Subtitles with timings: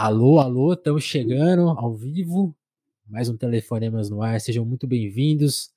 [0.00, 2.54] Alô, alô, estamos chegando ao vivo.
[3.04, 4.40] Mais um Telefonemas no ar.
[4.40, 5.72] Sejam muito bem-vindos.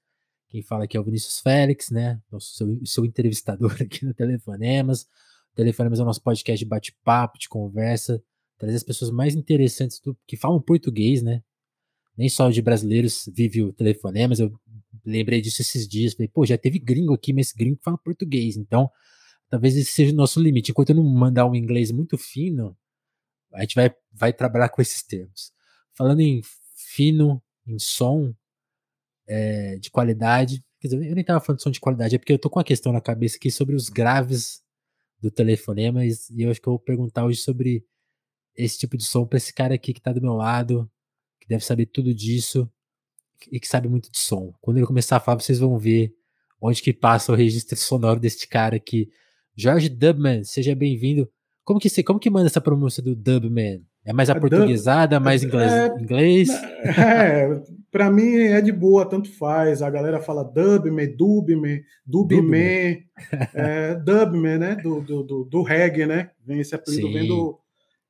[0.47, 2.21] Quem fala aqui é o Vinícius Félix, né?
[2.31, 5.07] Nosso, seu, seu entrevistador aqui no Telefonemas.
[5.51, 8.23] O Telefonemas é o nosso podcast de bate-papo, de conversa,
[8.59, 11.41] trazer as pessoas mais interessantes do, que falam português, né?
[12.15, 14.39] Nem só de brasileiros vive o Telefonemas.
[14.39, 14.53] Eu
[15.03, 16.13] lembrei disso esses dias.
[16.13, 18.55] Falei, pô, já teve gringo aqui, mas gringo fala português.
[18.55, 18.87] Então,
[19.49, 20.69] talvez esse seja o nosso limite.
[20.69, 22.77] Enquanto eu não mandar um inglês muito fino,
[23.53, 25.51] a gente vai, vai trabalhar com esses termos.
[25.93, 26.41] Falando em
[26.75, 28.33] fino, em som,
[29.27, 30.63] é, de qualidade.
[30.79, 32.59] Quer dizer, eu nem estava falando de som de qualidade, é porque eu tô com
[32.59, 34.61] uma questão na cabeça aqui sobre os graves
[35.19, 37.85] do telefonema, e eu acho que eu vou perguntar hoje sobre
[38.55, 40.89] esse tipo de som para esse cara aqui que está do meu lado,
[41.39, 42.69] que deve saber tudo disso
[43.51, 44.53] e que sabe muito de som.
[44.59, 46.13] Quando ele começar a falar, vocês vão ver
[46.59, 49.09] onde que passa o registro sonoro deste cara aqui.
[49.55, 51.31] Jorge Dubman, seja bem-vindo.
[51.71, 53.81] Como que você, como que manda essa pronúncia do Dubman?
[54.03, 55.71] É mais a, portuguesada, dub, mais inglês?
[55.71, 56.49] É, inglês?
[56.97, 59.81] É, para mim é de boa, tanto faz.
[59.81, 63.05] A galera fala Dubman, Dubman, Dubman,
[63.53, 64.75] é, Dubman, né?
[64.75, 66.31] Do, do, do, do, reggae, né?
[66.45, 67.57] Vem esse apelido vem do,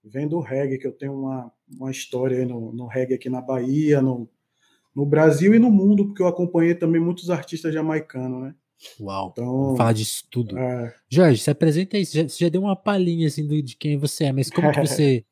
[0.04, 3.42] vem do reggae, que eu tenho uma, uma história aí no, no reggae aqui na
[3.42, 4.28] Bahia, no,
[4.96, 8.56] no Brasil e no mundo, porque eu acompanhei também muitos artistas jamaicanos, né?
[9.00, 10.58] Uau, então, vamos falar disso tudo.
[10.58, 10.94] É...
[11.10, 14.26] Jorge, se apresenta aí, você já, você já deu uma palhinha assim de quem você
[14.26, 15.26] é, mas como que você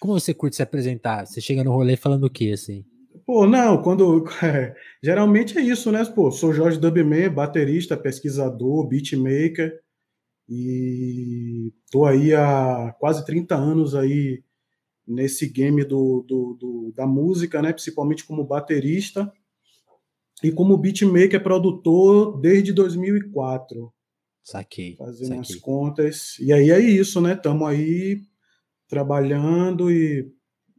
[0.00, 1.26] como você curte se apresentar?
[1.26, 2.84] Você chega no rolê falando o quê, assim?
[3.26, 4.26] Pô, não, quando.
[4.42, 6.04] É, geralmente é isso, né?
[6.06, 9.78] Pô, sou Jorge Dubman, baterista, pesquisador, beatmaker.
[10.48, 14.42] E tô aí há quase 30 anos aí
[15.06, 17.72] nesse game do, do, do, da música, né?
[17.72, 19.30] Principalmente como baterista
[20.42, 23.92] e como beatmaker produtor desde 2004.
[24.42, 24.96] Saquei.
[24.96, 25.40] Fazendo saquei.
[25.40, 26.38] as contas.
[26.38, 27.34] E aí é isso, né?
[27.34, 28.22] Estamos aí
[28.88, 30.32] trabalhando e,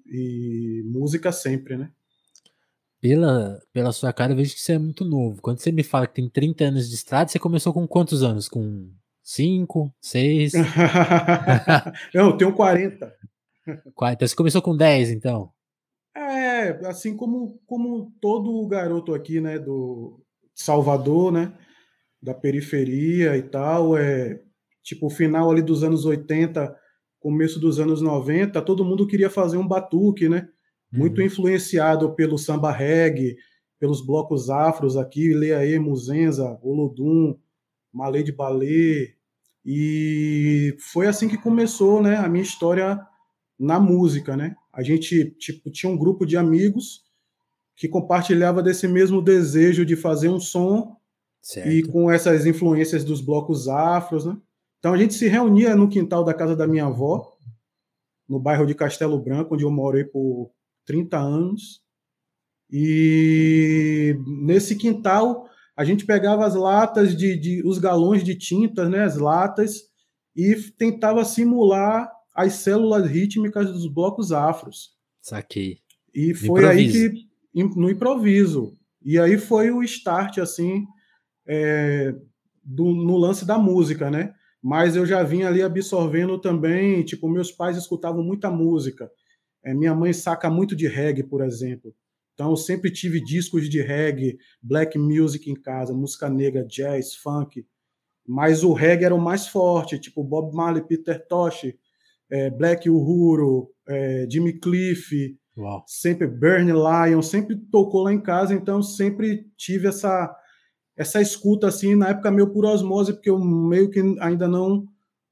[0.06, 1.92] e música sempre, né?
[3.00, 5.42] Pela, pela sua cara, eu vejo que você é muito novo.
[5.42, 8.48] Quando você me fala que tem 30 anos de estrada, você começou com quantos anos?
[8.48, 8.92] Com
[9.24, 10.54] 5, 6?
[12.14, 13.12] eu tenho 40.
[13.68, 15.52] Então você começou com 10, então?
[16.16, 20.22] É, assim como, como todo garoto aqui, né, do
[20.54, 21.54] Salvador, né,
[22.22, 24.42] da periferia e tal, é
[24.84, 26.76] tipo o final ali dos anos 80,
[27.20, 30.50] começo dos anos 90, todo mundo queria fazer um batuque, né?
[30.92, 31.28] Muito uhum.
[31.28, 33.38] influenciado pelo samba reggae,
[33.80, 37.38] pelos blocos afros aqui, Leaê, Muzenza, Olodum,
[37.94, 39.16] Malê de Balê,
[39.66, 43.00] e foi assim que começou, né, a minha história
[43.60, 44.56] na música, né?
[44.74, 47.04] A gente tipo tinha um grupo de amigos
[47.76, 50.96] que compartilhava desse mesmo desejo de fazer um som
[51.42, 51.70] certo.
[51.70, 54.38] e com essas influências dos blocos afros, né?
[54.80, 57.38] Então a gente se reunia no quintal da casa da minha avó,
[58.28, 60.52] no bairro de Castelo Branco, onde eu morei por
[60.86, 61.82] 30 anos.
[62.72, 69.04] E nesse quintal a gente pegava as latas de, de os galões de tintas, né,
[69.04, 69.82] as latas,
[70.36, 74.92] e tentava simular as células rítmicas dos blocos afros.
[75.22, 75.80] Saquei.
[76.14, 78.74] E foi aí que no improviso.
[79.04, 80.86] E aí foi o start assim
[81.48, 82.14] é,
[82.64, 84.34] do, no lance da música, né?
[84.62, 89.10] Mas eu já vinha ali absorvendo também, tipo, meus pais escutavam muita música.
[89.64, 91.96] É, minha mãe saca muito de reggae, por exemplo.
[92.34, 97.66] Então, eu sempre tive discos de reggae, black music em casa, música negra, jazz, funk.
[98.26, 101.74] Mas o reggae era o mais forte, tipo Bob Marley, Peter Tosh,
[102.32, 105.84] é, Black Uhuru, é, Jimmy Cliff, Uau.
[105.86, 110.36] sempre Bernie Lion, sempre tocou lá em casa, então sempre tive essa
[110.96, 114.86] essa escuta assim, na época meio por osmose, porque eu meio que ainda não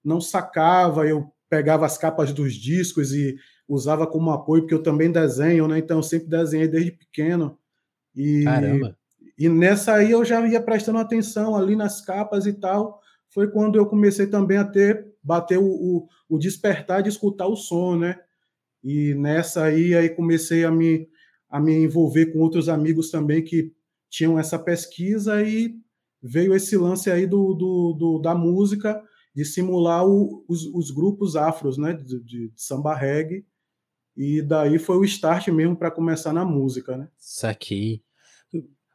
[0.04, 3.36] não sacava, eu pegava as capas dos discos e
[3.68, 5.78] usava como apoio, porque eu também desenho, né?
[5.78, 7.58] Então eu sempre desenhei desde pequeno.
[8.16, 8.98] E, Caramba.
[9.38, 12.99] E nessa aí eu já ia prestando atenção ali nas capas e tal.
[13.30, 17.56] Foi quando eu comecei também a ter bater o, o, o, despertar de escutar o
[17.56, 18.20] som, né?
[18.84, 21.08] E nessa aí, aí comecei a me,
[21.50, 23.74] a me envolver com outros amigos também que
[24.10, 25.76] tinham essa pesquisa e
[26.22, 29.02] veio esse lance aí do, do, do da música,
[29.36, 31.94] de simular o, os, os, grupos afros, né?
[31.94, 33.46] De, de, samba reggae.
[34.18, 37.08] E daí foi o start mesmo para começar na música, né?
[37.18, 38.02] Saquei.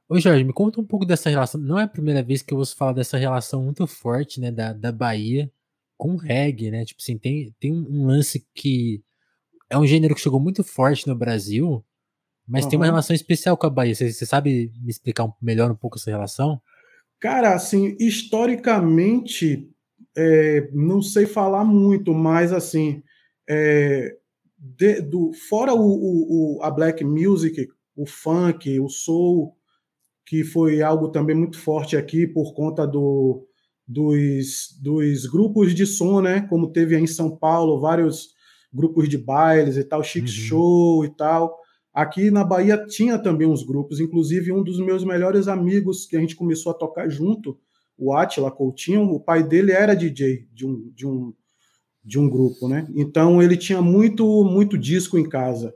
[0.08, 1.60] Ô Jorge, me conta um pouco dessa relação.
[1.60, 4.72] Não é a primeira vez que eu ouço falar dessa relação muito forte, né, da,
[4.72, 5.50] da Bahia
[5.96, 6.84] com reggae, né?
[6.84, 9.02] Tipo assim, tem, tem um lance que
[9.70, 11.84] é um gênero que chegou muito forte no Brasil,
[12.46, 12.70] mas uhum.
[12.70, 13.94] tem uma relação especial com a Bahia.
[13.94, 16.60] Você, você sabe me explicar melhor um pouco essa relação?
[17.18, 19.70] Cara, assim, historicamente,
[20.16, 23.02] é, não sei falar muito, mas assim,
[23.48, 24.14] é,
[24.58, 29.56] de, do, fora o, o, o, a black music, o funk, o soul,
[30.26, 33.46] que foi algo também muito forte aqui por conta do,
[33.86, 36.42] dos, dos grupos de som, né?
[36.48, 38.34] Como teve aí em São Paulo, vários
[38.72, 40.28] grupos de bailes e tal, Chic uhum.
[40.28, 41.56] Show e tal.
[41.92, 46.20] Aqui na Bahia tinha também uns grupos, inclusive um dos meus melhores amigos que a
[46.20, 47.56] gente começou a tocar junto,
[47.96, 51.32] o Atila Coutinho, o pai dele era DJ de um, de um,
[52.04, 52.88] de um grupo, né?
[52.96, 55.72] Então ele tinha muito, muito disco em casa.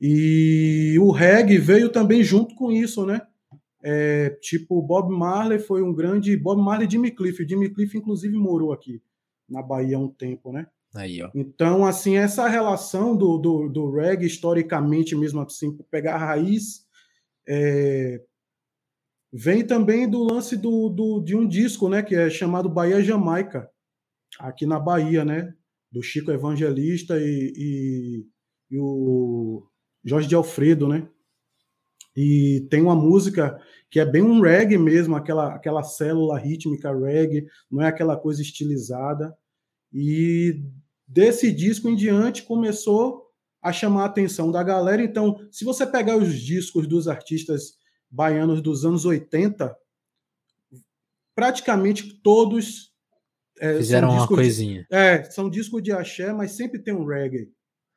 [0.00, 3.22] E o reggae veio também junto com isso, né?
[3.86, 6.34] É, tipo, Bob Marley foi um grande.
[6.36, 7.42] Bob Marley e Jimmy Cliff.
[7.42, 9.02] O Jimmy Cliff, inclusive, morou aqui
[9.46, 10.66] na Bahia há um tempo, né?
[10.94, 11.30] Aí, ó.
[11.34, 16.86] Então, assim, essa relação do, do, do reggae, historicamente mesmo assim, pegar a raiz,
[17.46, 18.22] é,
[19.32, 23.68] vem também do lance do, do, de um disco, né, que é chamado Bahia Jamaica,
[24.38, 25.52] aqui na Bahia, né,
[25.90, 28.26] do Chico Evangelista e, e,
[28.70, 29.66] e o
[30.04, 31.08] Jorge de Alfredo, né?
[32.16, 33.60] E tem uma música
[33.94, 38.42] que é bem um reggae mesmo, aquela, aquela célula rítmica reggae, não é aquela coisa
[38.42, 39.32] estilizada.
[39.92, 40.64] E
[41.06, 43.30] desse disco em diante começou
[43.62, 45.00] a chamar a atenção da galera.
[45.00, 47.74] Então, se você pegar os discos dos artistas
[48.10, 49.72] baianos dos anos 80,
[51.32, 52.92] praticamente todos
[53.60, 54.84] é, fizeram uma coisinha.
[54.90, 57.48] De, é, são discos de axé, mas sempre tem um reggae,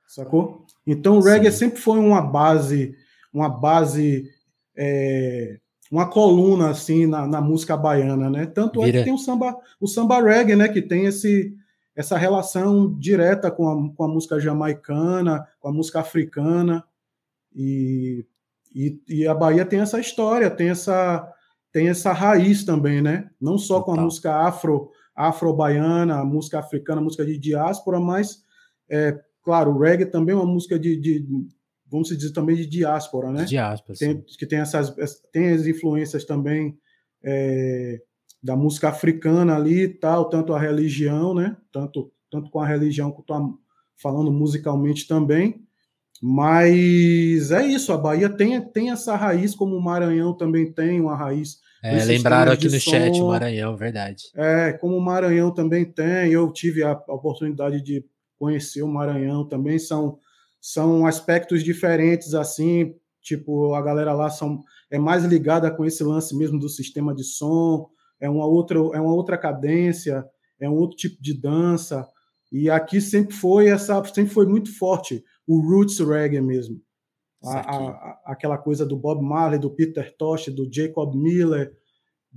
[0.08, 0.64] sacou?
[0.86, 1.58] Então o reggae Sim.
[1.58, 2.96] sempre foi uma base,
[3.34, 4.30] uma base,
[4.78, 5.60] é,
[5.92, 8.46] uma coluna assim na, na, música baiana, né?
[8.46, 8.98] Tanto Vira.
[8.98, 10.68] é que tem o samba, o samba reggae, né?
[10.68, 11.56] Que tem esse
[11.98, 16.84] essa relação direta com a, com a música jamaicana, com a música africana.
[17.56, 18.24] E,
[18.74, 21.28] e, e, a Bahia tem essa história, tem essa,
[21.72, 23.32] tem essa raiz também, né?
[23.42, 28.44] Não só com a música afro, afro-baiana, a música africana, a música de diáspora, mas,
[28.88, 31.28] é, claro, o reggae também é uma música de, de
[31.90, 33.46] vamos dizer, também de diáspora, né?
[33.46, 34.94] Diáspora, tem, que tem essas
[35.32, 36.78] tem as influências também
[37.24, 38.02] é,
[38.42, 41.58] da música africana ali e tal, tanto a religião, né?
[41.72, 43.50] Tanto, tanto com a religião quanto a,
[44.02, 45.64] falando musicalmente também.
[46.22, 51.16] Mas é isso, a Bahia tem, tem essa raiz, como o Maranhão também tem uma
[51.16, 51.58] raiz.
[51.84, 52.92] É, lembraram aqui no som.
[52.92, 54.24] chat o Maranhão, verdade.
[54.36, 58.04] É, como o Maranhão também tem, eu tive a, a oportunidade de
[58.38, 60.18] conhecer o Maranhão também, são,
[60.62, 66.36] são aspectos diferentes, assim, tipo, a galera lá são, é mais ligada com esse lance
[66.36, 67.90] mesmo do sistema de som,
[68.20, 70.26] é uma outra, é uma outra cadência,
[70.60, 72.08] é um outro tipo de dança.
[72.52, 76.82] E aqui sempre foi essa, sempre foi muito forte o roots reggae mesmo.
[77.44, 81.72] A, a, aquela coisa do Bob Marley, do Peter Tosh, do Jacob Miller,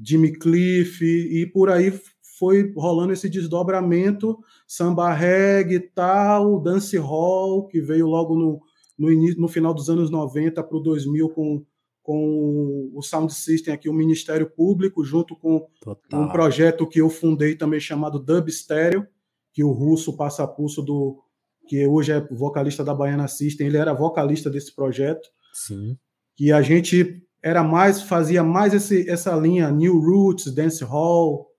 [0.01, 1.93] Jimmy Cliff e por aí
[2.41, 8.63] foi rolando esse desdobramento, samba reggae e tal, dance hall, que veio logo no,
[8.99, 11.63] no, início, no final dos anos 90 para o 2000 com
[12.03, 16.21] com o Sound System aqui, o Ministério Público, junto com Total.
[16.21, 19.07] um projeto que eu fundei também chamado Dub Stereo,
[19.53, 21.23] que o russo passa pulso do
[21.69, 25.29] que hoje é vocalista da Baiana System, ele era vocalista desse projeto.
[25.53, 25.97] Sim.
[26.35, 31.50] Que a gente era mais fazia mais esse, essa linha New Roots, Dance Hall,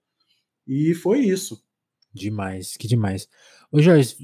[0.72, 1.62] e foi isso.
[2.14, 3.28] Demais, que demais.
[3.70, 4.16] Ô Jorge,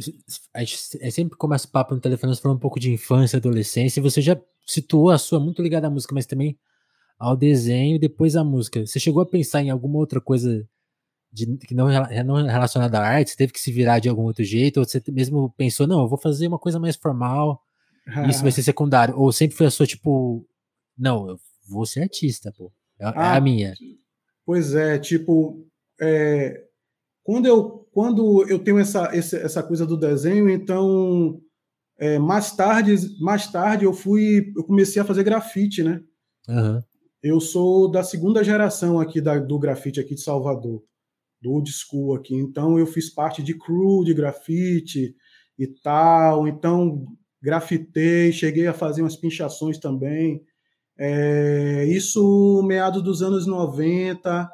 [0.54, 0.78] a gente
[1.12, 4.40] sempre começa o papo no telefone falando um pouco de infância, adolescência, e você já
[4.66, 6.58] situou a sua muito ligada à música, mas também
[7.20, 8.86] ao desenho e depois à música.
[8.86, 10.66] Você chegou a pensar em alguma outra coisa
[11.32, 11.88] de, que não,
[12.26, 13.32] não relacionada à arte?
[13.32, 14.78] Você teve que se virar de algum outro jeito?
[14.78, 17.62] Ou você mesmo pensou, não, eu vou fazer uma coisa mais formal,
[18.30, 19.18] isso vai ser secundário?
[19.18, 20.48] Ou sempre foi a sua, tipo,
[20.98, 22.72] não, eu vou ser artista, pô.
[23.00, 23.74] É, é ah, a minha.
[24.46, 25.67] Pois é, tipo,
[26.00, 26.64] é,
[27.24, 31.42] quando, eu, quando eu tenho essa, essa, coisa do desenho, então
[31.98, 36.02] é, mais tarde, mais tarde eu fui, eu comecei a fazer grafite, né?
[36.48, 36.82] Uhum.
[37.22, 40.84] Eu sou da segunda geração aqui da, do grafite aqui de Salvador,
[41.42, 42.36] do old school aqui.
[42.36, 45.16] Então eu fiz parte de crew de grafite
[45.58, 46.48] e tal.
[46.48, 47.06] Então
[47.42, 50.42] grafitei, cheguei a fazer umas pinchações também.
[50.98, 54.50] É, isso meados dos anos 90.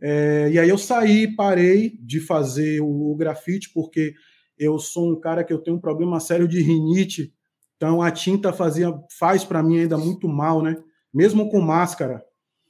[0.00, 4.14] É, e aí eu saí, parei de fazer o, o grafite porque
[4.58, 7.32] eu sou um cara que eu tenho um problema sério de rinite,
[7.76, 10.76] então a tinta fazia faz para mim ainda muito mal, né?
[11.12, 12.24] Mesmo com máscara.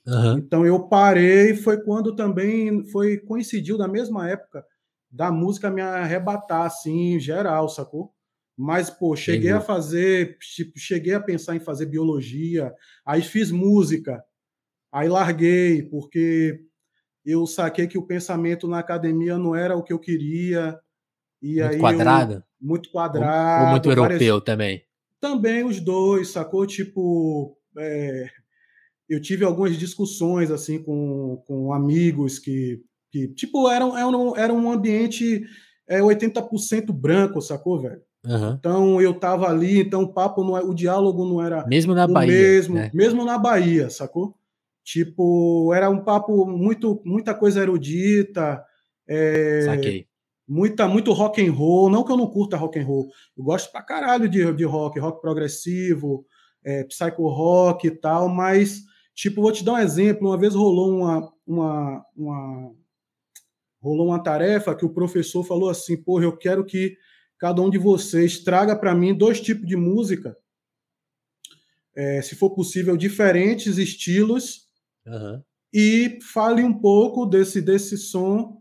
[0.06, 0.38] Uhum.
[0.38, 4.64] Então eu parei, foi quando também foi coincidiu da mesma época
[5.14, 8.12] da música me arrebatar assim, geral, sacou?
[8.56, 9.52] Mas pô, cheguei Entendi.
[9.52, 12.74] a fazer, tipo, cheguei a pensar em fazer biologia,
[13.06, 14.24] aí fiz música.
[14.92, 16.60] Aí larguei porque
[17.24, 20.78] eu saquei que o pensamento na academia não era o que eu queria.
[21.42, 22.44] E muito aí quadrada?
[22.64, 23.64] muito quadrado.
[23.64, 24.82] Ou muito europeu também?
[25.20, 26.66] Também os dois, sacou?
[26.66, 28.28] Tipo, é,
[29.08, 34.70] eu tive algumas discussões assim com, com amigos que, que tipo, eram, eram, era um
[34.72, 35.44] ambiente
[35.86, 38.00] é, 80% branco, sacou, velho?
[38.26, 38.52] Uhum.
[38.58, 42.06] Então eu tava ali, então o papo não é, o diálogo não era mesmo na
[42.06, 42.90] Bahia, mesmo, né?
[42.94, 44.34] mesmo na Bahia, sacou?
[44.84, 48.62] Tipo, era um papo muito muita coisa erudita,
[49.08, 50.06] é, Saquei.
[50.46, 53.72] muita muito rock and roll, não que eu não curta rock and roll, eu gosto
[53.72, 56.26] pra caralho de, de rock, rock progressivo,
[56.62, 58.82] é, psycho rock e tal, mas
[59.14, 62.74] tipo, vou te dar um exemplo, uma vez rolou uma uma, uma
[63.80, 66.94] rolou uma tarefa que o professor falou assim, porra, eu quero que
[67.38, 70.36] cada um de vocês traga para mim dois tipos de música,
[71.96, 74.63] é, se for possível, diferentes estilos,
[75.06, 75.42] uhum.
[75.72, 78.60] e fale um pouco desse, desse som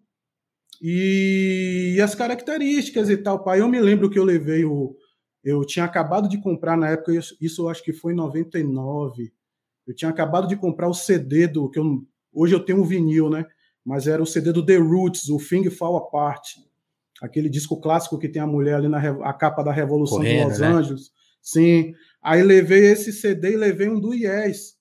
[0.81, 3.43] e, e, as características e tal.
[3.43, 4.95] Pai, eu me lembro que eu levei o.
[5.43, 9.31] Eu tinha acabado de comprar na época, isso, isso eu acho que foi em 99.
[9.85, 11.69] Eu tinha acabado de comprar o CD do.
[11.69, 13.45] que eu, Hoje eu tenho um vinil, né?
[13.85, 16.55] Mas era o CD do The Roots, o Thing Fall Apart
[17.23, 20.49] aquele disco clássico que tem a mulher ali na a capa da Revolução Correndo, de
[20.49, 20.67] Los né?
[20.67, 21.11] Angeles.
[21.41, 21.93] Sim.
[22.21, 24.75] Aí levei esse CD e levei um do Yes,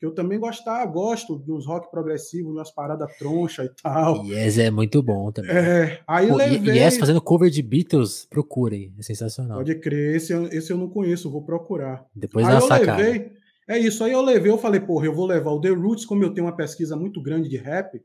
[0.00, 4.24] que eu também gostava, gosto dos rock progressivos, umas paradas troncha e tal.
[4.24, 5.50] Yes é muito bom também.
[5.50, 6.78] É, aí Pô, levei...
[6.78, 9.58] Yes fazendo cover de Beatles, procurem, é sensacional.
[9.58, 12.06] Pode crer, esse, esse eu não conheço, vou procurar.
[12.16, 12.96] Depois aí eu sacada.
[12.96, 13.32] levei,
[13.68, 16.24] é isso, aí eu levei, eu falei, porra, eu vou levar o The Roots, como
[16.24, 18.00] eu tenho uma pesquisa muito grande de rap,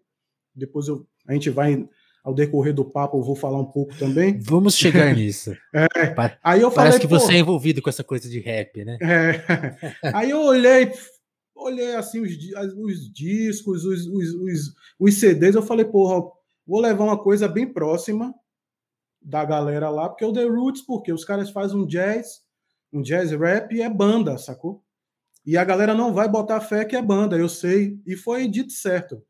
[0.54, 1.88] depois eu, a gente vai
[2.26, 4.38] ao decorrer do papo eu vou falar um pouco também.
[4.42, 5.52] Vamos chegar nisso.
[5.74, 5.88] é,
[6.44, 8.98] aí eu Parece falei, que você é envolvido com essa coisa de rap, né?
[9.00, 10.92] É, aí eu olhei,
[11.56, 12.32] olhei assim os,
[12.78, 16.30] os discos, os, os, os, os CDs, eu falei, porra,
[16.68, 18.34] vou levar uma coisa bem próxima
[19.22, 22.44] da galera lá, porque é o The Roots, porque os caras fazem um jazz,
[22.94, 24.84] um jazz rap e é banda, sacou?
[25.46, 28.72] E a galera não vai botar fé que é banda, eu sei, e foi dito
[28.72, 29.24] certo.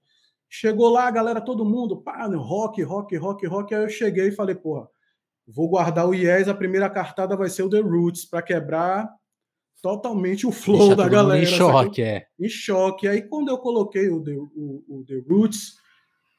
[0.50, 3.76] Chegou lá, a galera, todo mundo, pá, rock, rock, rock, rock.
[3.76, 4.88] Aí eu cheguei e falei, porra,
[5.46, 9.14] vou guardar o Yes, a primeira cartada vai ser o The Roots, para quebrar
[9.86, 11.44] totalmente o flow Deixa da galera.
[11.44, 12.26] Em choque, é.
[12.40, 13.08] Em choque.
[13.08, 15.76] Aí quando eu coloquei o The, o, o The Roots,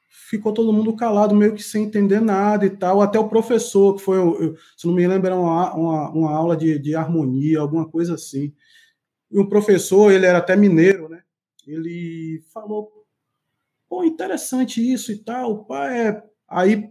[0.09, 3.01] ficou todo mundo calado, meio que sem entender nada e tal.
[3.01, 6.57] Até o professor, que foi, eu, se não me lembro, era uma, uma, uma aula
[6.57, 8.53] de, de harmonia, alguma coisa assim.
[9.31, 11.21] E um professor, ele era até mineiro, né?
[11.65, 12.91] Ele falou,
[13.87, 15.63] pô, interessante isso e tal.
[15.63, 16.21] Pá, é...
[16.49, 16.89] Aí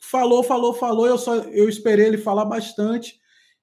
[0.00, 3.20] falou, falou, falou, eu só eu esperei ele falar bastante.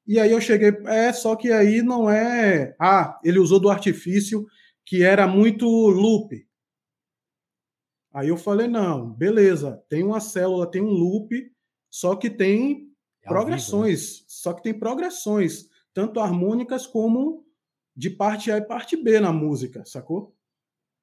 [0.10, 4.48] E aí eu cheguei, é, só que aí não é, ah, ele usou do artifício
[4.84, 6.48] que era muito loop.
[8.12, 11.30] Aí eu falei, não, beleza, tem uma célula, tem um loop,
[11.92, 12.92] só que tem
[13.24, 14.26] é progressões, vivo, né?
[14.30, 17.46] só que tem progressões, tanto harmônicas como
[17.96, 20.36] de parte A e parte B na música, sacou?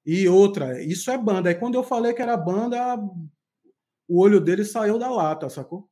[0.04, 1.48] E outra, isso é banda.
[1.48, 2.96] Aí quando eu falei que era banda,
[4.08, 5.88] o olho dele saiu da lata, sacou?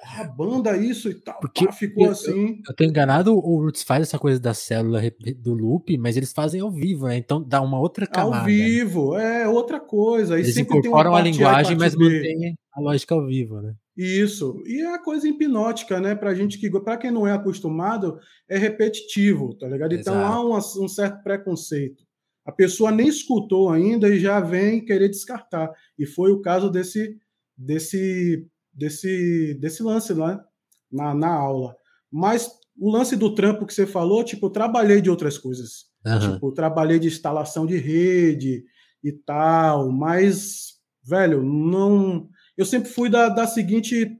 [0.00, 1.40] Porra, banda isso e tal.
[1.40, 2.48] Porque Pá, ficou eu, assim.
[2.48, 5.00] Eu, eu tô enganado, o Roots faz essa coisa da célula
[5.36, 7.16] do loop, mas eles fazem ao vivo, né?
[7.16, 8.38] Então dá uma outra camada.
[8.38, 10.38] Ao vivo, é outra coisa.
[10.38, 13.74] eles incorporam a linguagem, mas mantém a lógica ao vivo, né?
[13.96, 14.62] Isso.
[14.64, 16.14] E é a coisa hipnótica, né?
[16.14, 19.92] Pra gente que, para quem não é acostumado, é repetitivo, tá ligado?
[19.94, 20.32] Então Exato.
[20.32, 22.04] há um, um certo preconceito.
[22.46, 25.72] A pessoa nem escutou ainda e já vem querer descartar.
[25.98, 27.18] E foi o caso desse
[27.58, 28.46] desse
[28.78, 30.42] desse desse lance lá
[30.90, 31.76] na, na aula.
[32.10, 35.86] Mas o lance do trampo que você falou, tipo, eu trabalhei de outras coisas.
[36.06, 36.34] Uhum.
[36.34, 38.64] Tipo, eu trabalhei de instalação de rede
[39.02, 42.28] e tal, mas, velho, não.
[42.56, 44.16] Eu sempre fui da, da seguinte.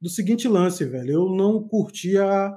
[0.00, 1.10] Do seguinte lance, velho.
[1.10, 2.52] Eu não curtia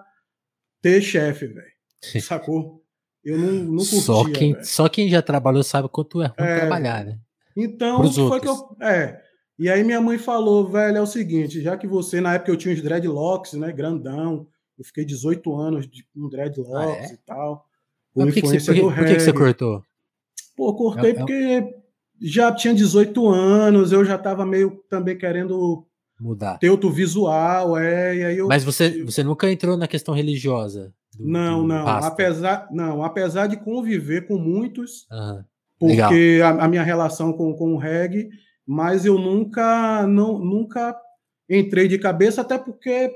[0.81, 1.71] ter chefe, velho.
[2.21, 2.83] Sacou?
[3.23, 4.01] Eu não, não curtia.
[4.01, 7.19] Só quem, só quem já trabalhou sabe quanto é ruim é, trabalhar, né?
[7.55, 8.41] Então, Pros foi outros.
[8.41, 8.47] que
[8.83, 8.87] eu.
[8.87, 9.28] É.
[9.59, 12.57] E aí minha mãe falou, velho, é o seguinte, já que você, na época eu
[12.57, 13.73] tinha os dreadlocks, né?
[13.73, 14.47] Grandão.
[14.77, 17.13] Eu fiquei 18 anos de, com dreadlocks ah, é?
[17.13, 17.65] e tal.
[18.13, 19.83] Por, que, que, você, por, que, por que, que, você cortou?
[20.55, 21.75] Pô, cortei é, é porque
[22.21, 25.85] já tinha 18 anos, eu já tava meio também querendo
[26.19, 26.57] mudar.
[26.57, 30.93] Ter outro visual, é, e aí eu, Mas você, você nunca entrou na questão religiosa?
[31.17, 31.87] Do, não, do não.
[31.87, 35.43] Apesar, não, apesar de conviver com muitos, uhum.
[35.79, 38.29] porque a, a, minha relação com, com o reggae,
[38.71, 40.95] mas eu nunca, não, nunca
[41.49, 43.11] entrei de cabeça, até porque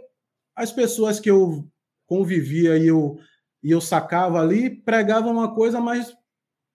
[0.56, 1.64] as pessoas que eu
[2.08, 3.20] convivia e eu,
[3.62, 6.12] e eu sacava ali pregavam uma coisa, mas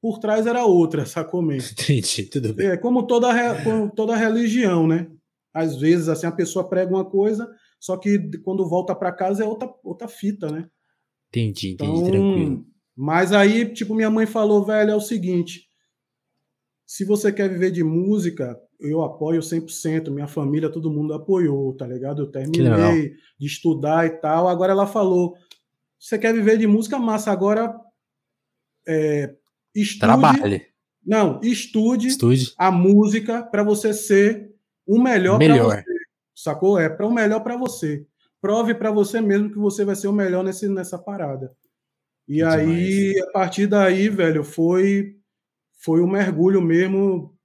[0.01, 1.73] por trás era outra, sacou mesmo?
[1.75, 2.69] Entendi, tudo bem.
[2.69, 3.29] É, como toda,
[3.65, 5.11] como toda religião, né?
[5.53, 9.47] às vezes assim a pessoa prega uma coisa, só que quando volta para casa é
[9.47, 10.71] outra, outra fita, né?
[11.31, 12.67] Entendi, entendi, então, tranquilo.
[12.97, 15.69] Mas aí, tipo, minha mãe falou, velho, é o seguinte,
[16.87, 21.87] se você quer viver de música, eu apoio 100%, minha família, todo mundo apoiou, tá
[21.87, 22.23] ligado?
[22.23, 24.49] Eu terminei de estudar e tal.
[24.49, 25.37] Agora ela falou:
[25.99, 27.75] você quer viver de música, massa, agora
[28.87, 29.35] é,
[29.75, 30.01] estude.
[30.01, 30.67] Trabalhe.
[31.05, 32.53] Não, estude, estude.
[32.57, 34.55] a música para você ser
[34.87, 35.69] o melhor, melhor.
[35.69, 35.85] para você.
[36.35, 36.79] Sacou?
[36.79, 38.07] É para o melhor para você.
[38.41, 41.53] Prove para você mesmo que você vai ser o melhor nesse, nessa parada.
[42.29, 45.17] E aí, a partir daí, velho, foi
[45.81, 47.38] foi um mergulho mesmo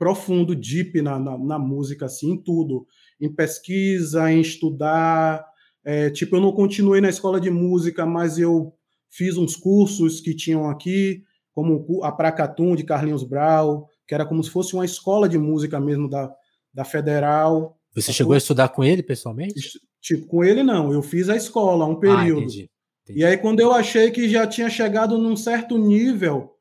[0.00, 2.86] profundo, deep na, na, na música, assim, em tudo.
[3.20, 5.44] Em pesquisa, em estudar.
[5.84, 8.72] É, tipo, eu não continuei na escola de música, mas eu
[9.10, 14.42] fiz uns cursos que tinham aqui, como a Pracatum, de Carlinhos Brau, que era como
[14.42, 16.32] se fosse uma escola de música mesmo da,
[16.72, 17.76] da Federal.
[17.94, 19.78] Você chegou a estudar com ele pessoalmente?
[20.00, 22.40] Tipo, com ele não, eu fiz a escola, um ah, período.
[22.40, 22.70] Ah, entendi,
[23.02, 23.20] entendi.
[23.20, 26.54] E aí, quando eu achei que já tinha chegado num certo nível,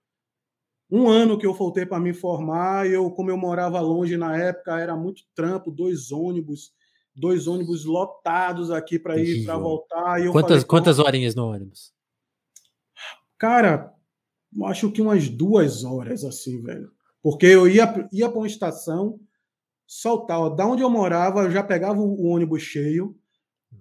[0.91, 4.79] um ano que eu voltei para me formar, eu, como eu morava longe na época,
[4.79, 6.71] era muito trampo, dois ônibus,
[7.15, 10.19] dois ônibus lotados aqui para ir para voltar.
[10.31, 11.93] quantas, falei, quantas horinhas no ônibus?
[13.37, 13.93] Cara,
[14.65, 16.91] acho que umas duas horas, assim, velho.
[17.21, 19.19] Porque eu ia, ia para uma estação,
[19.85, 23.15] soltava, da onde eu morava, eu já pegava o ônibus cheio,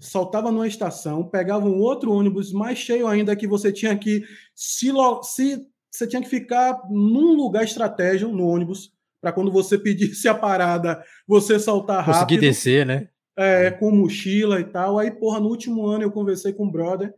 [0.01, 4.23] soltava numa estação, pegava um outro ônibus mais cheio ainda que você tinha que
[4.55, 4.91] se,
[5.23, 5.67] se
[5.99, 11.03] você tinha que ficar num lugar estratégico no ônibus para quando você pedisse a parada,
[11.27, 12.15] você saltar rápido.
[12.15, 13.09] Conseguir descer, né?
[13.37, 14.99] É, com mochila e tal.
[14.99, 17.13] Aí, porra, no último ano eu conversei com um brother,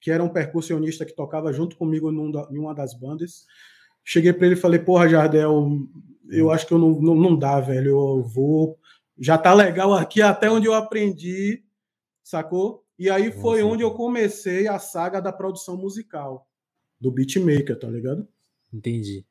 [0.00, 3.44] que era um percussionista que tocava junto comigo em uma das bandas.
[4.02, 5.68] Cheguei para ele e falei, porra, Jardel,
[6.30, 7.90] eu acho que eu não, não, não dá, velho.
[7.90, 8.78] Eu vou.
[9.18, 11.62] Já tá legal aqui até onde eu aprendi,
[12.24, 12.82] sacou?
[12.98, 13.74] E aí foi Nossa.
[13.74, 16.46] onde eu comecei a saga da produção musical
[17.02, 18.26] do beatmaker, tá ligado?
[18.72, 19.26] Entendi.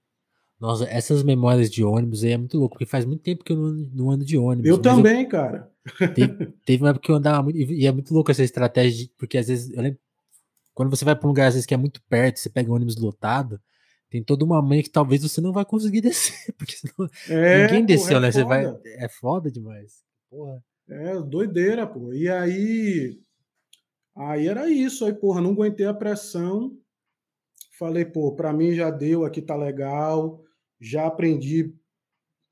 [0.60, 3.58] Nossa, essas memórias de ônibus aí é muito louco, porque faz muito tempo que eu
[3.58, 4.70] não, não ando de ônibus.
[4.70, 5.72] Eu também, eu, cara.
[6.14, 9.12] Teve, teve, uma época que eu andava muito, e é muito louco essa estratégia, de,
[9.18, 10.00] porque às vezes, eu lembro,
[10.74, 12.76] quando você vai para um lugar às vezes que é muito perto, você pega um
[12.76, 13.60] ônibus lotado,
[14.10, 17.86] tem toda uma manha que talvez você não vai conseguir descer, porque senão, é, ninguém
[17.86, 18.32] desceu, é né?
[18.32, 20.04] Você vai, é foda demais.
[20.30, 20.62] Porra.
[20.88, 22.14] É, doideira, pô.
[22.14, 23.20] E aí,
[24.16, 26.78] aí era isso, aí, porra, não aguentei a pressão,
[27.82, 30.40] Falei, pô, para mim já deu, aqui tá legal,
[30.80, 31.74] já aprendi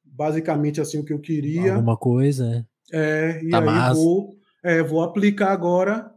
[0.04, 1.76] basicamente assim o que eu queria.
[1.76, 3.38] Alguma coisa, é.
[3.38, 6.12] É, e tá aí vou, é, vou aplicar agora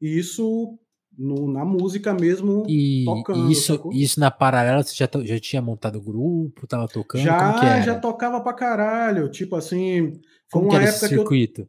[0.00, 0.76] isso
[1.16, 3.48] no, na música mesmo, e tocando.
[3.48, 7.22] Isso, isso na paralela, você já, já tinha montado grupo, tava tocando?
[7.22, 9.30] Já, já tocava pra caralho.
[9.30, 10.14] Tipo assim,
[10.50, 11.62] foi Como uma época circuito?
[11.62, 11.68] Que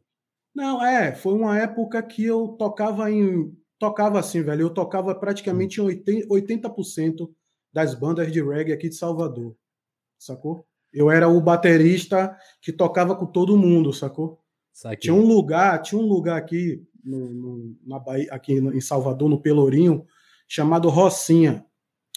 [0.56, 4.62] Não, é, foi uma época que eu tocava em tocava assim, velho.
[4.62, 7.28] Eu tocava praticamente em 80%
[7.72, 9.56] das bandas de reggae aqui de Salvador,
[10.18, 10.66] sacou?
[10.92, 14.38] Eu era o baterista que tocava com todo mundo, sacou?
[15.00, 19.40] Tinha um lugar, tinha um lugar aqui no, no, na Bahia, aqui em Salvador, no
[19.40, 20.04] Pelourinho,
[20.46, 21.64] chamado Rocinha.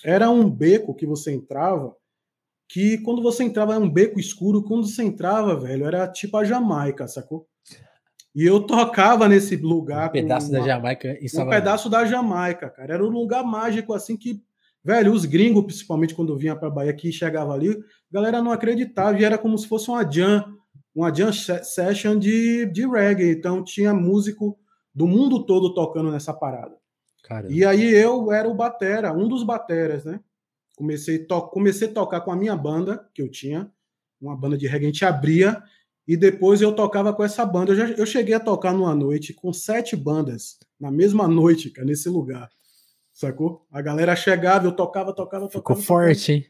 [0.04, 1.96] Era um beco que você entrava,
[2.68, 6.44] que quando você entrava era um beco escuro, quando você entrava, velho, era tipo a
[6.44, 7.48] Jamaica, sacou?
[8.36, 10.10] E eu tocava nesse lugar.
[10.10, 12.96] Um pedaço uma, da Jamaica em Um pedaço da Jamaica, cara.
[12.96, 14.42] Era um lugar mágico, assim, que,
[14.84, 17.76] velho, os gringos, principalmente quando vinha pra Bahia aqui chegava ali, a
[18.12, 19.20] galera não acreditava.
[19.20, 20.44] E era como se fosse uma jam,
[20.96, 23.32] uma jam session de, de reggae.
[23.32, 24.58] Então tinha músico
[24.94, 26.76] do mundo todo tocando nessa parada.
[27.24, 27.54] Caramba.
[27.54, 30.20] E aí eu era o batera, um dos bateras, né?
[30.76, 33.72] Comecei, to comecei a tocar com a minha banda, que eu tinha,
[34.20, 35.64] uma banda de reggae, a gente abria
[36.08, 37.72] e depois eu tocava com essa banda.
[37.72, 41.88] Eu, já, eu cheguei a tocar numa noite com sete bandas, na mesma noite, cara,
[41.88, 42.50] nesse lugar.
[43.14, 43.66] Sacou?
[43.72, 45.80] A galera chegava, eu tocava, tocava, Ficou tocava.
[45.80, 46.46] Ficou forte, hein?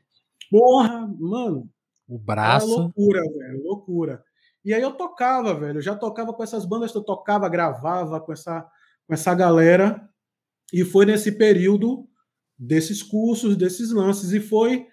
[0.49, 1.69] Porra, mano.
[2.07, 2.67] O braço.
[2.67, 4.23] loucura, velho, loucura.
[4.63, 5.79] E aí eu tocava, velho.
[5.79, 8.61] Eu já tocava com essas bandas, eu tocava, gravava com essa,
[9.07, 10.09] com essa galera.
[10.71, 12.07] E foi nesse período
[12.57, 14.31] desses cursos, desses lances.
[14.31, 14.87] E foi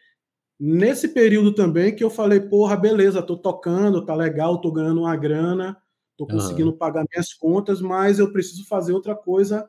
[0.63, 5.17] Nesse período também que eu falei, porra, beleza, tô tocando, tá legal, tô ganhando uma
[5.17, 5.75] grana,
[6.19, 6.77] tô conseguindo uhum.
[6.77, 9.67] pagar minhas contas, mas eu preciso fazer outra coisa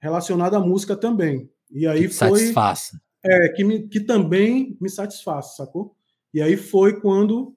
[0.00, 1.48] relacionada à música também.
[1.70, 3.00] E aí que foi satisfaça.
[3.24, 5.94] É, que, me, que também me satisfaça, sacou?
[6.32, 7.56] E aí foi quando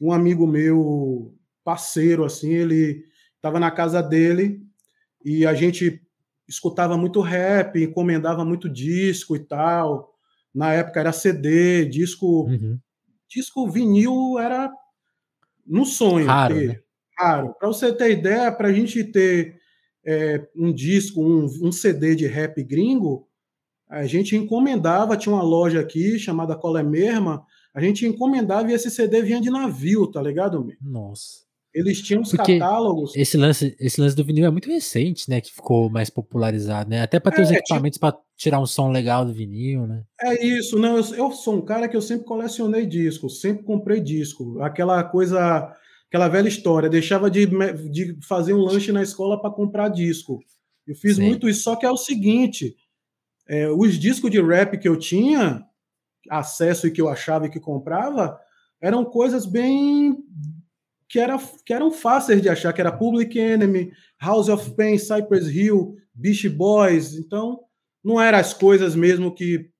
[0.00, 3.04] um amigo meu, parceiro, assim, ele
[3.36, 4.66] estava na casa dele
[5.22, 6.00] e a gente
[6.48, 10.17] escutava muito rap, encomendava muito disco e tal.
[10.58, 12.48] Na época era CD, disco.
[12.48, 12.80] Uhum.
[13.28, 14.68] Disco vinil era
[15.64, 16.26] no sonho.
[16.26, 16.80] Raro, ter, né?
[17.16, 17.54] Raro.
[17.56, 19.56] Para você ter ideia, para a gente ter
[20.04, 23.28] é, um disco, um, um CD de rap gringo,
[23.88, 28.90] a gente encomendava, tinha uma loja aqui chamada Colé Merma, a gente encomendava e esse
[28.90, 30.76] CD vinha de navio, tá ligado, meu?
[30.82, 31.47] Nossa.
[31.74, 33.14] Eles tinham os Porque catálogos.
[33.14, 35.40] Esse lance, esse lance do vinil é muito recente, né?
[35.40, 37.02] Que ficou mais popularizado, né?
[37.02, 38.10] Até para ter é, os equipamentos tipo...
[38.10, 40.02] para tirar um som legal do vinil, né?
[40.20, 40.96] É isso, não.
[40.96, 44.60] Eu, eu, sou um cara que eu sempre colecionei discos, sempre comprei disco.
[44.62, 45.72] Aquela coisa,
[46.08, 46.88] aquela velha história.
[46.88, 50.40] Deixava de, de fazer um lanche na escola para comprar disco.
[50.86, 51.26] Eu fiz Sim.
[51.26, 52.74] muito isso, só que é o seguinte:
[53.46, 55.62] é, os discos de rap que eu tinha
[56.30, 58.38] acesso e que eu achava e que comprava
[58.80, 60.16] eram coisas bem
[61.08, 63.90] que, era, que eram fáceis de achar, que era Public Enemy,
[64.20, 67.14] House of Pain, Cypress Hill, Beach Boys.
[67.14, 67.60] Então,
[68.04, 69.70] não eram as coisas mesmo que.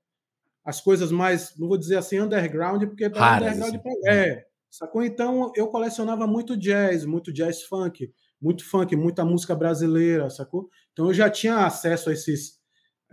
[0.64, 4.09] As coisas mais, não vou dizer assim, underground, porque para underground assim.
[4.09, 4.45] é.
[4.71, 5.03] Sacou?
[5.03, 10.69] Então, eu colecionava muito jazz, muito jazz funk, muito funk, muita música brasileira, sacou?
[10.93, 12.59] Então, eu já tinha acesso a esses.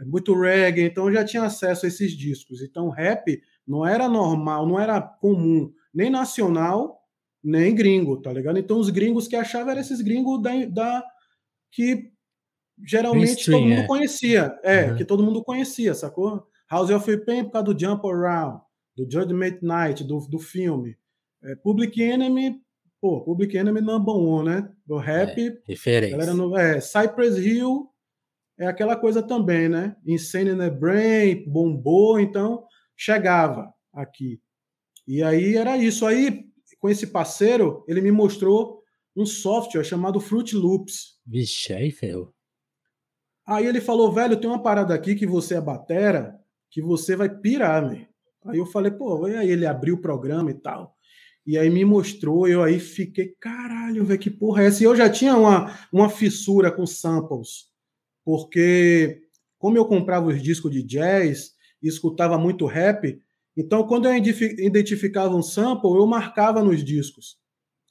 [0.06, 2.62] Muito reggae, então eu já tinha acesso a esses discos.
[2.62, 7.05] Então, rap não era normal, não era comum, nem nacional
[7.46, 8.58] nem gringo, tá ligado?
[8.58, 11.06] Então os gringos que achavam eram esses gringos da, da
[11.72, 12.12] que
[12.84, 13.88] geralmente todo mundo é.
[13.88, 14.96] conhecia, é, uhum.
[14.96, 16.48] que todo mundo conhecia, sacou?
[16.70, 18.62] House of Pain por causa do Jump Around,
[18.98, 20.98] do Judgment Night, do, do filme.
[21.44, 22.60] É, Public Enemy,
[23.00, 24.72] pô, Public Enemy number one, né?
[24.86, 25.40] Do rap.
[25.40, 26.18] É, referência.
[26.18, 27.88] Galera no, é, Cypress Hill
[28.58, 29.96] é aquela coisa também, né?
[30.06, 34.42] Insane in the Brain, bombou, então chegava aqui.
[35.08, 36.06] E aí era isso.
[36.08, 36.46] Aí
[36.80, 38.82] com esse parceiro, ele me mostrou
[39.16, 41.20] um software chamado Fruit Loops.
[41.26, 42.34] Vixe, aí ferrou.
[43.48, 47.30] Aí ele falou, velho, tem uma parada aqui que você é batera, que você vai
[47.30, 48.08] pirar, velho.
[48.46, 50.96] Aí eu falei, pô, aí ele abriu o programa e tal.
[51.46, 54.82] E aí me mostrou, eu aí fiquei, caralho, velho, que porra é essa?
[54.82, 57.70] E eu já tinha uma, uma fissura com samples,
[58.24, 59.22] porque
[59.60, 63.20] como eu comprava os discos de jazz e escutava muito rap,
[63.58, 67.38] então, quando eu identificava um sample, eu marcava nos discos,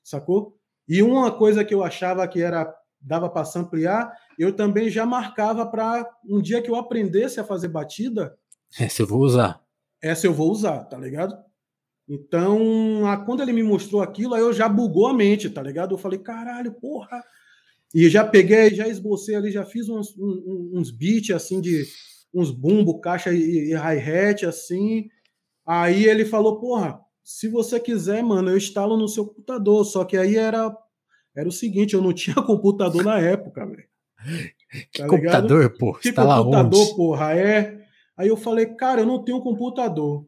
[0.03, 0.59] sacou?
[0.87, 5.66] E uma coisa que eu achava que era dava para samplear, eu também já marcava
[5.66, 8.35] para um dia que eu aprendesse a fazer batida.
[8.79, 9.62] Essa eu vou usar.
[10.03, 11.37] Essa eu vou usar, tá ligado?
[12.09, 15.94] Então, a, quando ele me mostrou aquilo, aí eu já bugou a mente, tá ligado?
[15.94, 17.22] Eu falei, caralho, porra.
[17.94, 21.85] E já peguei, já esbocei ali, já fiz uns, uns, uns beats assim de
[22.33, 25.09] uns bumbo, caixa e, e hi-hat assim.
[25.66, 29.85] Aí ele falou, porra, se você quiser, mano, eu instalo no seu computador.
[29.85, 30.77] Só que aí era,
[31.35, 33.88] era o seguinte, eu não tinha computador na época, velho.
[34.92, 35.94] Que tá computador, pô?
[35.94, 37.85] Que tá computador, porra, é.
[38.16, 40.27] Aí eu falei, cara, eu não tenho computador.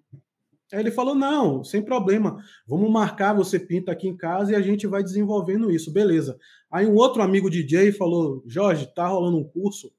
[0.73, 4.61] Aí ele falou, não, sem problema, vamos marcar, você pinta aqui em casa e a
[4.61, 6.37] gente vai desenvolvendo isso, beleza.
[6.71, 9.93] Aí um outro amigo DJ falou, Jorge, tá rolando um curso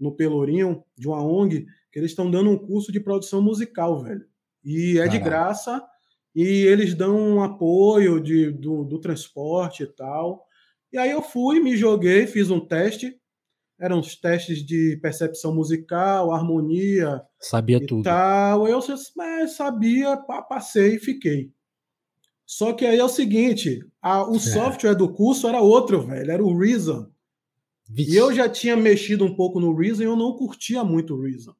[0.00, 4.24] no Pelourinho, de uma ONG, que eles estão dando um curso de produção musical, velho.
[4.64, 5.82] E é de graça,
[6.34, 10.46] e eles dão um apoio de, do, do transporte e tal.
[10.92, 13.16] E aí eu fui, me joguei, fiz um teste.
[13.80, 17.20] Eram os testes de percepção musical, harmonia.
[17.40, 18.04] Sabia e tudo.
[18.04, 18.68] Tal.
[18.68, 18.80] Eu
[19.48, 20.16] sabia,
[20.48, 21.50] passei e fiquei.
[22.46, 24.38] Só que aí é o seguinte: a, o é.
[24.38, 27.10] software do curso era outro, velho, era o Reason.
[27.88, 28.12] Vixe.
[28.12, 31.22] E eu já tinha mexido um pouco no Reason e eu não curtia muito o
[31.22, 31.54] Reason.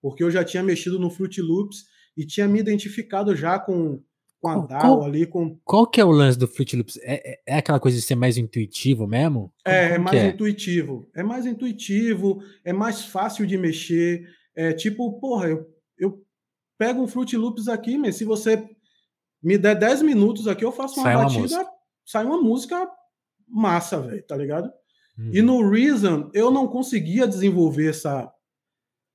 [0.00, 1.84] Porque eu já tinha mexido no Fruit Loops
[2.16, 4.02] e tinha me identificado já com,
[4.40, 5.26] com a DAO ali.
[5.26, 5.58] Com...
[5.64, 6.98] Qual que é o lance do Fruit Loops?
[7.02, 9.52] É, é, é aquela coisa de ser mais intuitivo mesmo?
[9.64, 10.28] É, é mais é?
[10.28, 11.08] intuitivo.
[11.14, 14.26] É mais intuitivo, é mais fácil de mexer.
[14.54, 15.66] É tipo, porra, eu,
[15.98, 16.24] eu
[16.78, 18.66] pego um Fruit Loops aqui, mas se você
[19.42, 21.70] me der 10 minutos aqui, eu faço uma sai batida, uma
[22.04, 22.88] sai uma música
[23.46, 24.70] massa, velho, tá ligado?
[25.18, 25.30] Uhum.
[25.32, 28.30] E no Reason, eu não conseguia desenvolver essa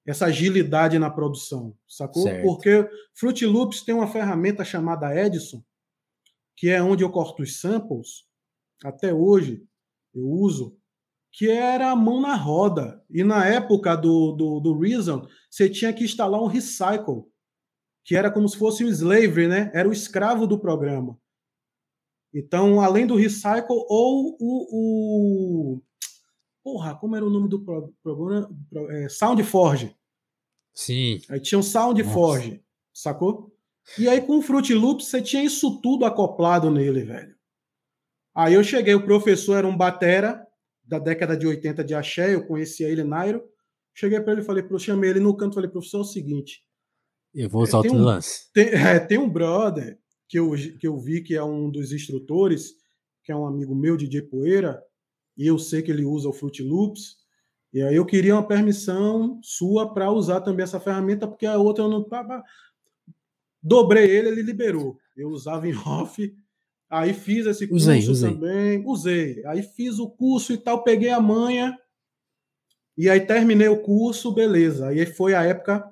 [0.05, 2.23] essa agilidade na produção, sacou?
[2.23, 2.43] Certo.
[2.43, 5.63] Porque Fruit Loops tem uma ferramenta chamada Edison,
[6.57, 8.25] que é onde eu corto os samples,
[8.83, 9.63] até hoje
[10.13, 10.77] eu uso,
[11.31, 13.03] que era a mão na roda.
[13.09, 17.23] E na época do, do, do Reason, você tinha que instalar um Recycle,
[18.03, 19.71] que era como se fosse o slavery, né?
[19.73, 21.17] Era o escravo do programa.
[22.33, 25.81] Então, além do Recycle, ou o, o
[26.63, 27.59] Porra, como era o nome do
[28.03, 28.49] programa?
[28.89, 29.95] É, SoundForge.
[30.73, 31.21] Sim.
[31.29, 33.51] Aí tinha um SoundForge, sacou?
[33.97, 37.35] E aí com o Fruit Loops você tinha isso tudo acoplado nele, velho.
[38.33, 40.45] Aí eu cheguei, o professor era um batera
[40.83, 43.43] da década de 80 de axé, eu conhecia ele, Nairo.
[43.93, 46.63] Cheguei para ele e falei, chamei ele no canto, falei, professor, é o seguinte.
[47.33, 48.51] Eu vou usar é, outro um, lance.
[48.53, 52.73] Tem, é, tem um brother que eu, que eu vi que é um dos instrutores,
[53.23, 54.81] que é um amigo meu, DJ Poeira,
[55.41, 57.17] e eu sei que ele usa o Fruit Loops,
[57.73, 61.83] e aí eu queria uma permissão sua para usar também essa ferramenta, porque a outra
[61.83, 62.07] eu não.
[63.59, 64.99] Dobrei ele, ele liberou.
[65.17, 66.31] Eu usava em off,
[66.87, 68.31] aí fiz esse curso usei, usei.
[68.31, 68.83] também.
[68.85, 69.43] Usei.
[69.47, 71.75] Aí fiz o curso e tal, peguei a manha,
[72.95, 74.89] e aí terminei o curso, beleza.
[74.89, 75.83] Aí foi a época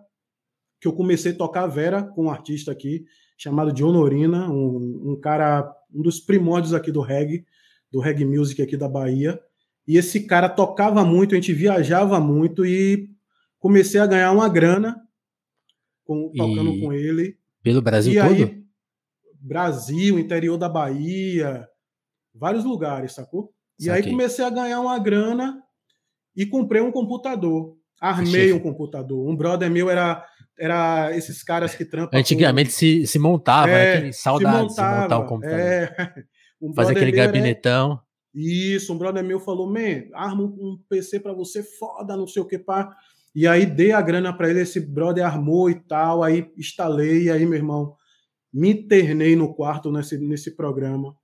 [0.80, 3.04] que eu comecei a tocar Vera com um artista aqui
[3.36, 7.48] chamado John Norina, um, um cara, um dos primórdios aqui do reggae,
[7.91, 9.39] do reggae music aqui da Bahia.
[9.88, 13.10] E esse cara tocava muito, a gente viajava muito e
[13.58, 14.95] comecei a ganhar uma grana
[16.06, 16.82] com, tocando e...
[16.82, 17.38] com ele.
[17.63, 18.43] Pelo Brasil e todo?
[18.43, 18.63] Aí,
[19.41, 21.67] Brasil, interior da Bahia,
[22.34, 23.54] vários lugares, sacou?
[23.80, 24.04] E Saquei.
[24.04, 25.62] aí comecei a ganhar uma grana
[26.36, 27.78] e comprei um computador.
[27.99, 28.54] Armei Achei.
[28.54, 29.30] um computador.
[29.30, 30.25] Um brother meu era
[30.58, 32.19] era esses caras que trampam.
[32.19, 32.75] Antigamente com...
[32.75, 34.12] se, se montava, é, né?
[34.12, 35.60] saudades de montar o computador.
[35.60, 36.13] É.
[36.62, 37.91] Um Fazer aquele gabinetão.
[37.91, 38.02] Era...
[38.34, 42.45] Isso, um brother meu falou: Man, arma um PC para você foda, não sei o
[42.45, 42.95] que, pá.
[43.34, 47.32] E aí dei a grana para ele, esse brother armou e tal, aí instalei, e
[47.32, 47.95] aí, meu irmão,
[48.52, 51.15] me internei no quarto nesse, nesse programa.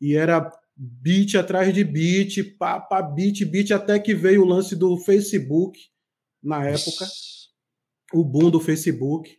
[0.00, 4.74] E era beat atrás de beat, pá, pá, beat, beat, até que veio o lance
[4.74, 5.78] do Facebook
[6.42, 7.06] na época,
[8.12, 9.30] o boom do Facebook.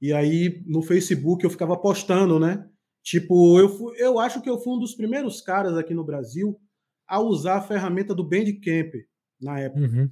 [0.00, 2.66] E aí no Facebook eu ficava postando, né?
[3.04, 6.58] Tipo, eu, fui, eu acho que eu fui um dos primeiros caras aqui no Brasil
[7.06, 8.94] a usar a ferramenta do Bandcamp
[9.38, 9.82] na época.
[9.82, 10.10] Uhum.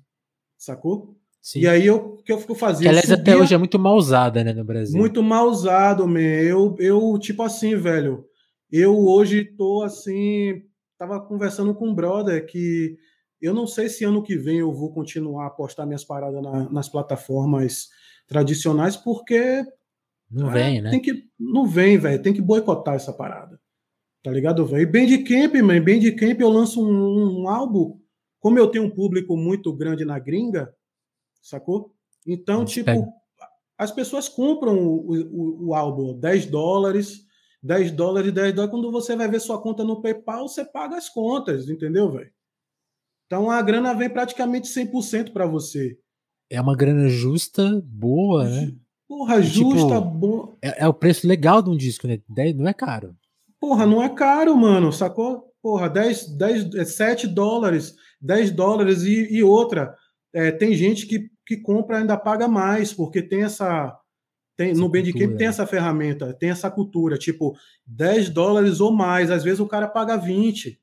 [0.59, 1.17] Sacou?
[1.41, 1.61] Sim.
[1.61, 2.83] E aí eu que eu, eu fazia.
[2.83, 4.97] Que, aliás, subia, até hoje é muito mal usada, né, no Brasil.
[4.97, 6.21] Muito mal usado, man.
[6.21, 8.27] Eu, eu, tipo assim, velho.
[8.71, 10.63] Eu hoje tô assim.
[10.99, 12.99] Tava conversando com um brother que
[13.41, 16.71] eu não sei se ano que vem eu vou continuar a postar minhas paradas na,
[16.71, 17.89] nas plataformas
[18.29, 19.65] tradicionais, porque
[20.33, 20.91] não ah, vem, né?
[20.91, 22.23] Tem que, não vem, velho.
[22.23, 23.61] Tem que boicotar essa parada.
[24.23, 24.91] Tá ligado, velho?
[24.91, 25.85] Bandcamp, man.
[25.85, 28.01] Bandcamp eu lanço um, um, álbum.
[28.41, 30.75] Como eu tenho um público muito grande na gringa,
[31.43, 31.95] sacou?
[32.27, 33.13] Então, tipo, pega.
[33.77, 37.27] as pessoas compram o, o, o, álbum 10 dólares,
[37.63, 38.71] 10 dólares, 10 dólares.
[38.71, 42.31] Quando você vai ver sua conta no PayPal, você paga as contas, entendeu, velho?
[43.27, 45.99] Então a grana vem praticamente 100% para você.
[46.49, 48.73] É uma grana justa, boa, né?
[49.13, 50.57] Porra, justa, tipo, boa.
[50.63, 52.19] É, é, o preço legal de um disco, né?
[52.57, 53.15] Não é caro.
[53.61, 55.53] Porra, não é caro, mano, sacou?
[55.61, 59.95] Porra, 10, 10, 7 dólares, 10 dólares e, e outra.
[60.33, 63.95] É, tem gente que, que compra ainda paga mais, porque tem essa.
[64.57, 69.31] Tem, essa no Bandcamp tem essa ferramenta, tem essa cultura, tipo, 10 dólares ou mais.
[69.31, 70.81] Às vezes o cara paga 20,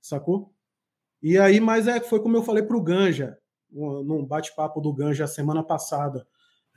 [0.00, 0.54] sacou?
[1.22, 3.36] E aí, mas é, foi como eu falei pro Ganja,
[3.70, 6.26] num bate-papo do Ganja semana passada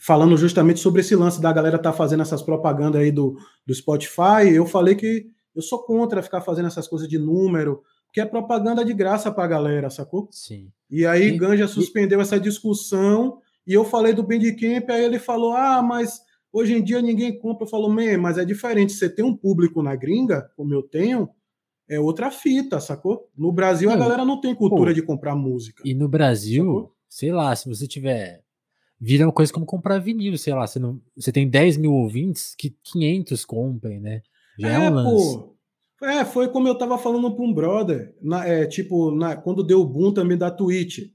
[0.01, 4.49] falando justamente sobre esse lance da galera tá fazendo essas propagandas aí do, do Spotify,
[4.51, 8.83] eu falei que eu sou contra ficar fazendo essas coisas de número, que é propaganda
[8.83, 10.27] de graça pra galera, sacou?
[10.31, 10.71] Sim.
[10.89, 12.21] E aí e, Ganja suspendeu e...
[12.23, 16.19] essa discussão e eu falei do Bandcamp, aí ele falou: "Ah, mas
[16.51, 17.65] hoje em dia ninguém compra".
[17.65, 21.29] Eu falo: "Man, mas é diferente, você tem um público na gringa, como eu tenho,
[21.87, 23.29] é outra fita, sacou?
[23.37, 25.83] No Brasil a galera não tem cultura pô, de comprar música.
[25.85, 26.95] E no Brasil, sacou?
[27.07, 28.41] sei lá, se você tiver
[29.01, 32.53] vira uma coisa como comprar vinil, sei lá, você, não, você tem 10 mil ouvintes,
[32.55, 34.21] que 500 comprem, né?
[34.59, 35.37] Já é, é um lance.
[35.37, 35.57] Pô.
[36.03, 39.81] É, foi como eu tava falando para um brother, na, é, tipo, na, quando deu
[39.81, 41.11] o boom também da Twitch.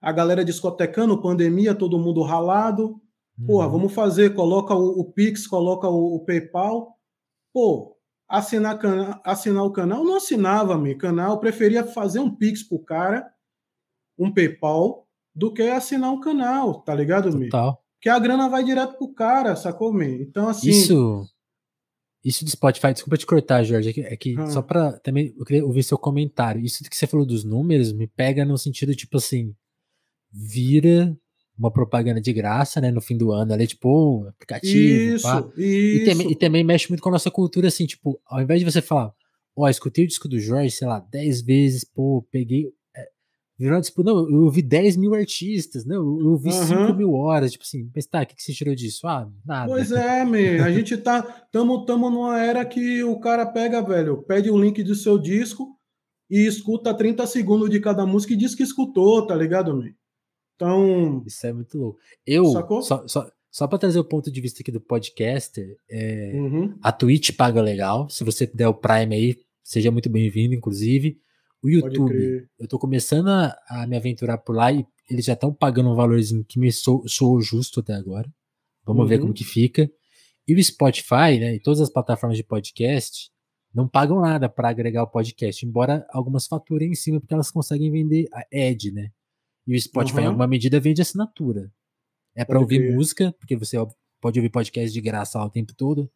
[0.00, 3.00] A galera discotecando, pandemia, todo mundo ralado.
[3.44, 3.72] Porra, uhum.
[3.72, 6.96] vamos fazer, coloca o, o Pix, coloca o, o, PayPal.
[7.52, 7.96] Pô,
[8.28, 13.28] assinar, cana, assinar o canal, não assinava, meu canal, preferia fazer um Pix pro cara,
[14.18, 15.05] um PayPal,
[15.36, 17.50] do que assinar um canal, tá ligado, Mi?
[17.50, 17.78] Total.
[18.00, 20.22] Que a grana vai direto pro cara, sacou, Mi?
[20.22, 20.70] Então, assim.
[20.70, 21.26] Isso.
[22.24, 24.46] Isso do Spotify, desculpa te cortar, Jorge, é que, é que ah.
[24.46, 26.64] só pra também eu queria ouvir seu comentário.
[26.64, 29.54] Isso que você falou dos números me pega no sentido, tipo assim,
[30.32, 31.16] vira
[31.56, 35.16] uma propaganda de graça, né, no fim do ano, ali, tipo, aplicativo.
[35.16, 36.02] Isso, isso.
[36.02, 38.70] E também, e também mexe muito com a nossa cultura, assim, tipo, ao invés de
[38.70, 39.12] você falar,
[39.56, 42.72] ó, oh, escutei o disco do Jorge, sei lá, 10 vezes, pô, peguei
[43.58, 46.88] Virou, tipo, não, eu ouvi 10 mil artistas, não, eu ouvi uhum.
[46.88, 49.06] 5 mil horas, tipo assim, mas tá, o que, que você tirou disso?
[49.06, 49.66] Ah, nada.
[49.66, 54.22] Pois é, man, a gente tá, tamo, tamo numa era que o cara pega, velho,
[54.22, 55.74] pede o link do seu disco
[56.30, 59.90] e escuta 30 segundos de cada música e diz que escutou, tá ligado, man?
[60.54, 61.22] Então...
[61.26, 61.98] Isso é muito louco.
[62.26, 62.82] Eu, Sacou?
[62.82, 66.74] só, só, só para trazer o ponto de vista aqui do podcaster, é, uhum.
[66.82, 71.18] a Twitch paga legal, se você der o Prime aí, seja muito bem-vindo, inclusive.
[71.66, 75.52] O YouTube, eu tô começando a, a, me aventurar por lá e eles já estão
[75.52, 78.32] pagando um valorzinho que me sou, sou justo até agora.
[78.84, 79.08] Vamos uhum.
[79.08, 79.90] ver como que fica.
[80.46, 83.32] E o Spotify, né, e todas as plataformas de podcast
[83.74, 87.90] não pagam nada para agregar o podcast, embora algumas faturem em cima porque elas conseguem
[87.90, 89.10] vender a ad, né?
[89.66, 90.22] E o Spotify, uhum.
[90.22, 91.68] em alguma medida, vende assinatura.
[92.36, 92.94] É para ouvir ver.
[92.94, 93.76] música, porque você
[94.20, 96.08] pode ouvir podcast de graça lá o tempo todo.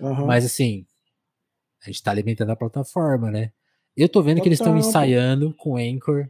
[0.00, 0.26] Uhum.
[0.26, 0.84] Mas assim,
[1.82, 3.52] a gente está alimentando a plataforma, né?
[3.98, 4.42] Eu tô vendo Total.
[4.44, 6.28] que eles estão ensaiando com Anchor,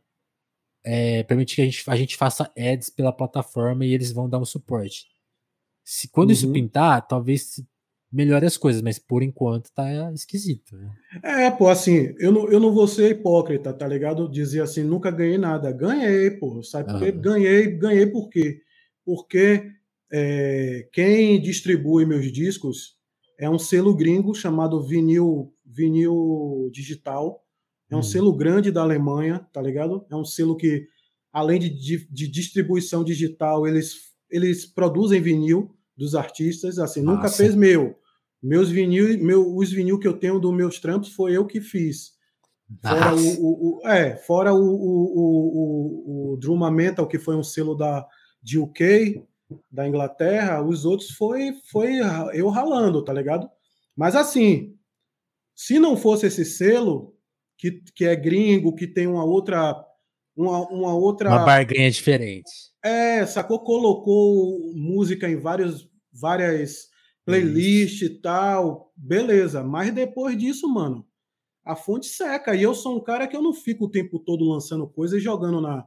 [0.82, 4.38] é, permitir que a gente, a gente faça ads pela plataforma e eles vão dar
[4.38, 5.06] um suporte.
[5.84, 6.32] Se quando uhum.
[6.32, 7.62] isso pintar, talvez
[8.10, 10.76] melhore as coisas, mas por enquanto tá esquisito.
[10.76, 10.90] Né?
[11.22, 14.30] É, pô, assim, eu não, eu não vou ser hipócrita, tá ligado?
[14.30, 15.70] Dizer assim, nunca ganhei nada.
[15.70, 16.90] Ganhei, pô, sabe?
[16.90, 17.20] Uhum.
[17.20, 18.62] Ganhei, ganhei por quê?
[19.04, 19.70] Porque
[20.10, 22.96] é, quem distribui meus discos
[23.38, 27.44] é um selo gringo chamado Vinil, Vinil Digital.
[27.90, 28.02] É um hum.
[28.02, 30.04] selo grande da Alemanha, tá ligado?
[30.10, 30.86] É um selo que,
[31.32, 33.94] além de, de, de distribuição digital, eles,
[34.30, 36.78] eles produzem vinil dos artistas.
[36.78, 37.16] Assim, Nossa.
[37.16, 37.96] nunca fez meu.
[38.42, 42.16] Meus vinil, meu, os vinil que eu tenho dos meus trampos foi eu que fiz.
[42.82, 47.42] Fora o, o, o, é, fora o, o, o, o Druma Mental, que foi um
[47.42, 48.06] selo da,
[48.42, 49.24] de UK,
[49.70, 51.94] da Inglaterra, os outros foi, foi
[52.34, 53.48] eu ralando, tá ligado?
[53.96, 54.76] Mas assim,
[55.54, 57.16] se não fosse esse selo,
[57.58, 59.84] que, que é gringo, que tem uma outra.
[60.36, 61.28] Uma, uma outra.
[61.28, 62.50] Uma barganha diferente.
[62.82, 63.58] É, sacou?
[63.58, 66.88] Colocou música em vários, várias
[67.26, 68.92] playlists e tal.
[68.96, 69.64] Beleza.
[69.64, 71.04] Mas depois disso, mano,
[71.64, 72.54] a fonte seca.
[72.54, 75.24] E eu sou um cara que eu não fico o tempo todo lançando coisas e
[75.24, 75.84] jogando na,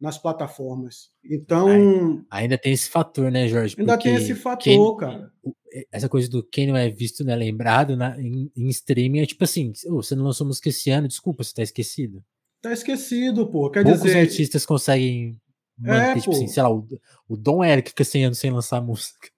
[0.00, 1.10] nas plataformas.
[1.24, 2.24] Então.
[2.30, 3.76] Ainda tem esse fator, né, Jorge?
[3.78, 5.30] Ainda tem esse fator, quem, cara.
[5.92, 9.26] Essa coisa do quem não é visto, não é lembrado na, em, em streaming é
[9.26, 12.24] tipo assim: oh, você não lançou música esse ano, desculpa, você tá esquecido.
[12.62, 13.70] Tá esquecido, pô.
[13.70, 14.18] Quer Poucos dizer.
[14.18, 15.38] artistas conseguem
[15.78, 16.86] manter, é, tipo assim, sei lá, o,
[17.28, 19.28] o Dom Eric fica 100 anos sem lançar música.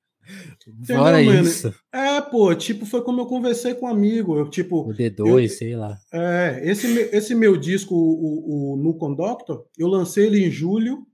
[0.86, 1.74] Fora isso.
[1.92, 4.36] É, pô, tipo, foi como eu conversei com um amigo.
[4.36, 5.98] Eu, tipo, o D2, eu, sei lá.
[6.12, 11.06] É, esse, esse meu disco, o, o, No Conductor, eu lancei ele em julho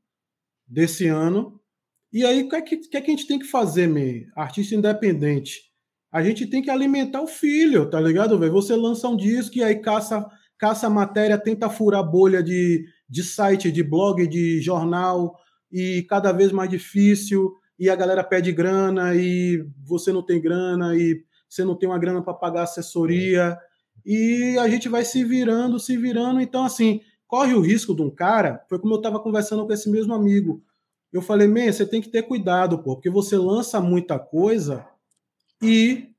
[0.67, 1.61] desse ano.
[2.13, 4.25] E aí, o que, é que, que, é que a gente tem que fazer, man?
[4.37, 5.69] Artista independente.
[6.11, 8.53] A gente tem que alimentar o filho, tá ligado, velho?
[8.53, 10.27] Você lança um disco e aí caça,
[10.59, 15.37] caça matéria, tenta furar bolha de, de site, de blog, de jornal,
[15.71, 20.97] e cada vez mais difícil e a galera pede grana e você não tem grana
[20.97, 23.57] e você não tem uma grana para pagar assessoria
[24.05, 26.41] e a gente vai se virando, se virando.
[26.41, 28.65] Então, assim, corre o risco de um cara.
[28.69, 30.63] Foi como eu estava conversando com esse mesmo amigo.
[31.13, 34.87] Eu falei, man, você tem que ter cuidado, pô, porque você lança muita coisa
[35.63, 36.11] e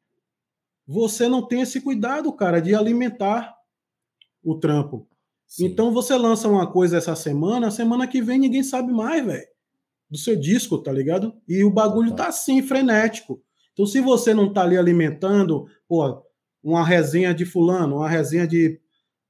[0.88, 3.56] você não tem esse cuidado, cara, de alimentar
[4.44, 5.08] o trampo.
[5.46, 5.66] Sim.
[5.66, 9.59] Então você lança uma coisa essa semana, semana que vem ninguém sabe mais, velho
[10.10, 11.34] do seu disco, tá ligado?
[11.48, 13.42] E o bagulho tá assim, frenético.
[13.74, 16.24] Então, se você não tá ali alimentando, pô,
[16.64, 18.80] uma resenha de fulano, uma resenha de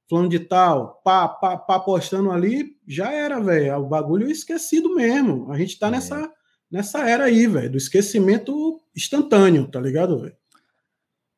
[0.08, 3.76] fulano de tal, pá, pá, pá postando ali, já era, velho.
[3.76, 5.52] O bagulho é esquecido mesmo.
[5.52, 5.90] A gente tá é.
[5.92, 6.32] nessa,
[6.70, 10.36] nessa era aí, velho, do esquecimento instantâneo, tá ligado, velho?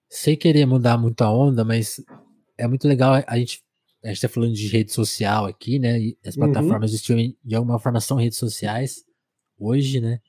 [0.09, 2.03] Sem querer mudar muito a onda, mas
[2.57, 3.63] é muito legal a gente
[4.05, 5.97] a gente tá falando de rede social aqui, né?
[6.01, 6.45] E as uhum.
[6.47, 6.97] plataformas uhum.
[6.97, 9.05] de streaming de alguma forma são redes sociais
[9.63, 10.21] hoje, né?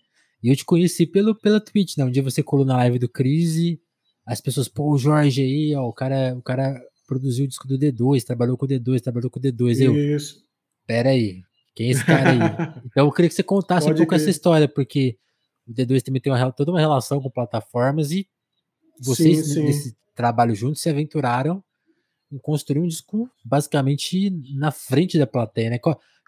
[0.41, 2.03] E eu te conheci pelo, pela Twitch, né?
[2.03, 3.79] Um dia você colou na live do Crise,
[4.25, 7.77] as pessoas, pô, o Jorge aí, ó, o cara, o cara produziu o disco do
[7.77, 9.81] D2, trabalhou com o D2, trabalhou com o D2.
[9.81, 10.43] Eu, Isso.
[10.85, 11.41] Pera aí,
[11.75, 12.37] quem é esse cara aí?
[12.85, 15.17] então eu queria que você contasse Pode um pouco essa história, porque
[15.67, 18.27] o D2 também tem uma, toda uma relação com plataformas e
[18.99, 19.63] vocês, sim, sim.
[19.63, 21.63] nesse trabalho juntos, se aventuraram
[22.31, 25.79] em construir um disco basicamente na frente da plateia, né?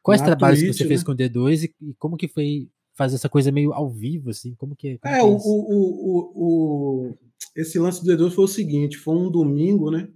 [0.04, 0.88] Quais trabalhos Twitch, que você né?
[0.90, 4.30] fez com o D2 e, e como que foi fazer essa coisa meio ao vivo,
[4.30, 4.56] assim?
[4.56, 5.22] Como que como é?
[5.22, 7.16] o, o, o, o,
[7.56, 10.08] esse lance do D2 foi o seguinte: foi um domingo, né?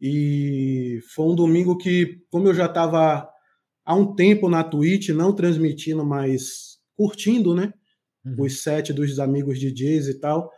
[0.00, 3.28] E foi um domingo que, como eu já estava
[3.84, 7.72] há um tempo na Twitch, não transmitindo, mas curtindo, né?
[8.24, 8.44] Uhum.
[8.44, 10.50] Os sets dos amigos DJs e tal.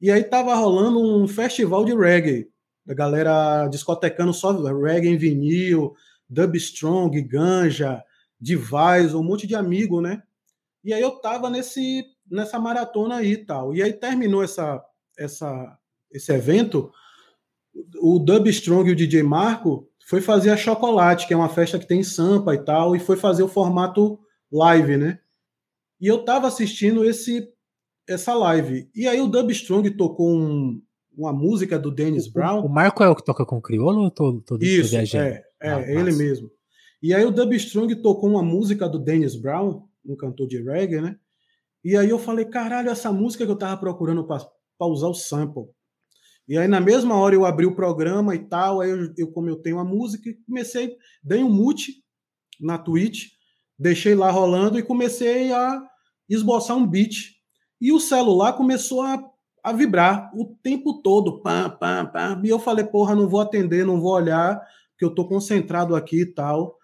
[0.00, 2.48] E aí tava rolando um festival de reggae.
[2.88, 5.94] A galera discotecando só reggae em vinil,
[6.28, 8.02] dub strong, ganja,
[8.40, 10.22] device, um monte de amigo, né?
[10.86, 13.74] E aí eu tava nesse, nessa maratona aí e tal.
[13.74, 14.80] E aí terminou essa,
[15.18, 15.76] essa,
[16.12, 16.92] esse evento,
[18.00, 21.76] o Dub Strong e o DJ Marco foi fazer a Chocolate, que é uma festa
[21.76, 24.16] que tem Sampa e tal, e foi fazer o formato
[24.52, 25.18] live, né?
[26.00, 27.52] E eu tava assistindo esse
[28.08, 28.88] essa live.
[28.94, 30.80] E aí o Dub Strong tocou um,
[31.18, 32.64] uma música do Dennis Brown.
[32.64, 35.72] O Marco é o que toca com o Criolo ou tô, tô, Isso, é, é,
[35.72, 36.48] ah, ele mesmo.
[37.02, 41.00] E aí o Dub Strong tocou uma música do Dennis Brown, um cantor de reggae,
[41.00, 41.18] né?
[41.84, 45.68] E aí eu falei, caralho, essa música que eu tava procurando para usar o sample.
[46.48, 48.80] E aí, na mesma hora, eu abri o programa e tal.
[48.80, 52.04] Aí, eu, eu como eu tenho a música, comecei, dei um mute
[52.60, 53.32] na Twitch,
[53.78, 55.82] deixei lá rolando e comecei a
[56.28, 57.34] esboçar um beat.
[57.80, 59.22] E o celular começou a,
[59.62, 61.42] a vibrar o tempo todo.
[61.42, 62.42] Pam, pam, pam.
[62.44, 66.22] E eu falei, porra, não vou atender, não vou olhar, porque eu tô concentrado aqui
[66.22, 66.76] e tal.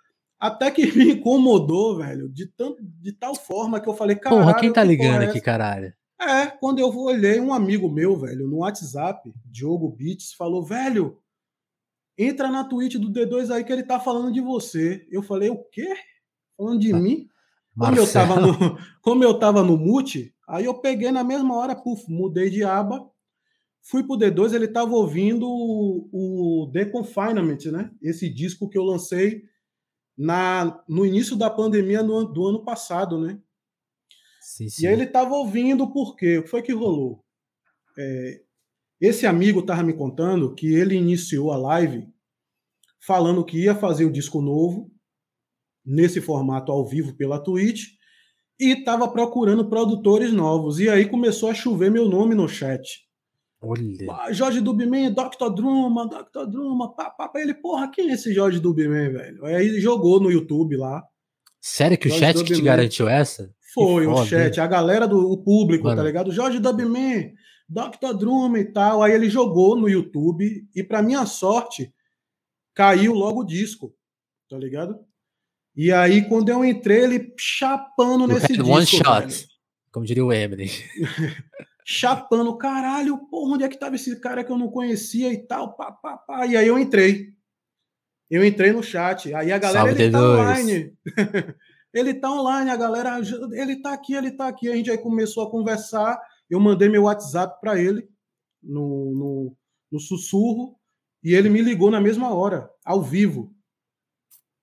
[0.42, 4.42] Até que me incomodou, velho, de, tanto, de tal forma que eu falei, caralho.
[4.42, 5.94] Porra, quem tá ligando é aqui, caralho?
[6.20, 11.16] É, quando eu olhei, um amigo meu, velho, no WhatsApp, Diogo Beats, falou, velho,
[12.18, 15.06] entra na Twitch do D2 aí que ele tá falando de você.
[15.12, 15.94] Eu falei, o quê?
[16.56, 17.28] Falando de mim?
[17.78, 21.76] Como eu, tava no, como eu tava no mute, aí eu peguei na mesma hora,
[21.76, 23.08] puf, mudei de aba,
[23.80, 27.92] fui pro D2, ele tava ouvindo o, o The Confinement, né?
[28.02, 29.51] Esse disco que eu lancei
[30.16, 33.40] na, no início da pandemia no, do ano passado, né?
[34.40, 34.84] Sim, sim.
[34.84, 36.38] E aí ele estava ouvindo por quê?
[36.38, 37.24] O que foi que rolou?
[37.98, 38.42] É,
[39.00, 42.06] esse amigo estava me contando que ele iniciou a live
[43.04, 44.90] falando que ia fazer o disco novo,
[45.84, 47.86] nesse formato ao vivo pela Twitch,
[48.60, 50.78] e estava procurando produtores novos.
[50.78, 53.04] E aí começou a chover meu nome no chat.
[53.62, 54.32] Olha.
[54.32, 55.54] Jorge Dubman, Dr.
[55.54, 56.46] Druma, Dr.
[56.50, 59.44] Druma, pá, pá, Ele, porra, quem é esse Jorge Dubman, velho?
[59.44, 61.00] Aí ele jogou no YouTube lá.
[61.60, 63.54] Sério que Jorge o chat que te garantiu essa?
[63.72, 66.02] Foi, o chat, a galera do o público, tá Mano.
[66.02, 66.32] tá ligado?
[66.32, 67.32] Jorge Dubman,
[67.68, 68.14] Dr.
[68.18, 69.00] Drum e tal.
[69.00, 71.94] Aí ele jogou no YouTube e, para minha sorte,
[72.74, 73.94] caiu logo o disco,
[74.50, 74.98] tá ligado?
[75.74, 78.68] E aí, quando eu entrei, ele chapando nesse disco.
[78.68, 79.48] One shot, velho.
[79.92, 80.68] como diria o Emily.
[81.84, 85.74] chapando, caralho, porra, onde é que tava esse cara que eu não conhecia e tal,
[85.74, 86.46] pá, pá, pá.
[86.46, 87.32] E aí eu entrei.
[88.30, 89.34] Eu entrei no chat.
[89.34, 90.96] Aí a galera, Salve ele tá online.
[91.94, 93.20] Ele tá online, a galera,
[93.52, 94.66] ele tá aqui, ele tá aqui.
[94.66, 96.18] A gente aí começou a conversar.
[96.48, 98.08] Eu mandei meu WhatsApp para ele
[98.62, 99.56] no, no,
[99.90, 100.74] no, sussurro
[101.22, 103.54] e ele me ligou na mesma hora, ao vivo.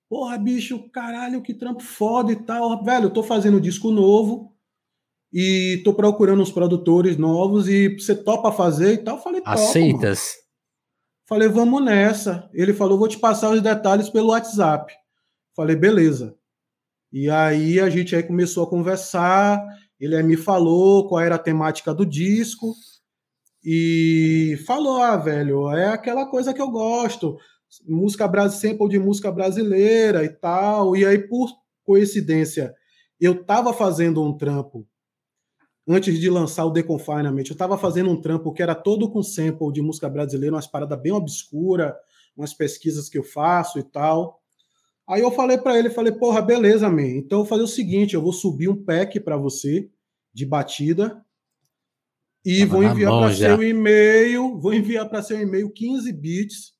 [0.08, 2.82] Porra, bicho, caralho, que trampo foda e tal.
[2.82, 4.49] Velho, eu tô fazendo disco novo
[5.32, 9.16] e tô procurando uns produtores novos e você topa fazer e tal.
[9.16, 10.34] Eu falei, Aceitas?
[11.26, 12.50] Falei, vamos nessa.
[12.52, 14.92] Ele falou, vou te passar os detalhes pelo WhatsApp.
[15.54, 16.36] Falei, beleza.
[17.12, 19.60] E aí a gente aí começou a conversar,
[19.98, 22.72] ele me falou qual era a temática do disco
[23.64, 27.36] e falou, ah, velho, é aquela coisa que eu gosto,
[27.86, 30.96] música brasileira, sample de música brasileira e tal.
[30.96, 31.50] E aí por
[31.84, 32.72] coincidência,
[33.20, 34.86] eu tava fazendo um trampo
[35.88, 39.22] antes de lançar o The Confinement, eu tava fazendo um trampo que era todo com
[39.22, 41.96] sample de música brasileira, umas paradas bem obscura,
[42.36, 44.40] umas pesquisas que eu faço e tal.
[45.08, 47.02] Aí eu falei para ele, falei, porra, beleza, man.
[47.02, 49.90] Então eu vou fazer o seguinte, eu vou subir um pack para você
[50.32, 51.24] de batida
[52.44, 56.72] e vou enviar para seu e-mail, vou enviar para seu e-mail 15 bits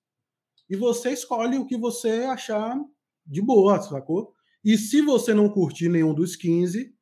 [0.69, 2.79] e você escolhe o que você achar
[3.27, 4.33] de boa, sacou?
[4.65, 6.95] E se você não curtir nenhum dos 15,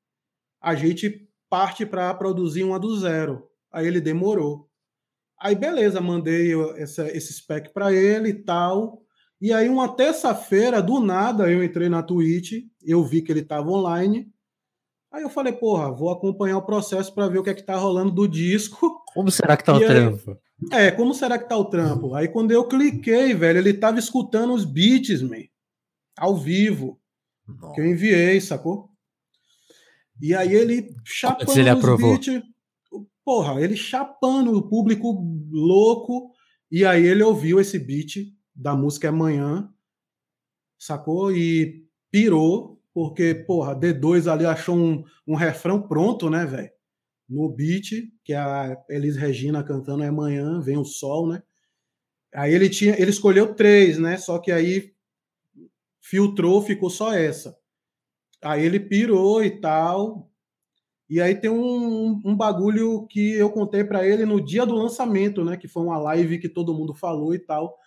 [0.61, 3.49] a gente parte para produzir uma do zero.
[3.73, 4.69] Aí ele demorou.
[5.41, 9.03] Aí beleza, mandei essa, esse spec para ele e tal.
[9.41, 13.71] E aí, uma terça-feira, do nada, eu entrei na Twitch, eu vi que ele estava
[13.71, 14.29] online.
[15.13, 17.77] Aí eu falei, porra, vou acompanhar o processo para ver o que é que tá
[17.77, 19.01] rolando do disco.
[19.15, 20.39] Como será que tá e o aí, trampo?
[20.73, 22.15] É, como será que tá o trampo?
[22.15, 25.45] Aí quando eu cliquei, velho, ele tava escutando os beats, man,
[26.19, 27.01] ao vivo.
[27.47, 27.75] Nossa.
[27.75, 28.88] Que eu enviei, sacou?
[30.21, 32.43] E aí ele chapando ele os beats.
[33.25, 36.33] Porra, ele chapando o público louco.
[36.71, 39.73] E aí ele ouviu esse beat da música Amanhã,
[40.79, 41.33] sacou?
[41.33, 46.71] E pirou, porque, porra, D2 ali achou um, um refrão pronto, né, velho?
[47.29, 51.43] No beat, que é a Elis Regina cantando é Amanhã, vem o sol, né?
[52.35, 54.17] Aí ele tinha, ele escolheu três, né?
[54.17, 54.93] Só que aí
[56.01, 57.58] filtrou, ficou só essa.
[58.43, 60.31] Aí ele pirou e tal.
[61.09, 65.45] E aí tem um, um bagulho que eu contei para ele no dia do lançamento,
[65.45, 65.57] né?
[65.57, 67.79] Que foi uma live que todo mundo falou e tal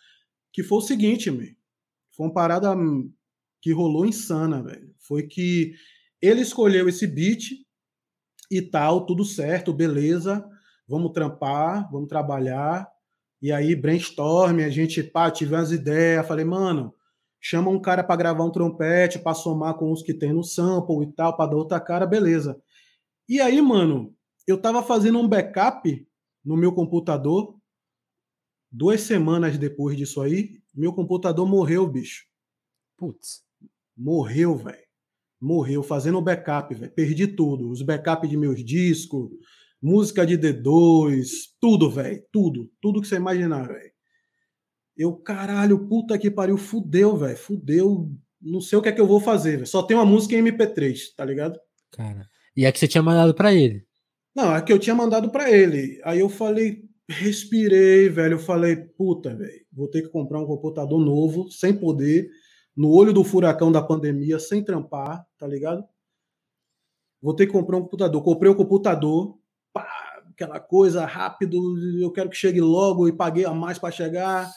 [0.51, 1.49] que foi o seguinte, meu.
[2.15, 2.75] Foi uma parada
[3.61, 4.93] que rolou insana, velho.
[4.99, 5.73] Foi que
[6.21, 7.51] ele escolheu esse beat
[8.49, 10.45] e tal, tudo certo, beleza.
[10.87, 12.87] Vamos trampar, vamos trabalhar.
[13.41, 16.27] E aí, brainstorm, a gente, pá, tive umas ideias.
[16.27, 16.93] Falei, mano,
[17.41, 21.03] chama um cara para gravar um trompete, para somar com os que tem no sample
[21.03, 22.61] e tal, para dar outra cara, beleza.
[23.27, 24.15] E aí, mano,
[24.47, 26.07] eu tava fazendo um backup
[26.45, 27.59] no meu computador
[28.73, 32.25] Duas semanas depois disso aí, meu computador morreu, bicho.
[32.95, 33.43] Putz.
[33.97, 34.87] Morreu, velho.
[35.41, 36.91] Morreu, fazendo backup, velho.
[36.93, 37.69] Perdi tudo.
[37.69, 39.29] Os backups de meus discos,
[39.81, 41.27] música de D2,
[41.59, 42.23] tudo, velho.
[42.31, 42.71] Tudo.
[42.81, 43.90] Tudo que você imaginar, velho.
[44.95, 47.37] Eu, caralho, puta que pariu, fudeu, velho.
[47.37, 48.11] Fudeu.
[48.41, 49.65] Não sei o que é que eu vou fazer.
[49.67, 51.59] Só tem uma música em MP3, tá ligado?
[51.91, 52.27] Cara.
[52.55, 53.85] E é que você tinha mandado para ele?
[54.35, 55.99] Não, é que eu tinha mandado para ele.
[56.03, 58.35] Aí eu falei, respirei, velho.
[58.35, 62.29] Eu falei, puta, velho, vou ter que comprar um computador novo, sem poder,
[62.75, 65.83] no olho do furacão da pandemia, sem trampar, tá ligado?
[67.21, 68.23] Vou ter que comprar um computador.
[68.23, 69.37] Comprei o um computador,
[69.73, 69.87] pá,
[70.31, 71.57] aquela coisa rápido,
[71.99, 74.49] eu quero que chegue logo e paguei a mais para chegar.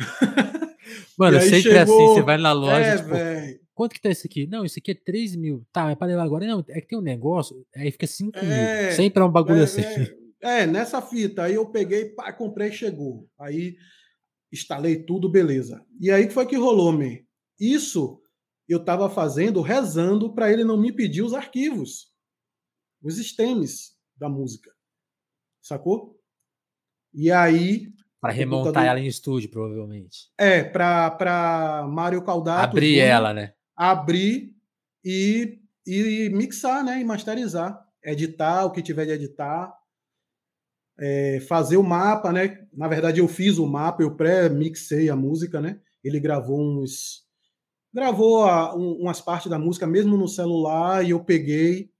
[1.18, 1.80] Mano, sempre chegou...
[1.82, 2.76] assim, você vai na loja.
[2.76, 4.46] É, tipo, quanto que tá esse aqui?
[4.46, 5.66] Não, isso aqui é 3 mil.
[5.72, 6.46] Tá, é pra levar agora.
[6.46, 8.42] Não, é que tem um negócio, aí fica 5 é,
[8.86, 8.96] mil.
[8.96, 9.82] Sempre é um bagulho é, assim.
[9.82, 11.44] É, é, nessa fita.
[11.44, 13.28] Aí eu peguei, pá, comprei chegou.
[13.38, 13.76] Aí
[14.52, 15.84] instalei tudo, beleza.
[16.00, 17.18] E aí que foi que rolou, man?
[17.58, 18.20] Isso
[18.68, 22.12] eu tava fazendo rezando para ele não me pedir os arquivos,
[23.02, 24.70] os stems da música.
[25.60, 26.18] Sacou?
[27.12, 28.88] E aí para remontar computador...
[28.88, 30.30] ela em estúdio, provavelmente.
[30.38, 32.76] É, para Mário Caldato.
[32.76, 33.54] Abrir ela, né?
[33.74, 34.54] Abrir
[35.04, 37.00] e, e mixar, né?
[37.00, 37.82] E masterizar.
[38.04, 39.72] Editar o que tiver de editar.
[40.98, 42.66] É, fazer o mapa, né?
[42.74, 45.80] Na verdade, eu fiz o mapa, eu pré-mixei a música, né?
[46.04, 47.24] Ele gravou uns.
[47.92, 51.90] Gravou a, um, umas partes da música mesmo no celular e eu peguei.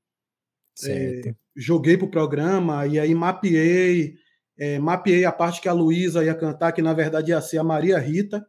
[0.85, 4.16] É, joguei pro programa e aí mapeei
[4.61, 7.65] é, mapeei a parte que a Luísa ia cantar, que na verdade ia ser a
[7.65, 8.47] Maria Rita,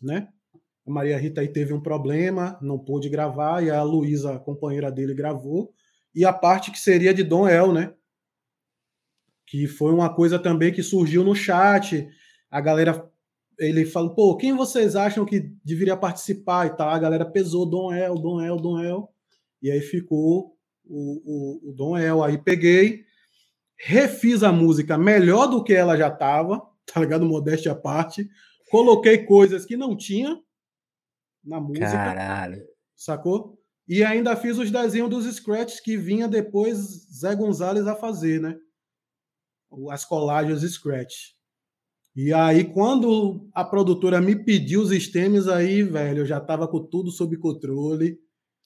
[0.00, 0.28] né?
[0.86, 5.14] A Maria Rita aí teve um problema, não pôde gravar, e a Luísa, companheira dele,
[5.14, 5.72] gravou.
[6.14, 7.94] E a parte que seria de Dom El, né?
[9.46, 12.06] Que foi uma coisa também que surgiu no chat.
[12.50, 13.10] A galera,
[13.58, 16.90] ele falou, pô, quem vocês acham que deveria participar e tal?
[16.90, 19.08] A galera pesou Dom El, Dom El, Dom El.
[19.62, 22.22] E aí ficou o, o, o Dom El.
[22.22, 23.04] Aí peguei,
[23.80, 27.24] refiz a música melhor do que ela já estava, tá ligado?
[27.24, 28.28] Modéstia à parte.
[28.70, 30.38] Coloquei coisas que não tinha
[31.42, 31.90] na música.
[31.90, 32.62] Caralho.
[32.94, 33.58] Sacou?
[33.88, 36.76] E ainda fiz os desenhos dos scratches que vinha depois
[37.12, 38.56] Zé Gonzalez a fazer, né?
[39.90, 41.32] As colagens scratch.
[42.14, 46.84] E aí, quando a produtora me pediu os stems, aí, velho, eu já tava com
[46.84, 48.18] tudo sob controle,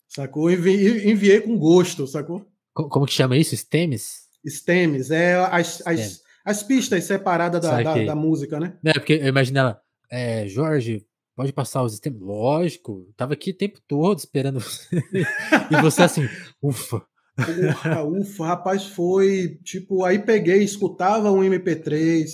[0.09, 0.51] sacou?
[0.51, 2.47] Envi enviei com gosto, sacou?
[2.73, 3.57] Como que chama isso?
[3.57, 4.24] Stems?
[4.47, 8.77] Stems, é as, as, as pistas separadas da, da, da, música, né?
[8.85, 9.81] É, porque eu imagino ela,
[10.11, 12.21] é, Jorge, pode passar os stems?
[12.21, 14.61] Lógico, tava aqui o tempo todo esperando
[15.71, 16.29] e você assim,
[16.63, 17.03] ufa.
[17.37, 22.27] Ufa, ufa, rapaz, foi tipo, aí peguei, escutava um MP3,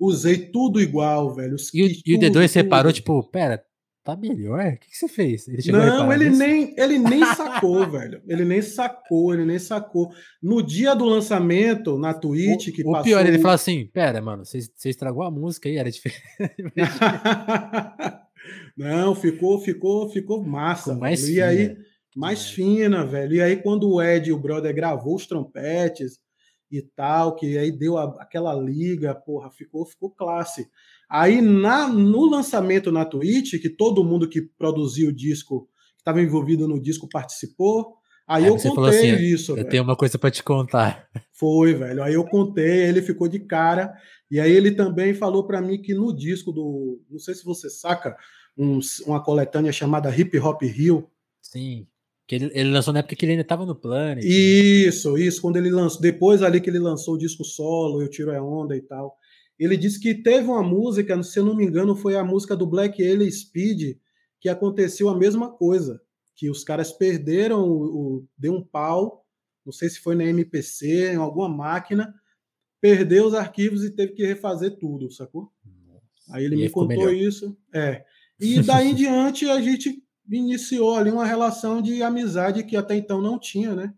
[0.00, 1.54] usei tudo igual, velho.
[1.72, 3.62] E, o, e o D2 separou, tipo, pera,
[4.02, 4.66] tá melhor?
[4.66, 5.46] O que, que você fez?
[5.48, 8.22] Ele não, ele nem, ele nem sacou, velho.
[8.26, 10.12] Ele nem sacou, ele nem sacou.
[10.42, 13.04] No dia do lançamento, na Twitch, o, que o passou...
[13.04, 16.22] pior, ele falou assim, pera, mano, você, estragou a música aí, era diferente.
[18.76, 20.90] não, ficou, ficou, ficou massa.
[20.90, 21.36] Ficou mais fina.
[21.36, 21.76] E aí,
[22.16, 22.54] mais é.
[22.54, 23.34] fina, velho.
[23.34, 26.20] E aí, quando o Ed, o brother, gravou os trompetes
[26.70, 30.68] e tal, que aí deu a, aquela liga, porra, ficou, ficou classe.
[31.12, 36.22] Aí na, no lançamento na Twitch, que todo mundo que produziu o disco, que estava
[36.22, 37.96] envolvido no disco, participou.
[38.26, 39.52] Aí é, eu contei assim, isso.
[39.52, 39.68] Eu velho.
[39.68, 41.06] tenho uma coisa para te contar.
[41.34, 42.02] Foi, velho.
[42.02, 43.92] Aí eu contei, ele ficou de cara.
[44.30, 47.02] E aí ele também falou para mim que no disco do.
[47.10, 48.16] Não sei se você saca,
[48.56, 51.10] um, uma coletânea chamada Hip Hop Hill.
[51.42, 51.86] Sim.
[52.26, 54.24] Que ele, ele lançou na época que ele ainda estava no Planet.
[54.24, 55.42] Isso, isso.
[55.42, 56.00] Quando ele lançou.
[56.00, 59.14] Depois ali que ele lançou o disco solo, Eu Tiro a Onda e tal.
[59.62, 62.66] Ele disse que teve uma música, se eu não me engano, foi a música do
[62.66, 63.96] Black Alien Speed,
[64.40, 66.02] que aconteceu a mesma coisa.
[66.34, 69.24] Que os caras perderam, o, o, deu um pau,
[69.64, 72.12] não sei se foi na MPC, em alguma máquina,
[72.80, 75.52] perdeu os arquivos e teve que refazer tudo, sacou?
[76.30, 77.14] Aí ele e me contou melhor.
[77.14, 77.56] isso.
[77.72, 78.04] É.
[78.40, 83.20] E daí em diante a gente iniciou ali uma relação de amizade que até então
[83.20, 83.94] não tinha, né?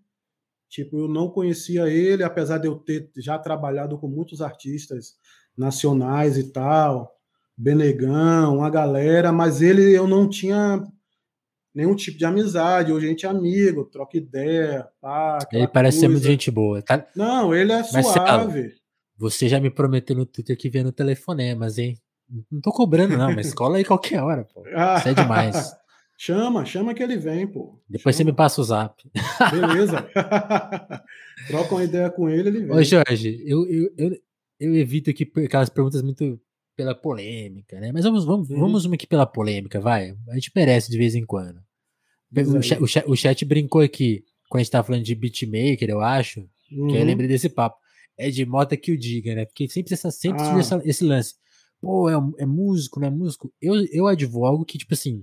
[0.68, 5.16] Tipo, eu não conhecia ele, apesar de eu ter já trabalhado com muitos artistas
[5.56, 7.14] nacionais e tal,
[7.56, 10.82] Benegão, uma galera, mas ele eu não tinha
[11.74, 12.92] nenhum tipo de amizade.
[12.92, 14.88] Hoje a gente é amigo, troca ideia.
[15.00, 16.06] Pá, ele parece coisa.
[16.06, 16.82] ser muito gente boa.
[16.82, 17.06] Tá?
[17.14, 18.74] Não, ele é suave.
[19.16, 21.98] você já me prometeu no Twitter que vê no telefonemas, hein?
[22.50, 24.64] Não tô cobrando, não, mas cola aí qualquer hora, pô.
[24.74, 24.96] Ah.
[24.98, 25.74] Isso é demais.
[26.16, 27.76] Chama, chama que ele vem, pô.
[27.90, 28.24] Depois chama.
[28.26, 29.02] você me passa o zap.
[29.50, 30.08] Beleza.
[31.48, 32.70] Troca uma ideia com ele, ele vem.
[32.70, 34.16] Ô, Jorge, eu, eu, eu,
[34.58, 36.40] eu evito aqui aquelas perguntas muito
[36.76, 37.92] pela polêmica, né?
[37.92, 38.58] Mas vamos, vamos, uhum.
[38.58, 40.14] vamos uma aqui pela polêmica, vai.
[40.28, 41.60] A gente merece de vez em quando.
[42.36, 45.88] O chat, o, chat, o chat, brincou aqui, quando a gente tava falando de beatmaker,
[45.88, 46.40] eu acho.
[46.72, 46.88] Uhum.
[46.88, 47.76] Que eu lembrei desse papo.
[48.18, 49.44] É de Mota que o diga, né?
[49.44, 50.58] Porque sempre, essa, sempre ah.
[50.58, 51.34] essa, esse lance.
[51.80, 53.52] Pô, é, é músico, não é músico?
[53.60, 55.22] Eu, eu advogo que, tipo assim,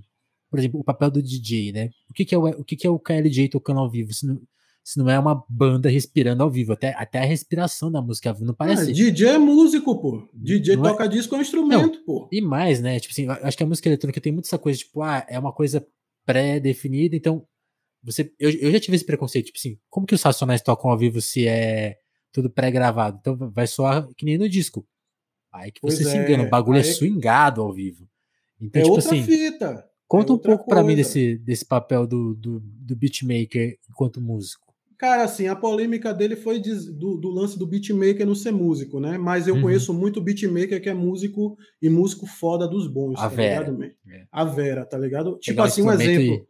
[0.50, 1.90] por exemplo, o papel do DJ, né?
[2.10, 4.12] O que, que, é, o, o que, que é o KLJ tocando ao vivo?
[4.12, 4.40] Se não,
[4.84, 8.54] se não é uma banda respirando ao vivo, até, até a respiração da música não
[8.54, 8.90] parece.
[8.90, 10.28] Ah, DJ é músico, pô.
[10.34, 11.08] DJ não é toca é...
[11.08, 12.28] disco é um instrumento, não, pô.
[12.32, 12.98] E mais, né?
[12.98, 15.52] Tipo assim, acho que a música eletrônica tem muito essa coisa, tipo, ah, é uma
[15.52, 15.86] coisa
[16.26, 17.46] pré-definida, então
[18.02, 18.32] você.
[18.38, 21.20] Eu, eu já tive esse preconceito, tipo assim, como que os Racionais tocam ao vivo
[21.20, 21.96] se é
[22.32, 23.18] tudo pré-gravado?
[23.20, 24.84] Então vai soar que nem no disco.
[25.52, 28.08] Aí que você pois se engana, o é, bagulho é swingado ao vivo.
[28.60, 29.84] Então, é tipo outra assim, fita.
[30.08, 34.71] Conta é um pouco para mim desse, desse papel do, do, do beatmaker enquanto músico.
[35.02, 39.00] Cara, assim, a polêmica dele foi de, do, do, lance do beatmaker não ser músico,
[39.00, 39.18] né?
[39.18, 39.62] Mas eu uhum.
[39.62, 43.68] conheço muito beatmaker que é músico e músico foda dos bons, a tá Vera.
[43.68, 44.26] ligado, é.
[44.30, 45.36] A Vera, tá ligado?
[45.40, 46.46] Tipo assim, um exemplo.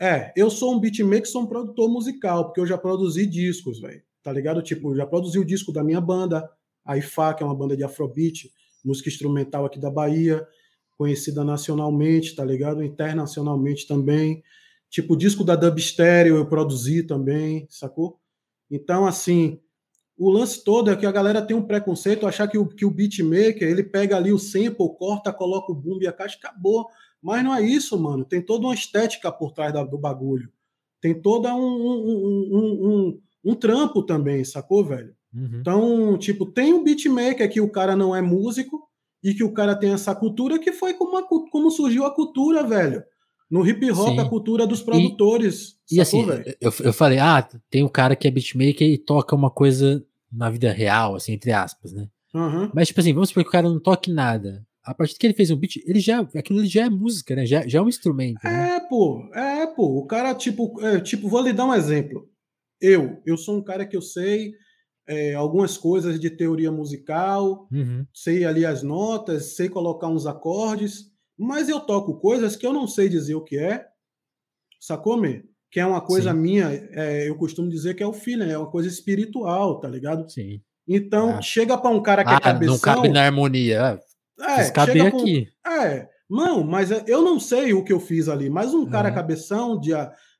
[0.00, 4.00] É, eu sou um beatmaker, sou um produtor musical, porque eu já produzi discos, velho.
[4.22, 4.62] Tá ligado?
[4.62, 6.48] Tipo, já produzi o disco da minha banda,
[6.82, 8.50] a IFA, que é uma banda de afrobeat,
[8.82, 10.42] música instrumental aqui da Bahia,
[10.96, 12.82] conhecida nacionalmente, tá ligado?
[12.82, 14.42] Internacionalmente também.
[14.92, 18.20] Tipo, o disco da Dub Stereo eu produzi também, sacou?
[18.70, 19.58] Então, assim,
[20.18, 22.90] o lance todo é que a galera tem um preconceito, achar que o, que o
[22.90, 26.88] beatmaker, ele pega ali o sample, corta, coloca o boom e a caixa, acabou.
[27.22, 28.22] Mas não é isso, mano.
[28.22, 30.52] Tem toda uma estética por trás da, do bagulho.
[31.00, 35.16] Tem toda um, um, um, um, trampo também, sacou, velho?
[35.32, 35.60] Uhum.
[35.60, 38.86] Então, tipo, tem um beatmaker que o cara não é músico
[39.24, 42.62] e que o cara tem essa cultura que foi como, a, como surgiu a cultura,
[42.62, 43.02] velho.
[43.52, 44.18] No hip hop, Sim.
[44.18, 45.76] a cultura dos produtores.
[45.90, 46.24] E, e assim,
[46.58, 50.48] eu, eu falei, ah, tem um cara que é beatmaker e toca uma coisa na
[50.48, 52.08] vida real, assim, entre aspas, né?
[52.34, 52.70] Uhum.
[52.74, 54.66] Mas, tipo assim, vamos supor que o cara não toque nada.
[54.82, 57.44] A partir que ele fez um beat, ele já, aquilo já é música, né?
[57.44, 58.40] Já, já é um instrumento.
[58.42, 58.76] Né?
[58.76, 59.98] É, pô, é, pô.
[59.98, 62.26] O cara, tipo, é, tipo, vou lhe dar um exemplo.
[62.80, 64.54] Eu, eu sou um cara que eu sei
[65.06, 68.06] é, algumas coisas de teoria musical, uhum.
[68.14, 72.86] sei ali as notas, sei colocar uns acordes, mas eu toco coisas que eu não
[72.86, 73.86] sei dizer o que é,
[74.80, 75.44] sacou, me?
[75.70, 76.38] Que é uma coisa Sim.
[76.38, 80.28] minha, é, eu costumo dizer que é o feeling, é uma coisa espiritual, tá ligado?
[80.30, 80.60] Sim.
[80.86, 81.42] Então, ah.
[81.42, 82.74] chega para um cara que é ah, é cabeção...
[82.74, 84.00] não cabe na harmonia.
[84.40, 85.48] É, cabe aqui.
[85.66, 89.78] é, não, mas eu não sei o que eu fiz ali, mas um cara cabeção,
[89.78, 89.92] de,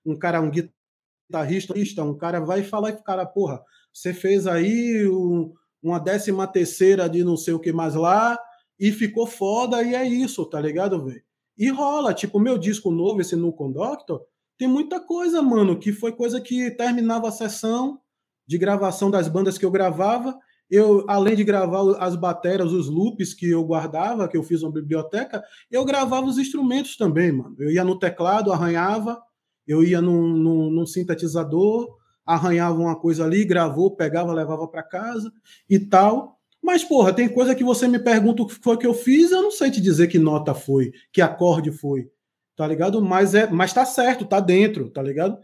[0.05, 3.63] um cara, um guitarrista, um cara vai falar e cara, porra,
[3.93, 8.39] você fez aí um, uma décima terceira de não sei o que mais lá,
[8.79, 11.23] e ficou foda, e é isso, tá ligado, velho?
[11.57, 14.25] E rola, tipo, meu disco novo, esse No Conductor,
[14.59, 18.01] tem muita coisa, mano, que foi coisa que terminava a sessão
[18.47, 20.39] de gravação das bandas que eu gravava.
[20.71, 24.73] Eu, além de gravar as baterias, os loops que eu guardava, que eu fiz uma
[24.73, 27.55] biblioteca, eu gravava os instrumentos também, mano.
[27.59, 29.21] Eu ia no teclado, arranhava,
[29.67, 31.89] eu ia num, num, num sintetizador,
[32.25, 35.31] arranhava uma coisa ali, gravou, pegava, levava para casa
[35.69, 36.39] e tal.
[36.63, 39.43] Mas, porra, tem coisa que você me pergunta o que foi que eu fiz, eu
[39.43, 42.09] não sei te dizer que nota foi, que acorde foi,
[42.57, 43.03] tá ligado?
[43.03, 45.39] Mas é, mas tá certo, tá dentro, tá ligado?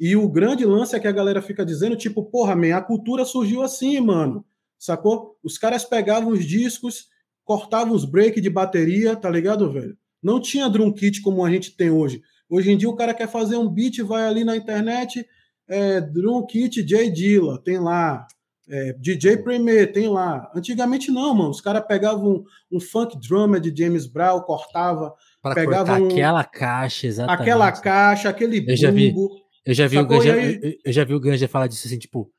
[0.00, 3.24] E o grande lance é que a galera fica dizendo, tipo, porra, man, a cultura
[3.24, 4.44] surgiu assim, mano.
[4.78, 5.38] Sacou?
[5.44, 7.06] Os caras pegavam os discos,
[7.44, 9.96] cortavam os break de bateria, tá ligado, velho?
[10.22, 12.22] Não tinha drum kit como a gente tem hoje.
[12.48, 15.24] Hoje em dia o cara quer fazer um beat, vai ali na internet,
[15.68, 18.26] é, drum kit J Dilla, tem lá.
[18.68, 20.50] É, DJ Premier, tem lá.
[20.54, 21.50] Antigamente não, mano.
[21.50, 25.14] Os caras pegavam um, um, funk drummer de James Brown, cortava.
[25.42, 27.42] Para pegavam um, aquela caixa, exatamente.
[27.42, 29.14] Aquela caixa, aquele eu já vi,
[29.64, 30.60] eu já vi o Ganja, aí...
[30.62, 32.32] eu, eu, já vi o Ganja falar disso assim, tipo,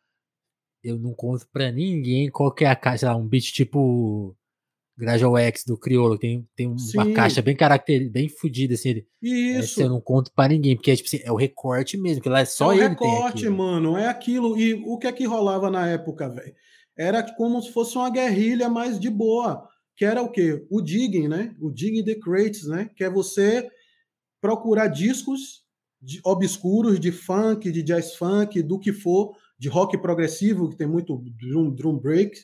[0.84, 4.36] eu não conto pra ninguém qual que é a caixa, lá, um beat tipo
[4.96, 7.14] Gradual X do Criolo, tem, tem uma Sim.
[7.14, 9.04] caixa bem característica, bem fodida, assim.
[9.22, 9.82] Isso.
[9.82, 12.42] eu não conto pra ninguém, porque é, tipo assim, é o recorte mesmo, que lá
[12.42, 12.84] é só é ele.
[12.84, 14.58] É o recorte, mano, é aquilo.
[14.58, 16.54] E o que é que rolava na época, velho?
[16.96, 19.68] Era como se fosse uma guerrilha mais de boa.
[19.96, 20.66] Que era o quê?
[20.70, 21.56] O digging, né?
[21.60, 22.90] O digging the crates, né?
[22.96, 23.68] Que é você
[24.42, 25.64] procurar discos
[26.02, 30.88] de, obscuros de funk, de jazz funk, do que for, de rock progressivo, que tem
[30.88, 32.38] muito drum, drum break,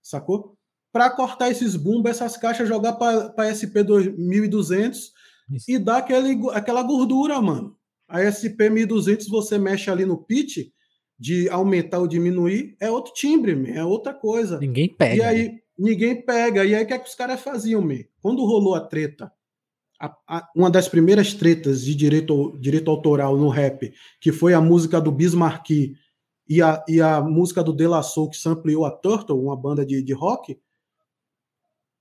[0.00, 0.56] sacou?
[0.92, 5.12] Para cortar esses bumbos, essas caixas, jogar para SP 2200
[5.68, 7.76] e dar aquele, aquela gordura, mano.
[8.08, 10.68] A SP 1200 você mexe ali no pitch
[11.18, 14.58] de aumentar ou diminuir, é outro timbre, é outra coisa.
[14.58, 15.16] Ninguém pega.
[15.16, 15.58] E aí, né?
[15.78, 16.64] ninguém pega.
[16.64, 18.02] E aí, o que, é que os caras faziam, man?
[18.20, 19.30] Quando rolou a treta,
[20.00, 24.60] a, a, uma das primeiras tretas de direito, direito autoral no rap, que foi a
[24.60, 25.70] música do Bismarck
[26.48, 29.84] e a, e a música do De La Soul, que sampleou a Turtle, uma banda
[29.84, 30.58] de, de rock,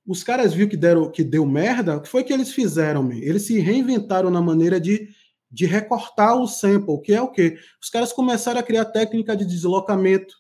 [0.10, 3.20] os caras viram que, deram, que deu merda, o que foi que eles fizeram, man?
[3.20, 5.08] Eles se reinventaram na maneira de,
[5.52, 7.58] de recortar o sample, que é o quê?
[7.82, 10.34] Os caras começaram a criar técnica de deslocamento,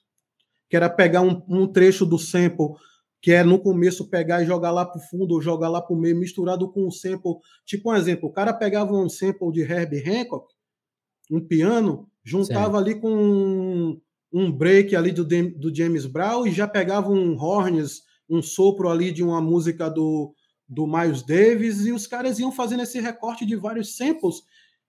[0.69, 2.73] que era pegar um, um trecho do sample
[3.21, 5.93] que é no começo pegar e jogar lá para o fundo ou jogar lá para
[5.93, 7.35] o meio, misturado com um sample.
[7.65, 10.53] Tipo um exemplo, o cara pegava um sample de Herbie Hancock,
[11.29, 14.01] um piano, juntava ali com um,
[14.31, 19.11] um, break ali do, do James Brown e já pegava um horns, um sopro ali
[19.11, 20.33] de uma música do,
[20.67, 24.43] do Miles Davis e os caras iam fazendo esse recorte de vários samples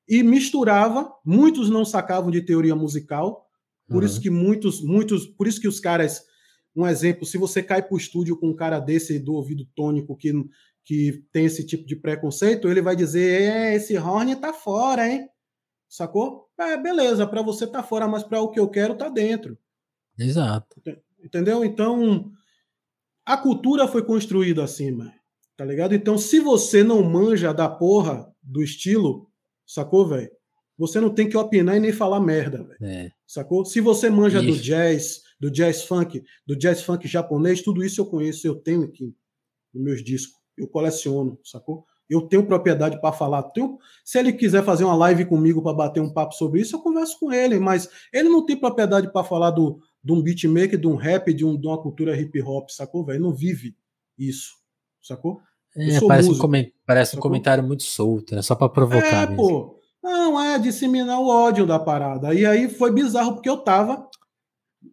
[0.09, 1.11] e misturava.
[1.25, 3.47] Muitos não sacavam de teoria musical,
[3.89, 4.05] por uhum.
[4.05, 6.25] isso que muitos, muitos, por isso que os caras
[6.75, 10.17] um exemplo, se você cai para o estúdio com um cara desse do ouvido tônico
[10.17, 10.33] que,
[10.85, 15.29] que tem esse tipo de preconceito, ele vai dizer: é, esse horn tá fora, hein?
[15.89, 16.49] Sacou?
[16.59, 19.59] É, beleza, para você tá fora, mas para o que eu quero tá dentro.
[20.17, 20.81] Exato.
[21.23, 21.65] Entendeu?
[21.65, 22.31] Então,
[23.31, 25.13] a cultura foi construída assim, mano.
[25.57, 25.95] Tá ligado?
[25.95, 29.31] Então, se você não manja da porra do estilo,
[29.65, 30.31] sacou, velho?
[30.77, 32.79] Você não tem que opinar e nem falar merda, velho.
[32.83, 33.11] É.
[33.25, 33.65] Sacou?
[33.65, 34.47] Se você manja Ixi.
[34.51, 38.83] do jazz, do jazz funk, do jazz funk japonês, tudo isso eu conheço, eu tenho
[38.83, 39.15] aqui
[39.73, 40.35] nos meus discos.
[40.59, 41.85] Eu coleciono, sacou?
[42.09, 43.45] Eu tenho propriedade para falar.
[43.45, 46.81] Tenho, se ele quiser fazer uma live comigo para bater um papo sobre isso, eu
[46.81, 50.87] converso com ele, mas ele não tem propriedade para falar do, de um beatmaker, de
[50.87, 53.21] um rap, de, um, de uma cultura hip hop, sacou, velho?
[53.21, 53.77] Não vive
[54.19, 54.55] isso,
[55.03, 55.41] sacou?
[55.77, 58.43] É, parece, músico, um, parece um comentário muito solto, né?
[58.43, 59.25] Só para provocar.
[59.25, 59.37] É, mesmo.
[59.37, 59.81] pô.
[60.03, 62.35] Não, é disseminar o ódio da parada.
[62.35, 64.09] E aí foi bizarro, porque eu tava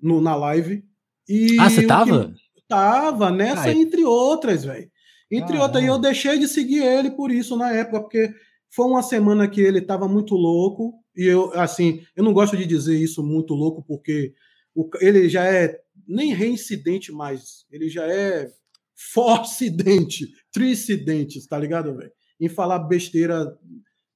[0.02, 0.84] no, na live.
[1.28, 2.34] E ah, você tava?
[2.68, 3.72] Tava, nessa, Ai.
[3.72, 4.90] entre outras, velho.
[5.32, 8.34] Entre outras, e eu deixei de seguir ele por isso na época, porque
[8.70, 10.94] foi uma semana que ele tava muito louco.
[11.16, 14.34] E eu, assim, eu não gosto de dizer isso muito louco, porque
[14.78, 18.48] o, ele já é nem reincidente mais, ele já é
[18.96, 22.12] forcidente, tricidente, tá ligado, velho?
[22.40, 23.58] Em falar besteira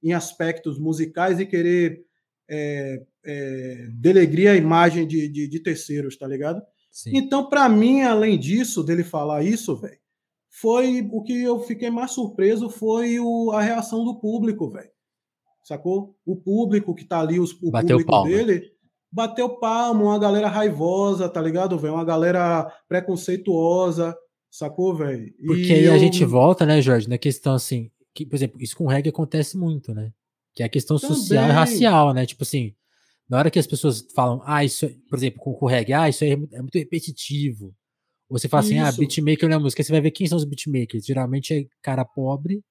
[0.00, 2.04] em aspectos musicais e querer
[2.48, 3.88] é, é,
[4.48, 6.62] a imagem de, de, de, terceiros, tá ligado?
[6.92, 7.16] Sim.
[7.16, 9.98] Então, para mim, além disso, dele falar isso, velho,
[10.48, 14.90] foi o que eu fiquei mais surpreso foi o, a reação do público, velho.
[15.64, 16.16] Sacou?
[16.26, 18.28] O público que tá ali, os, o bateu público palma.
[18.28, 18.71] dele,
[19.12, 21.94] bateu palmo, uma galera raivosa, tá ligado, velho?
[21.94, 24.16] Uma galera preconceituosa,
[24.50, 25.32] sacou, velho?
[25.46, 25.92] Porque aí eu...
[25.92, 29.56] a gente volta, né, Jorge, na questão assim, que, por exemplo, isso com reggae acontece
[29.56, 30.10] muito, né?
[30.54, 31.16] Que é a questão Também.
[31.16, 32.24] social e racial, né?
[32.24, 32.74] Tipo assim,
[33.28, 35.92] na hora que as pessoas falam, ah, isso, é", por exemplo, com, com o reggae,
[35.92, 37.74] ah, isso é, é muito repetitivo.
[38.28, 38.72] Ou você fala isso.
[38.72, 39.82] assim, ah, beatmaker não é música.
[39.82, 41.04] Você vai ver quem são os beatmakers.
[41.04, 42.62] Geralmente é cara pobre,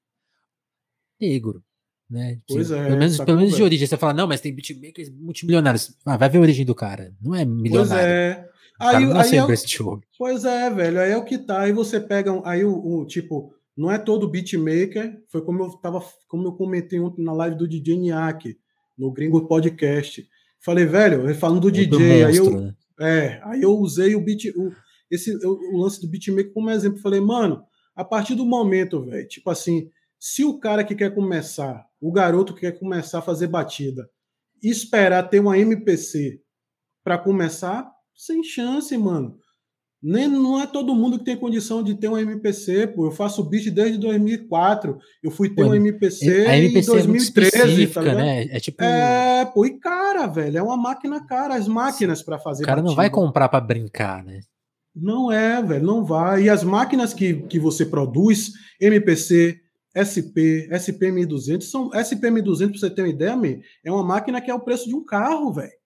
[1.20, 1.64] negro.
[2.12, 2.40] Né?
[2.46, 2.84] Pois é.
[2.84, 3.88] Pelo menos, pelo menos de origem.
[3.88, 5.96] Você fala, não, mas tem beatmakers multimilionários.
[6.06, 7.14] Ah, vai ver a origem do cara.
[7.22, 7.88] Não é milionário.
[7.88, 8.52] Pois é.
[8.78, 9.78] Aí, não aí é, esse
[10.18, 11.00] Pois é, velho.
[11.00, 11.62] Aí é o que tá.
[11.62, 12.42] Aí você pega.
[12.44, 17.00] Aí o, o tipo não é todo beatmaker, foi como eu tava, como eu comentei
[17.00, 18.58] ontem na live do DJ Niak,
[18.98, 20.28] no Gringo Podcast.
[20.60, 22.76] Falei, velho, falando do DJ, monstro, aí eu né?
[23.00, 24.72] é, aí eu usei o beat, o,
[25.10, 27.00] esse o, o lance do beatmaker como exemplo.
[27.00, 27.64] Falei, mano,
[27.96, 29.90] a partir do momento, velho, tipo assim,
[30.24, 34.08] se o cara que quer começar, o garoto que quer começar a fazer batida,
[34.62, 36.40] esperar ter uma MPC
[37.04, 39.36] para começar, sem chance, mano.
[40.04, 43.08] Nem, não é todo mundo que tem condição de ter um MPC, pô.
[43.08, 45.00] Eu faço beat desde 2004.
[45.24, 48.44] Eu fui ter pô, um MPC, a MPC em 2013, é tá né?
[48.44, 48.84] É tipo.
[48.84, 52.64] É, pô, e cara, velho, é uma máquina cara, as máquinas para fazer.
[52.64, 52.90] O cara batida.
[52.90, 54.42] não vai comprar para brincar, né?
[54.96, 56.44] Não é, velho, não vai.
[56.44, 59.60] E as máquinas que, que você produz, MPC,
[59.96, 64.42] SP, SP 1200, são SP 1200, pra você ter uma ideia, man, é uma máquina
[64.42, 65.82] que é o preço de um carro, velho.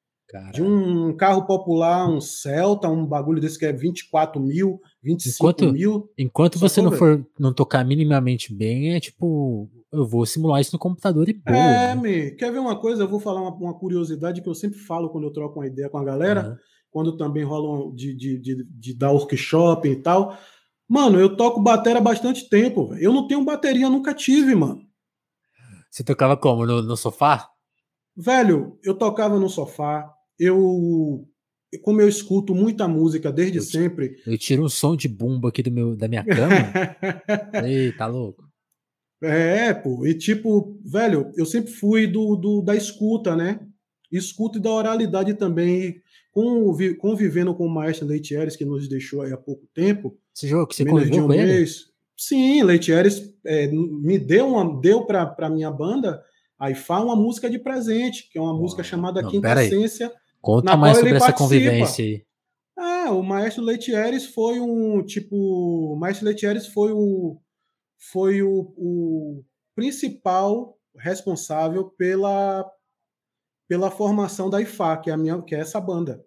[0.52, 5.72] De um carro popular, um Celta, um bagulho desse que é 24 mil, 25 enquanto,
[5.72, 6.10] mil.
[6.18, 10.80] Enquanto você não for não tocar minimamente bem, é tipo, eu vou simular isso no
[10.80, 11.40] computador e.
[11.46, 11.96] É, né?
[11.96, 13.04] me, quer ver uma coisa?
[13.04, 15.90] Eu vou falar uma, uma, curiosidade que eu sempre falo quando eu troco uma ideia
[15.90, 16.56] com a galera, uhum.
[16.92, 20.38] quando também rolam de, de, de, de dar workshop e tal.
[20.88, 23.04] Mano, eu toco bateria há bastante tempo, véio.
[23.04, 24.82] Eu não tenho bateria, nunca tive, mano.
[25.90, 26.66] Você tocava como?
[26.66, 27.50] No, no sofá?
[28.16, 30.10] Velho, eu tocava no sofá,
[30.40, 31.28] eu
[31.82, 34.16] como eu escuto muita música desde eu, sempre.
[34.26, 36.56] Eu tiro um som de bumbo aqui do meu, da minha cama.
[37.66, 38.44] Ei, tá louco?
[39.22, 40.06] É, pô.
[40.06, 43.60] E tipo, velho, eu sempre fui do, do da escuta, né?
[44.12, 46.02] Escuta e da oralidade também.
[46.32, 50.18] Convi, convivendo com o maestro Leitieres, que nos deixou aí há pouco tempo.
[50.36, 51.46] Esse jogo que você conviveu um com ele?
[51.46, 51.86] Mês.
[52.18, 56.24] Sim, Leitieres é, me deu uma deu para minha banda
[56.58, 60.12] a IFA uma música de presente, que é uma música chamada Não, Quinta Essência
[60.46, 61.44] Conta mais sobre essa participa.
[61.44, 62.26] convivência aí.
[62.78, 65.36] Ah, o Maestro Leitieres foi um tipo.
[65.36, 67.40] O Maestro Leitieres foi o,
[67.98, 72.64] foi o, o principal responsável pela,
[73.68, 76.24] pela formação da IFA, que é, a minha, que é essa banda.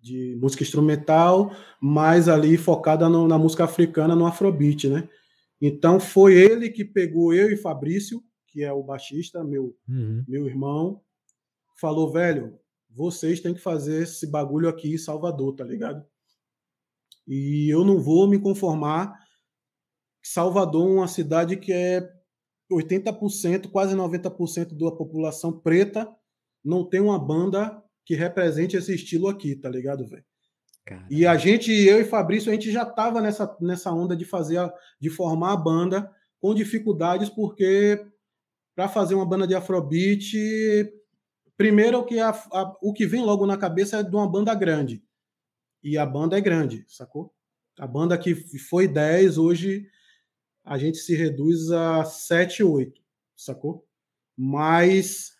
[0.00, 5.08] De música instrumental, mais ali focada no, na música africana, no afrobeat, né?
[5.60, 10.24] Então foi ele que pegou eu e Fabrício, que é o baixista, meu, uhum.
[10.26, 11.00] meu irmão,
[11.80, 12.58] falou, velho,
[12.90, 16.04] vocês têm que fazer esse bagulho aqui em Salvador, tá ligado?
[17.26, 19.14] E eu não vou me conformar.
[20.22, 22.08] Salvador é uma cidade que é
[22.70, 26.08] 80%, quase 90% da população preta
[26.64, 30.24] não tem uma banda que represente esse estilo aqui, tá ligado, velho?
[31.10, 34.56] E a gente, eu e Fabrício, a gente já tava nessa, nessa onda de fazer,
[34.56, 38.02] a, de formar a banda com dificuldades, porque
[38.74, 40.34] para fazer uma banda de Afrobeat,
[41.54, 44.54] primeiro o que, a, a, o que vem logo na cabeça é de uma banda
[44.54, 45.04] grande.
[45.84, 47.30] E a banda é grande, sacou?
[47.78, 48.34] A banda que
[48.70, 49.86] foi 10, hoje
[50.64, 53.02] a gente se reduz a 7, 8,
[53.36, 53.86] sacou?
[54.34, 55.37] Mas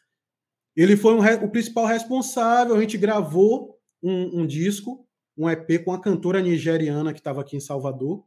[0.82, 2.76] ele foi um, o principal responsável.
[2.76, 5.04] A gente gravou um, um, disco,
[5.36, 8.24] um EP com a cantora nigeriana que estava aqui em Salvador,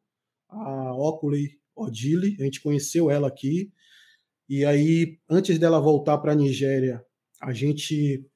[0.49, 2.36] a Oculi Odile.
[2.41, 3.72] A gente conheceu ela aqui.
[4.49, 7.02] E aí, antes dela voltar para a Nigéria,
[7.41, 8.28] a gente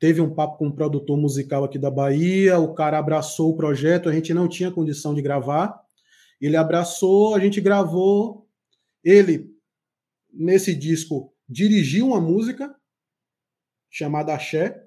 [0.00, 2.58] teve um papo com um produtor musical aqui da Bahia.
[2.58, 4.08] O cara abraçou o projeto.
[4.08, 5.80] A gente não tinha condição de gravar.
[6.40, 8.44] Ele abraçou, a gente gravou.
[9.04, 9.54] Ele,
[10.32, 12.74] nesse disco, dirigiu uma música
[13.92, 14.82] chamada Axé,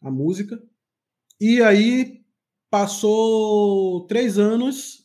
[0.00, 0.62] a música.
[1.40, 2.24] E aí
[2.70, 5.04] passou três anos,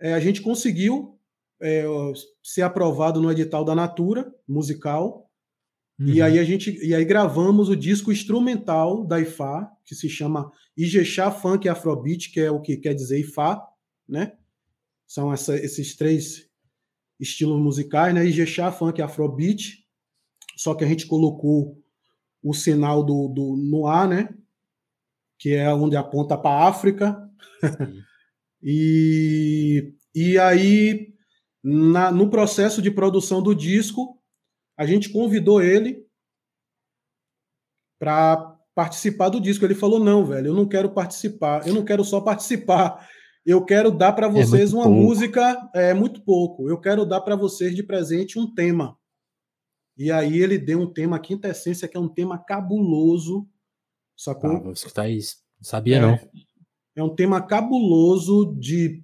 [0.00, 1.20] é, a gente conseguiu
[1.60, 1.84] é,
[2.42, 5.30] ser aprovado no edital da Natura musical.
[5.98, 6.08] Uhum.
[6.08, 10.50] E aí a gente e aí gravamos o disco instrumental da IFA, que se chama
[10.76, 13.62] Ijexá Funk Afrobeat, que é o que quer dizer IFA,
[14.08, 14.32] né?
[15.06, 16.48] São essa, esses três
[17.20, 18.26] estilos musicais, né?
[18.26, 19.86] Ijexá Funk Afrobeat.
[20.56, 21.82] Só que a gente colocou
[22.46, 24.28] o sinal do, do no ar, né?
[25.36, 27.28] Que é onde aponta para a África.
[28.62, 31.12] e, e aí,
[31.62, 34.22] na, no processo de produção do disco,
[34.78, 36.06] a gente convidou ele
[37.98, 39.64] para participar do disco.
[39.64, 43.08] Ele falou: não, velho, eu não quero participar, eu não quero só participar.
[43.44, 45.00] Eu quero dar para é vocês é uma pouco.
[45.00, 46.68] música, é muito pouco.
[46.68, 48.96] Eu quero dar para vocês de presente um tema.
[49.96, 53.48] E aí ele deu um tema, Quinta Essência, que é um tema cabuloso,
[54.16, 54.50] sacou?
[54.50, 55.36] Ah, vou escutar isso.
[55.58, 56.18] Não sabia, é, não.
[56.94, 59.02] É um tema cabuloso de...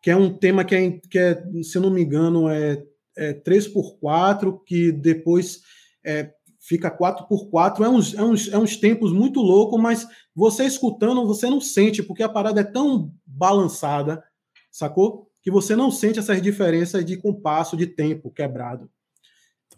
[0.00, 2.82] Que é um tema que é, que é se eu não me engano, é,
[3.16, 5.60] é 3x4, que depois
[6.04, 7.84] é, fica 4x4.
[7.84, 12.02] É uns, é, uns, é uns tempos muito loucos, mas você escutando, você não sente,
[12.02, 14.24] porque a parada é tão balançada,
[14.70, 15.28] sacou?
[15.42, 18.90] Que você não sente essas diferenças de compasso, de tempo quebrado.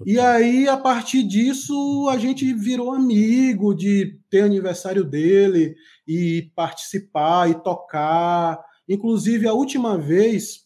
[0.04, 5.76] E aí, a partir disso, a gente virou amigo de ter aniversário dele
[6.06, 8.58] e participar e tocar.
[8.88, 10.64] Inclusive, a última vez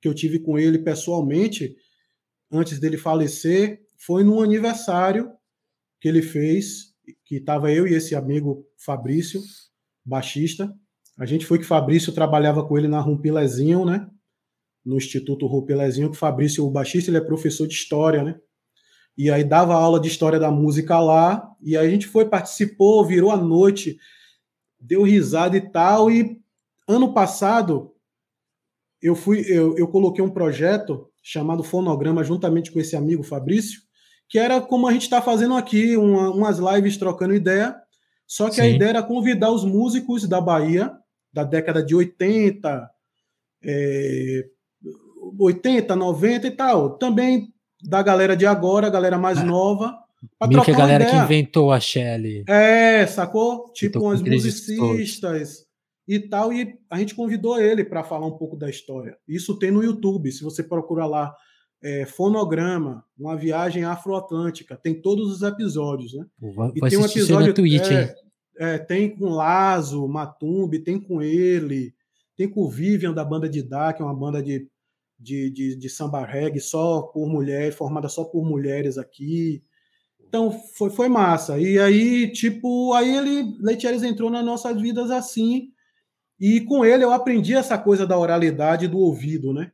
[0.00, 1.76] que eu tive com ele pessoalmente,
[2.50, 5.30] antes dele falecer, foi num aniversário
[6.00, 9.40] que ele fez, que estava eu e esse amigo Fabrício,
[10.04, 10.70] baixista.
[11.16, 14.06] A gente foi que Fabrício trabalhava com ele na Rumpilezinho, né?
[14.84, 18.36] No Instituto Rupelezinho, que o Fabrício, o baixista, ele é professor de história, né?
[19.16, 23.04] E aí dava aula de história da música lá, e aí a gente foi, participou,
[23.04, 23.96] virou a noite,
[24.78, 26.38] deu risada e tal, e
[26.86, 27.92] ano passado
[29.00, 33.80] eu fui, eu, eu coloquei um projeto chamado Fonograma juntamente com esse amigo Fabrício,
[34.28, 37.76] que era como a gente está fazendo aqui, uma, umas lives trocando ideia,
[38.26, 38.62] só que Sim.
[38.62, 40.92] a ideia era convidar os músicos da Bahia,
[41.32, 42.90] da década de 80,
[43.62, 44.44] é,
[45.38, 46.90] 80, 90 e tal.
[46.98, 49.44] Também da galera de agora, a galera mais é.
[49.44, 49.96] nova.
[50.48, 52.44] Meio que a galera que inventou a Shelly.
[52.48, 53.70] É, sacou?
[53.74, 55.66] Tipo, umas musicistas
[56.08, 56.52] e tal.
[56.52, 59.16] E a gente convidou ele para falar um pouco da história.
[59.28, 60.32] Isso tem no YouTube.
[60.32, 61.34] Se você procurar lá,
[61.82, 66.24] é, Fonograma, uma viagem afroatlântica, tem todos os episódios, né?
[66.40, 67.52] Vou e tem um episódio.
[67.52, 68.14] Twitch, é,
[68.58, 71.94] é, tem com Lazo, Matumbi, tem com ele,
[72.36, 74.66] tem com o Vivian da banda de Dá, que é uma banda de
[75.18, 79.62] de, de, de samba reggae só por mulher, formada só por mulheres aqui.
[80.20, 81.58] Então foi, foi massa.
[81.58, 85.68] E aí, tipo, aí ele, Leitieres entrou nas nossas vidas assim.
[86.38, 89.70] E com ele eu aprendi essa coisa da oralidade do ouvido, né?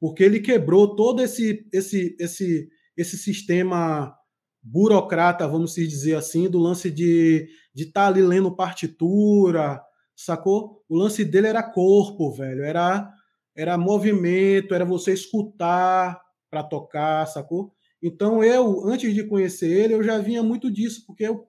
[0.00, 4.14] Porque ele quebrou todo esse esse esse esse sistema
[4.62, 9.80] burocrata, vamos dizer assim, do lance de de estar tá ali lendo partitura,
[10.16, 10.82] sacou?
[10.88, 13.12] O lance dele era corpo, velho, era
[13.58, 17.74] era movimento, era você escutar para tocar, sacou?
[18.00, 21.48] Então eu, antes de conhecer ele, eu já vinha muito disso, porque eu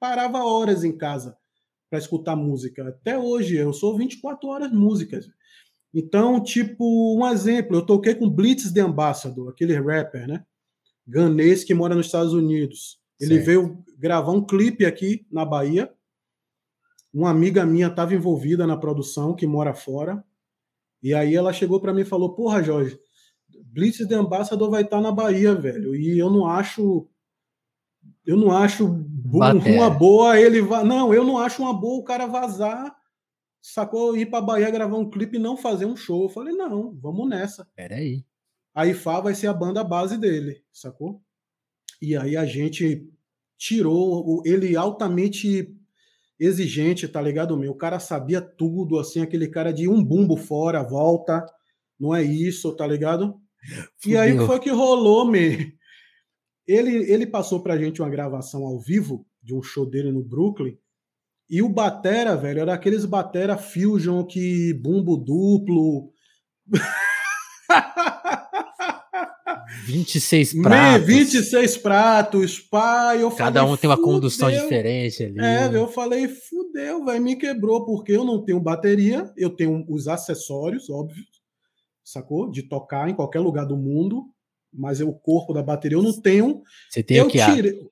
[0.00, 1.38] parava horas em casa
[1.88, 2.88] para escutar música.
[2.88, 5.28] Até hoje, eu sou 24 horas músicas.
[5.94, 10.44] Então, tipo, um exemplo, eu toquei com Blitz The Ambassador, aquele rapper, né?
[11.06, 13.00] Ganês que mora nos Estados Unidos.
[13.20, 13.46] Ele certo.
[13.46, 15.94] veio gravar um clipe aqui na Bahia.
[17.14, 20.24] Uma amiga minha estava envolvida na produção, que mora fora.
[21.02, 22.98] E aí ela chegou para mim e falou: Porra, Jorge,
[23.64, 25.94] Blitz The Ambassador vai estar tá na Bahia, velho.
[25.94, 27.08] E eu não acho.
[28.24, 30.60] Eu não acho uma boa ele.
[30.60, 30.82] Va...
[30.82, 32.94] Não, eu não acho uma boa o cara vazar,
[33.60, 34.16] sacou?
[34.16, 36.24] Ir pra Bahia gravar um clipe e não fazer um show.
[36.24, 37.66] Eu falei: Não, vamos nessa.
[37.74, 38.24] Peraí.
[38.74, 41.22] A IFA vai ser a banda base dele, sacou?
[42.00, 43.10] E aí a gente
[43.56, 45.74] tirou ele altamente
[46.38, 47.72] exigente, tá ligado, meu?
[47.72, 51.44] O cara sabia tudo, assim, aquele cara de um bumbo fora, volta,
[51.98, 53.40] não é isso, tá ligado?
[53.98, 54.12] Fudeu.
[54.12, 55.74] E aí foi que rolou, me.
[56.66, 60.76] Ele, ele passou pra gente uma gravação ao vivo de um show dele no Brooklyn.
[61.48, 66.10] E o batera, velho, era aqueles batera fusion que bumbo duplo.
[69.86, 71.06] 26 pratos.
[71.06, 73.22] 26 pratos, pai.
[73.22, 75.38] Eu Cada falei, um tem uma condução diferente ali.
[75.38, 80.08] É, eu falei, fudeu, vai me quebrou, porque eu não tenho bateria, eu tenho os
[80.08, 81.22] acessórios, óbvio,
[82.04, 82.50] sacou?
[82.50, 84.24] De tocar em qualquer lugar do mundo,
[84.74, 86.62] mas o corpo da bateria eu não tenho.
[86.90, 87.38] Você tem eu o que?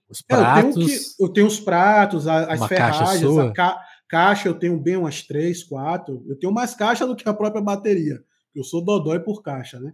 [0.09, 0.77] Os pratos?
[0.77, 4.97] Eu tenho, que, eu tenho os pratos, as ferragens, a ca, caixa, eu tenho bem
[4.97, 6.25] umas três, quatro.
[6.27, 8.21] Eu tenho mais caixa do que a própria bateria.
[8.55, 9.93] Eu sou dodói por caixa, né?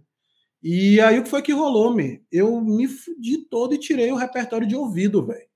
[0.63, 2.19] E aí o que foi que rolou, man?
[2.31, 5.47] Eu me fudi todo e tirei o repertório de ouvido, velho.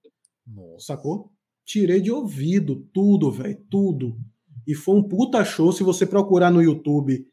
[0.80, 1.32] Sacou?
[1.64, 4.18] Tirei de ouvido tudo, velho, tudo.
[4.68, 5.72] E foi um puta show.
[5.72, 7.26] Se você procurar no YouTube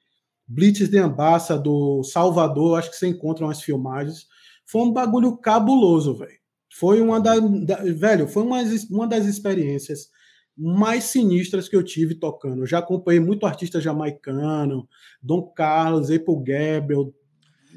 [0.47, 4.27] Blitz de Ambassador, Salvador, acho que você encontra umas filmagens.
[4.67, 6.41] Foi um bagulho cabuloso, velho.
[6.71, 8.59] Foi uma da, da, velho, foi uma,
[8.91, 10.09] uma das experiências
[10.57, 12.63] mais sinistras que eu tive tocando.
[12.63, 14.89] Eu já acompanhei muito artista jamaicano,
[15.23, 17.13] Dom Carlos, Apple Gabriel,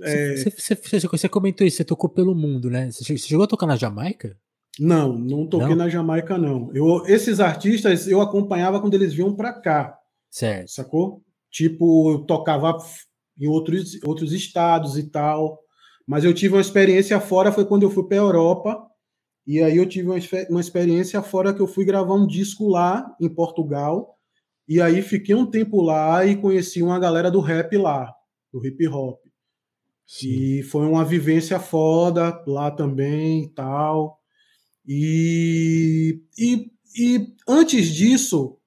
[0.02, 0.36] é...
[0.36, 2.92] Você, você, você, comentou isso, você tocou pelo mundo, né?
[2.92, 4.38] Você chegou a tocar na Jamaica?
[4.80, 5.76] Não, não toquei não?
[5.78, 6.70] na Jamaica, não.
[6.74, 9.98] Eu, esses artistas eu acompanhava quando eles vinham para cá.
[10.30, 10.70] Certo.
[10.70, 11.24] Sacou?
[11.50, 12.78] Tipo, eu tocava
[13.40, 15.60] em outros, outros estados e tal.
[16.06, 18.86] Mas eu tive uma experiência fora, foi quando eu fui para Europa.
[19.48, 20.18] E aí eu tive uma,
[20.50, 24.16] uma experiência fora que eu fui gravar um disco lá em Portugal.
[24.68, 28.12] E aí fiquei um tempo lá e conheci uma galera do rap lá,
[28.52, 29.20] do hip hop.
[30.06, 30.28] Sim.
[30.28, 34.20] E foi uma vivência foda lá também e tal.
[34.88, 38.58] E, e, e antes disso,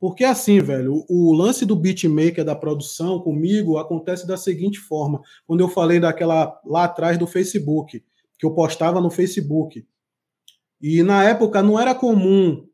[0.00, 5.20] porque assim, velho, o, lance do beatmaker da produção comigo acontece da seguinte forma.
[5.46, 8.02] Quando eu falei daquela lá atrás do Facebook,
[8.38, 9.86] que eu postava no Facebook.
[10.80, 12.66] E na época não era comum,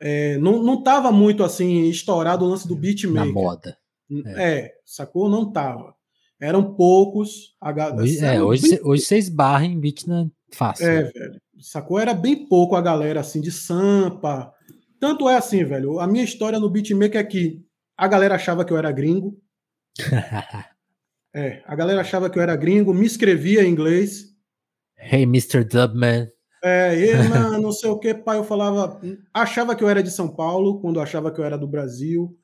[0.00, 3.26] é, não, não tava muito assim estourado o lance do beatmaker.
[3.26, 3.78] Na moda.
[4.24, 5.28] É, é sacou?
[5.28, 5.94] Não tava.
[6.42, 7.54] Eram poucos.
[7.96, 10.88] Hoje, é, hoje, hoje você esbarra em beat na fácil.
[10.88, 11.40] É, velho.
[11.60, 12.00] Sacou?
[12.00, 14.52] Era bem pouco a galera assim de Sampa.
[14.98, 16.00] Tanto é assim, velho.
[16.00, 17.64] A minha história no beatmaker é que
[17.96, 19.40] a galera achava que eu era gringo.
[21.32, 24.24] é, a galera achava que eu era gringo, me escrevia em inglês.
[24.98, 25.62] Hey, Mr.
[25.62, 26.28] Dubman.
[26.64, 29.00] É, e, não, não sei o que, pai, eu falava,
[29.32, 32.36] achava que eu era de São Paulo, quando achava que eu era do Brasil.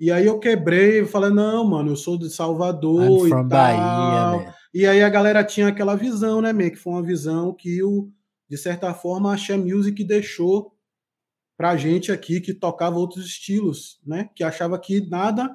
[0.00, 3.44] E aí eu quebrei e falei, não, mano, eu sou de Salvador e tal.
[3.44, 7.82] Bahia, e aí a galera tinha aquela visão, né, meio que foi uma visão que
[7.82, 8.10] o,
[8.48, 10.74] de certa forma, a Xé Music deixou
[11.60, 14.30] pra gente aqui que tocava outros estilos, né?
[14.34, 15.54] Que achava que nada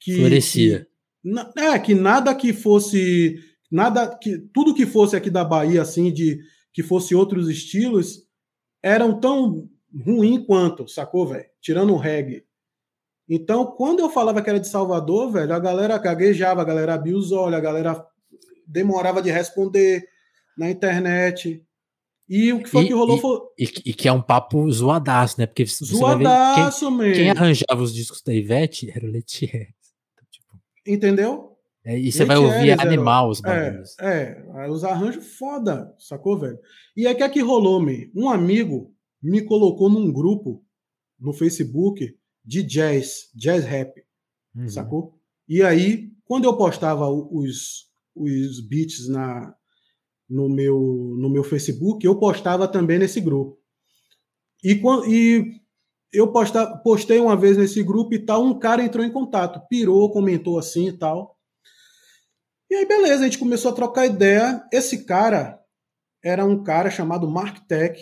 [0.00, 0.88] que florescia.
[1.22, 3.38] Que, é, que nada que fosse
[3.70, 6.40] nada que tudo que fosse aqui da Bahia assim de
[6.72, 8.26] que fosse outros estilos
[8.82, 11.44] eram tão ruim quanto, sacou, velho?
[11.60, 12.46] Tirando o reggae.
[13.28, 17.16] Então, quando eu falava que era de Salvador, velho, a galera gaguejava, a galera abria
[17.16, 18.04] os olhos, a galera
[18.66, 20.04] demorava de responder
[20.56, 21.64] na internet.
[22.28, 23.40] E o que foi e, que rolou e, foi.
[23.58, 25.46] E, e, que é um papo zoadaço, né?
[25.46, 27.14] Porque zoadaço, quem, mesmo.
[27.14, 29.68] quem arranjava os discos da Ivete era o Letier.
[30.12, 31.52] Então, tipo, Entendeu?
[31.84, 33.96] É, e você vai ouvir animal os barulhos.
[33.98, 36.58] É, é, os arranjos foda, sacou, velho?
[36.96, 38.10] E aí, o que é que rolou, me?
[38.14, 40.64] Um amigo me colocou num grupo
[41.18, 44.02] no Facebook de jazz, jazz rap,
[44.54, 44.68] uhum.
[44.68, 45.18] sacou?
[45.48, 49.54] E aí, quando eu postava os, os beats na,
[50.28, 50.78] no, meu,
[51.18, 53.58] no meu Facebook, eu postava também nesse grupo.
[54.64, 55.60] E, e
[56.12, 60.12] eu posta, postei uma vez nesse grupo e tal, um cara entrou em contato, pirou,
[60.12, 61.36] comentou assim e tal.
[62.70, 64.62] E aí, beleza, a gente começou a trocar ideia.
[64.72, 65.60] Esse cara
[66.24, 68.00] era um cara chamado Mark Tech,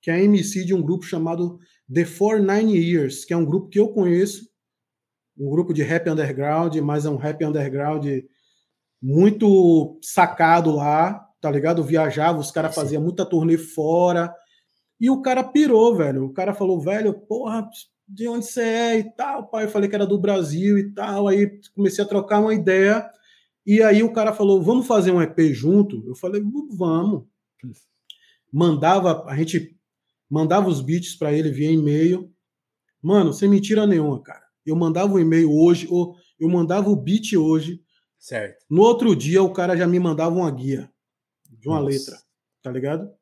[0.00, 1.58] que é MC de um grupo chamado
[1.92, 4.48] The Four Nine Years, que é um grupo que eu conheço,
[5.38, 8.06] um grupo de rap underground, mas é um rap underground
[9.00, 11.82] muito sacado lá, tá ligado?
[11.82, 14.32] Viajava, os caras faziam muita turnê fora.
[15.00, 16.26] E o cara pirou, velho.
[16.26, 17.68] O cara falou, velho, porra,
[18.06, 19.64] de onde você é e tal, pai.
[19.64, 21.26] Eu falei que era do Brasil e tal.
[21.26, 23.04] Aí comecei a trocar uma ideia.
[23.66, 26.04] E aí o cara falou, vamos fazer um EP junto?
[26.06, 26.40] Eu falei,
[26.70, 27.24] vamos.
[28.52, 29.76] Mandava, a gente
[30.32, 32.32] mandava os beats para ele via e-mail.
[33.02, 34.42] Mano, sem mentira nenhuma, cara.
[34.64, 37.82] Eu mandava o um e-mail hoje, ou eu mandava o beat hoje.
[38.18, 38.64] Certo.
[38.70, 40.90] No outro dia o cara já me mandava uma guia
[41.50, 41.90] de uma Nossa.
[41.90, 42.22] letra,
[42.62, 43.12] tá ligado?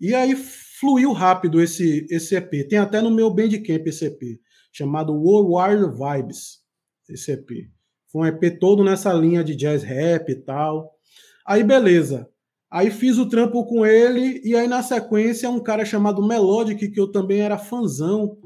[0.00, 2.66] E aí fluiu rápido esse, esse EP.
[2.66, 4.40] Tem até no meu Bandcamp esse EP,
[4.72, 6.62] chamado World Wide Vibes,
[7.10, 7.68] esse EP.
[8.10, 10.98] Foi um EP todo nessa linha de jazz rap e tal.
[11.46, 12.31] Aí beleza.
[12.72, 16.98] Aí fiz o trampo com ele e aí na sequência um cara chamado Melodic, que
[16.98, 18.38] eu também era fanzão,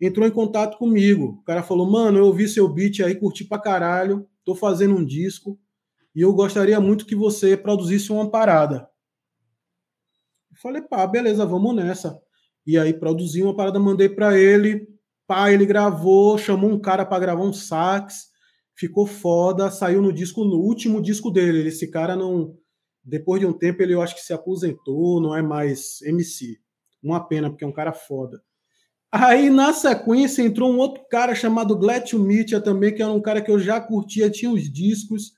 [0.00, 1.38] entrou em contato comigo.
[1.40, 5.04] O cara falou: "Mano, eu ouvi seu beat aí, curti pra caralho, tô fazendo um
[5.04, 5.60] disco
[6.16, 8.88] e eu gostaria muito que você produzisse uma parada".
[10.62, 12.18] Falei, pá, beleza, vamos nessa.
[12.66, 14.86] E aí produzi uma parada, mandei para ele,
[15.26, 18.28] pá, ele gravou, chamou um cara para gravar um sax,
[18.74, 21.68] ficou foda, saiu no disco, no último disco dele.
[21.68, 22.56] Esse cara não,
[23.04, 26.58] depois de um tempo ele eu acho que se aposentou, não é mais MC.
[27.02, 28.40] Uma pena, porque é um cara foda.
[29.10, 33.42] Aí na sequência entrou um outro cara chamado Gletio Mitya também, que era um cara
[33.42, 35.32] que eu já curtia, tinha os discos.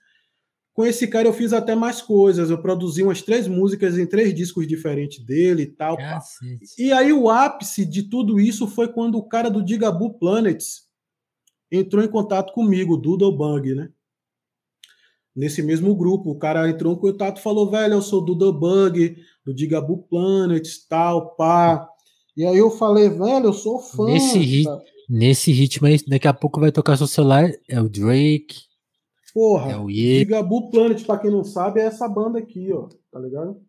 [0.73, 2.51] Com esse cara eu fiz até mais coisas.
[2.51, 5.97] Eu produzi umas três músicas em três discos diferentes dele e tal.
[6.79, 10.85] E aí o ápice de tudo isso foi quando o cara do Digabu Planets
[11.71, 13.91] entrou em contato comigo, Doodle Bug, né?
[15.35, 19.17] Nesse mesmo grupo, o cara entrou em contato e falou: velho, eu sou Doodle Bug,
[19.45, 21.89] do Digabu Planets, tal, pá.
[22.37, 24.07] E aí eu falei, velho, eu sou fã.
[24.07, 24.69] Nesse, rit
[25.09, 28.63] nesse ritmo aí, daqui a pouco vai tocar seu celular, é o Drake.
[29.33, 32.89] Porra, é o Gigabu Planet, pra quem não sabe, é essa banda aqui, ó.
[33.11, 33.61] Tá ligado?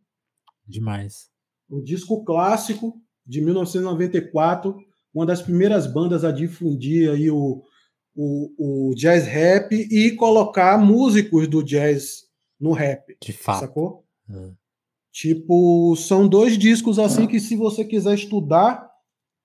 [0.67, 1.29] Demais.
[1.69, 2.93] Um disco clássico
[3.25, 4.75] de 1994,
[5.13, 7.63] uma das primeiras bandas a difundir aí o,
[8.15, 12.23] o, o jazz rap e colocar músicos do jazz
[12.59, 13.17] no rap.
[13.21, 13.59] De fato.
[13.59, 14.05] Sacou?
[14.29, 14.51] É.
[15.11, 18.89] Tipo, são dois discos assim que se você quiser estudar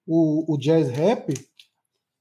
[0.07, 1.33] o, o jazz rap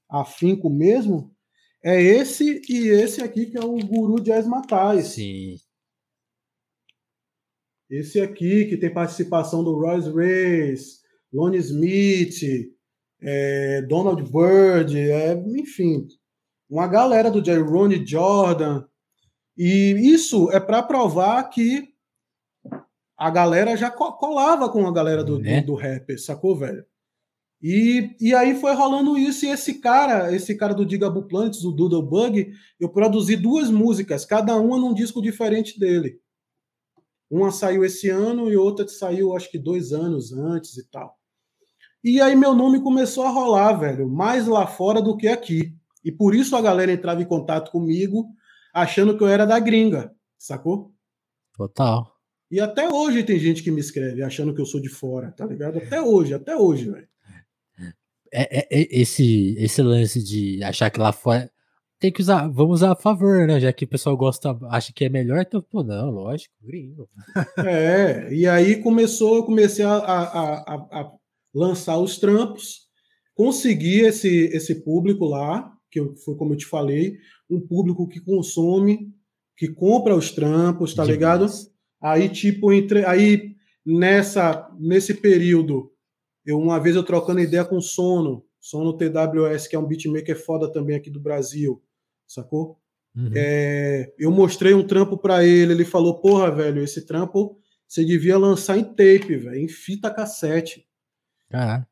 [0.08, 1.34] afinco mesmo,
[1.82, 5.02] é esse e esse aqui que é o Guru Jazz Matai.
[5.02, 5.56] Sim.
[7.88, 11.00] Esse aqui que tem participação do Royce Race,
[11.32, 12.40] Lonnie Smith,
[13.20, 16.06] é, Donald Byrd, é, enfim,
[16.70, 18.84] uma galera do Ronnie Jordan.
[19.58, 21.88] E isso é para provar que
[23.18, 25.60] a galera já colava com a galera do, né?
[25.60, 26.86] do, do rap, sacou, velho?
[27.62, 31.72] E, e aí foi rolando isso, e esse cara, esse cara do Digabu Planets, o
[31.72, 36.18] Doodle Bug, eu produzi duas músicas, cada uma num disco diferente dele.
[37.30, 41.18] Uma saiu esse ano e outra saiu acho que dois anos antes e tal.
[42.02, 45.78] E aí meu nome começou a rolar, velho, mais lá fora do que aqui.
[46.04, 48.26] E por isso a galera entrava em contato comigo,
[48.72, 50.92] achando que eu era da gringa, sacou?
[51.56, 52.10] Total.
[52.50, 55.46] E até hoje tem gente que me escreve achando que eu sou de fora, tá
[55.46, 55.78] ligado?
[55.78, 57.08] Até hoje, até hoje, velho.
[58.32, 61.50] É, é, é, esse, esse lance de achar que lá fora
[61.98, 63.60] tem que usar, vamos usar a favor, né?
[63.60, 67.08] Já que o pessoal gosta, acha que é melhor, então, pô, não, lógico, gringo.
[67.66, 71.12] É, e aí começou, eu comecei a, a, a, a
[71.54, 72.88] lançar os trampos,
[73.34, 77.18] consegui esse, esse público lá, que foi como eu te falei,
[77.48, 79.12] um público que consome,
[79.56, 81.18] que compra os trampos, tá Demais.
[81.18, 81.46] ligado?
[82.00, 83.54] Aí, tipo, entre, aí
[83.84, 85.92] nessa, nesse período
[86.44, 90.36] eu, uma vez eu trocando ideia com o Sono, Sono TWS, que é um beatmaker
[90.42, 91.82] foda também aqui do Brasil,
[92.26, 92.78] sacou?
[93.14, 93.30] Uhum.
[93.34, 98.38] É, eu mostrei um trampo para ele, ele falou: Porra, velho, esse trampo você devia
[98.38, 100.86] lançar em tape, velho, em fita cassete.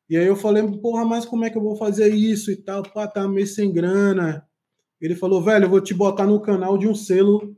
[0.09, 2.83] E aí eu falei: Porra, mas como é que eu vou fazer isso e tal?
[2.83, 4.47] Pá, tá meio sem grana.
[5.01, 7.57] Ele falou: Velho, eu vou te botar no canal de um selo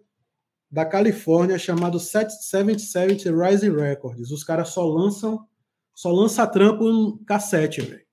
[0.71, 4.31] da Califórnia chamado 777 Rising Records.
[4.31, 5.47] Os caras só lançam
[6.01, 8.07] só lança trampo em cassete, velho.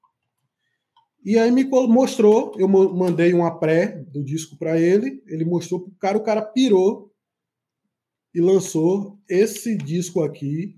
[1.23, 5.91] E aí me mostrou, eu mandei uma pré do disco para ele, ele mostrou pro
[5.99, 7.13] cara, o cara pirou
[8.33, 10.77] e lançou esse disco aqui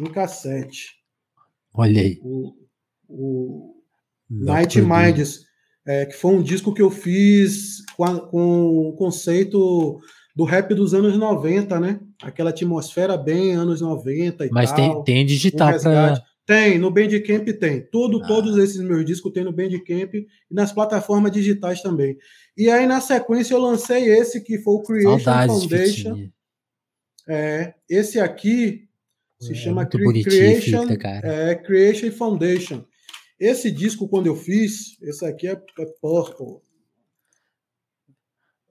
[0.00, 0.97] em cassete.
[1.74, 2.18] Olha aí.
[2.22, 2.54] O,
[3.08, 3.74] o
[4.30, 5.44] Night Minds,
[5.86, 9.98] é, que foi um disco que eu fiz com, a, com o conceito
[10.34, 12.00] do rap dos anos 90, né?
[12.22, 14.78] Aquela atmosfera bem anos 90 e Mas tal.
[14.78, 17.82] Mas tem, tem digital para Tem, no Bandcamp tem.
[17.90, 18.26] Tudo, ah.
[18.26, 22.16] Todos esses meus discos tem no Bandcamp e nas plataformas digitais também.
[22.56, 26.28] E aí, na sequência, eu lancei esse que foi o Creation Saudades Foundation.
[27.28, 28.87] É, esse aqui
[29.40, 30.86] se é, chama Cre Creation,
[31.22, 32.84] é, Creation Foundation.
[33.38, 36.60] Esse disco, quando eu fiz, esse aqui é, é Purple.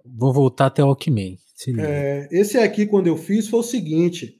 [0.06, 1.38] Vou voltar até o Walkman.
[1.80, 4.38] É, esse aqui, quando eu fiz, foi o seguinte.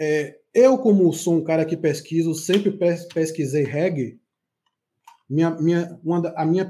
[0.00, 2.78] É, eu, como sou um cara que pesquiso, sempre
[3.12, 4.20] pesquisei reggae.
[5.28, 6.68] Minha, minha, uma a minha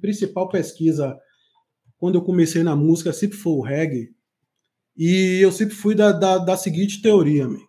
[0.00, 1.18] principal pesquisa,
[1.98, 4.15] quando eu comecei na música, sempre foi o reggae.
[4.96, 7.60] E eu sempre fui da, da, da seguinte teoria, man.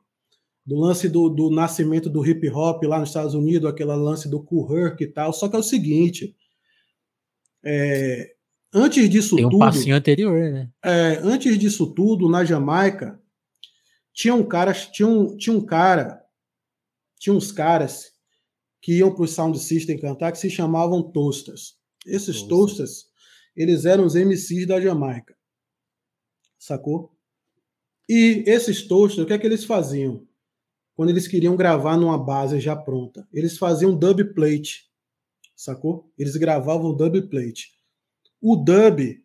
[0.66, 4.42] do lance do, do, nascimento do hip hop lá nos Estados Unidos, aquele lance do
[4.42, 5.34] Cool Herc e tal.
[5.34, 6.36] Só que é o seguinte:
[7.64, 8.34] é,
[8.74, 9.60] antes disso Tem um tudo.
[9.60, 10.70] passinho anterior, né?
[10.84, 13.22] É, antes disso tudo, na Jamaica,
[14.14, 16.24] tinha um cara, tinha um, tinha um cara,
[17.20, 18.14] tinha uns caras
[18.82, 21.76] que iam para o Sound System cantar que se chamavam Toasters.
[22.06, 22.48] Esses Nossa.
[22.48, 23.06] Toasters,
[23.54, 25.36] eles eram os MCs da Jamaica.
[26.58, 27.17] Sacou?
[28.08, 30.26] E esses toasters, o que é que eles faziam?
[30.96, 34.90] Quando eles queriam gravar numa base já pronta, eles faziam dub plate,
[35.56, 36.12] sacou?
[36.18, 37.72] Eles gravavam dub plate.
[38.42, 39.22] O dub,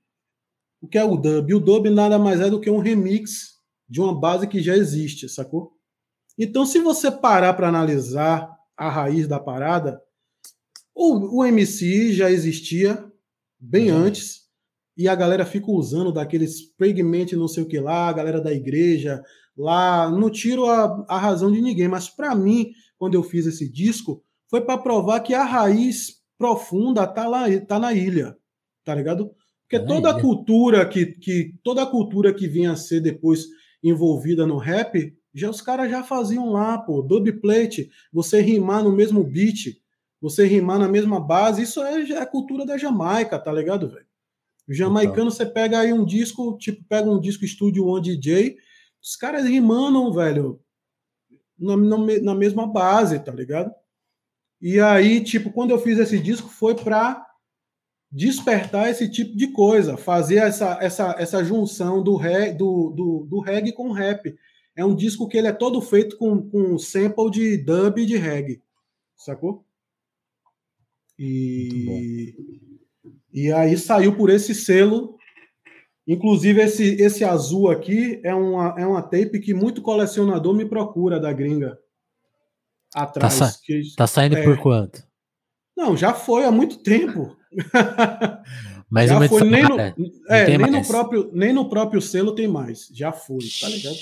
[0.81, 1.55] o que é o dub?
[1.55, 3.53] O dub nada mais é do que um remix
[3.89, 5.73] de uma base que já existe, sacou?
[6.39, 10.03] Então, se você parar para analisar a raiz da parada,
[10.95, 13.11] o, o MC já existia
[13.59, 13.99] bem uhum.
[13.99, 14.42] antes,
[15.03, 18.53] e a galera fica usando daqueles fragmentos não sei o que lá, a galera da
[18.53, 19.21] igreja
[19.57, 23.69] lá, não tiro a, a razão de ninguém, mas para mim, quando eu fiz esse
[23.69, 28.37] disco, foi para provar que a raiz profunda tá lá, tá na ilha,
[28.85, 29.35] tá ligado?
[29.63, 33.47] Porque toda a cultura que, que toda a cultura que vinha a ser depois
[33.83, 38.93] envolvida no rap, já os caras já faziam lá, pô, dub plate, você rimar no
[38.93, 39.81] mesmo beat,
[40.21, 44.07] você rimar na mesma base, isso é, é a cultura da Jamaica, tá ligado, velho?
[44.69, 48.57] O jamaicano, você pega aí um disco, tipo, pega um disco Studio One DJ,
[49.03, 50.61] os caras rimando, velho,
[51.59, 53.73] na, na, na, mesma base, tá ligado?
[54.61, 57.27] E aí, tipo, quando eu fiz esse disco, foi pra
[58.11, 63.41] despertar esse tipo de coisa, fazer essa, essa, essa junção do, re, do, do, do
[63.41, 64.37] reggae com rap.
[64.77, 68.17] É um disco que ele é todo feito com, com sample de dub e de
[68.17, 68.63] reggae,
[69.17, 69.65] sacou?
[71.19, 72.62] E
[73.33, 75.17] e aí saiu por esse selo.
[76.07, 81.19] Inclusive, esse, esse azul aqui é uma, é uma tape que muito colecionador me procura
[81.19, 81.79] da gringa.
[82.95, 83.39] Atrás.
[83.39, 84.43] Tá, sa que, tá saindo é...
[84.43, 85.03] por quanto?
[85.77, 87.37] Não, já foi há muito tempo.
[88.91, 92.89] Mas já foi, nem no, é, nem, no próprio, nem no próprio selo tem mais.
[92.93, 93.97] Já foi, tá ligado?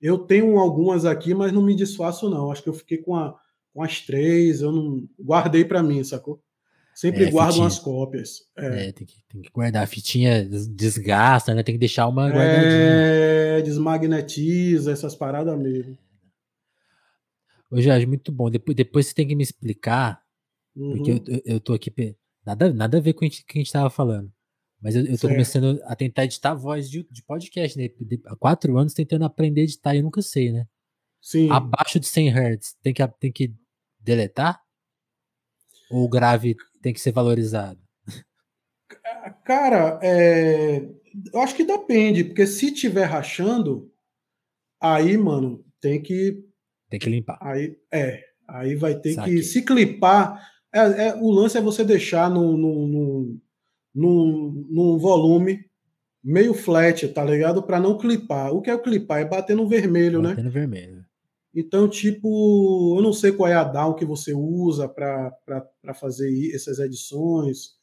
[0.00, 2.50] Eu tenho algumas aqui, mas não me desfaço, não.
[2.50, 3.38] Acho que eu fiquei com, a,
[3.74, 6.40] com as três, eu não guardei para mim, sacou?
[7.00, 8.42] Sempre é, guardam as cópias.
[8.54, 8.88] É.
[8.88, 9.82] é, tem, que, tem que guardar.
[9.82, 11.62] A fitinha desgasta, né?
[11.62, 12.62] Tem que deixar uma guardadinha.
[12.62, 15.96] É, desmagnetiza, essas paradas mesmo.
[17.70, 18.50] Ô, Jorge, muito bom.
[18.50, 20.22] Depois, depois você tem que me explicar,
[20.76, 20.92] uhum.
[20.92, 21.90] porque eu, eu, eu tô aqui.
[22.44, 24.30] Nada, nada a ver com o que a gente tava falando.
[24.78, 25.32] Mas eu, eu tô certo.
[25.32, 27.88] começando a tentar editar voz de, de podcast, né?
[28.26, 30.66] Há quatro anos tentando aprender a editar e eu nunca sei, né?
[31.18, 31.50] Sim.
[31.50, 33.54] Abaixo de 100 Hz, tem que, tem que
[33.98, 34.60] deletar?
[35.90, 37.78] Ou grave tem que ser valorizado?
[39.44, 40.88] Cara, é...
[41.32, 43.90] eu acho que depende, porque se tiver rachando,
[44.80, 46.42] aí, mano, tem que.
[46.88, 47.38] Tem que limpar.
[47.40, 48.24] Aí, é.
[48.48, 49.36] Aí vai ter Saquei.
[49.36, 50.50] que se clipar.
[50.72, 53.40] É, é, o lance é você deixar num, num,
[53.94, 55.64] num, num volume
[56.22, 57.62] meio flat, tá ligado?
[57.62, 58.52] Para não clipar.
[58.52, 59.20] O que é o clipar?
[59.20, 60.42] É bater no vermelho, bater né?
[60.42, 60.99] no vermelho.
[61.54, 65.34] Então, tipo, eu não sei qual é a DAW que você usa para
[65.94, 67.78] fazer essas edições.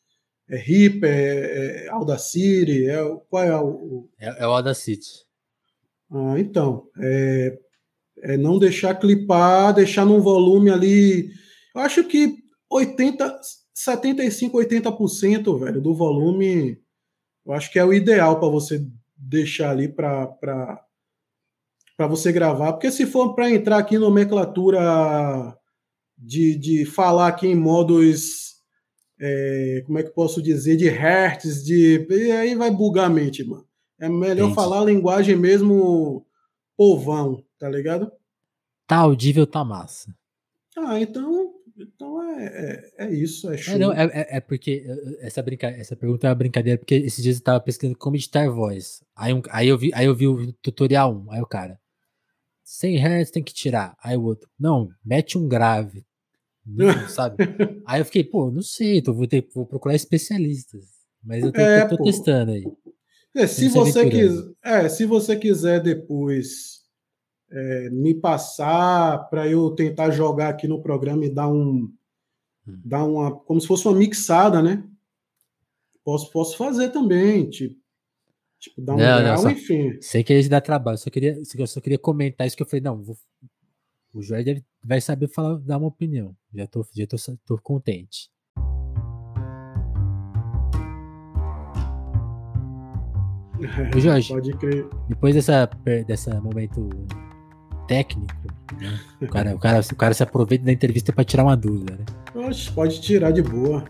[0.49, 2.97] É Reaper, é, é Audacity, é,
[3.29, 4.09] qual é o...
[4.17, 5.25] É, é o Audacity.
[6.09, 7.59] Ah, então, é,
[8.19, 11.29] é não deixar clipar, deixar num volume ali...
[11.75, 12.37] Eu acho que
[12.71, 13.39] 80,
[13.73, 16.81] 75, 80%, velho, do volume,
[17.45, 18.87] eu acho que é o ideal para você
[19.17, 20.81] deixar ali para
[21.97, 25.57] para você gravar, porque se for para entrar aqui nomenclatura
[26.15, 28.57] de, de falar aqui em modos,
[29.19, 33.43] é, como é que posso dizer, de hertz, de e aí vai bugar a mente,
[33.43, 33.65] mano.
[33.99, 34.53] É melhor Entendi.
[34.53, 36.23] falar a linguagem mesmo
[36.77, 38.11] povão, tá ligado?
[38.85, 40.13] Tá audível, tá massa.
[40.77, 42.45] Ah, então, então é,
[42.99, 43.73] é, é isso, é, é show.
[43.73, 44.85] É, não, é, é, porque
[45.19, 48.47] essa, brinca, essa pergunta é uma brincadeira, porque esses dias eu tava pesquisando como editar
[48.51, 49.03] voz.
[49.15, 51.79] Aí, um, aí, eu, vi, aí eu vi o tutorial 1, aí o cara
[52.67, 53.95] 100 Hz tem que tirar.
[54.03, 56.05] Aí o outro, não, mete um grave.
[56.65, 57.37] Não, sabe?
[57.87, 60.83] Aí eu fiquei, pô, não sei, então vou, ter, vou procurar especialistas.
[61.23, 62.65] Mas eu tô, é, eu tô testando aí.
[63.33, 66.81] É, se, você quiser, é, se você quiser depois
[67.49, 71.89] é, me passar para eu tentar jogar aqui no programa e dar um.
[72.67, 72.81] Hum.
[72.83, 73.31] Dar uma.
[73.31, 74.83] Como se fosse uma mixada, né?
[76.03, 77.79] Posso, posso fazer também, tipo.
[78.59, 79.97] Tipo, dar um não, grau, não, enfim.
[80.01, 82.81] Sei que eles dá trabalho, só queria, eu só queria comentar isso que eu falei,
[82.81, 83.15] não, vou,
[84.13, 86.35] o Jorge vai saber falar, dar uma opinião.
[86.53, 88.31] Já tô, já tô, tô contente.
[93.95, 94.33] Ô Jorge,
[95.07, 95.69] depois dessa,
[96.07, 96.89] dessa momento
[97.87, 98.33] técnico,
[98.79, 98.99] né?
[99.21, 102.05] o, cara, o, cara, o cara se aproveita da entrevista para tirar uma dúvida, né?
[102.35, 103.85] Oxe, pode tirar de boa.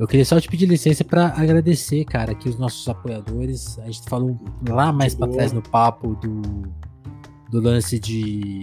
[0.00, 3.78] Eu queria só te pedir licença para agradecer, cara, aqui os nossos apoiadores.
[3.80, 4.34] A gente falou
[4.66, 6.40] lá mais para trás no papo do,
[7.50, 8.62] do lance de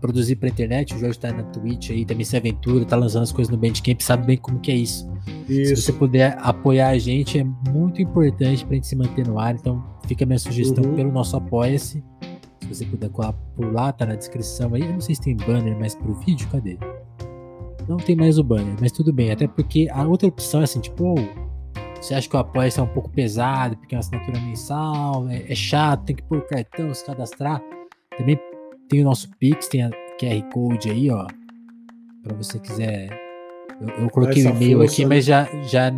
[0.00, 0.94] produzir pra internet.
[0.94, 4.00] O Jorge tá na Twitch aí, também se aventura, tá lançando as coisas no Bandcamp,
[4.00, 5.06] sabe bem como que é isso.
[5.46, 5.76] isso.
[5.76, 9.56] Se você puder apoiar a gente, é muito importante pra gente se manter no ar.
[9.56, 10.96] Então, fica a minha sugestão uhum.
[10.96, 12.02] pelo nosso Apoia-se.
[12.62, 14.80] Se você puder colar por lá, tá na descrição aí.
[14.80, 16.78] Eu não sei se tem banner mais pro vídeo, cadê?
[17.88, 19.30] Não tem mais o banner, mas tudo bem.
[19.30, 21.14] Até porque a outra opção é assim, tipo,
[22.00, 25.50] você acha que o Apoia-se é um pouco pesado, porque é uma assinatura mensal, é,
[25.50, 27.62] é chato, tem que pôr cartão, se cadastrar.
[28.16, 28.38] Também
[28.88, 29.90] tem o nosso Pix, tem a
[30.20, 31.26] QR Code aí, ó.
[32.22, 33.08] Pra você quiser.
[33.80, 35.08] Eu, eu coloquei o e-mail aqui, né?
[35.08, 35.90] mas já já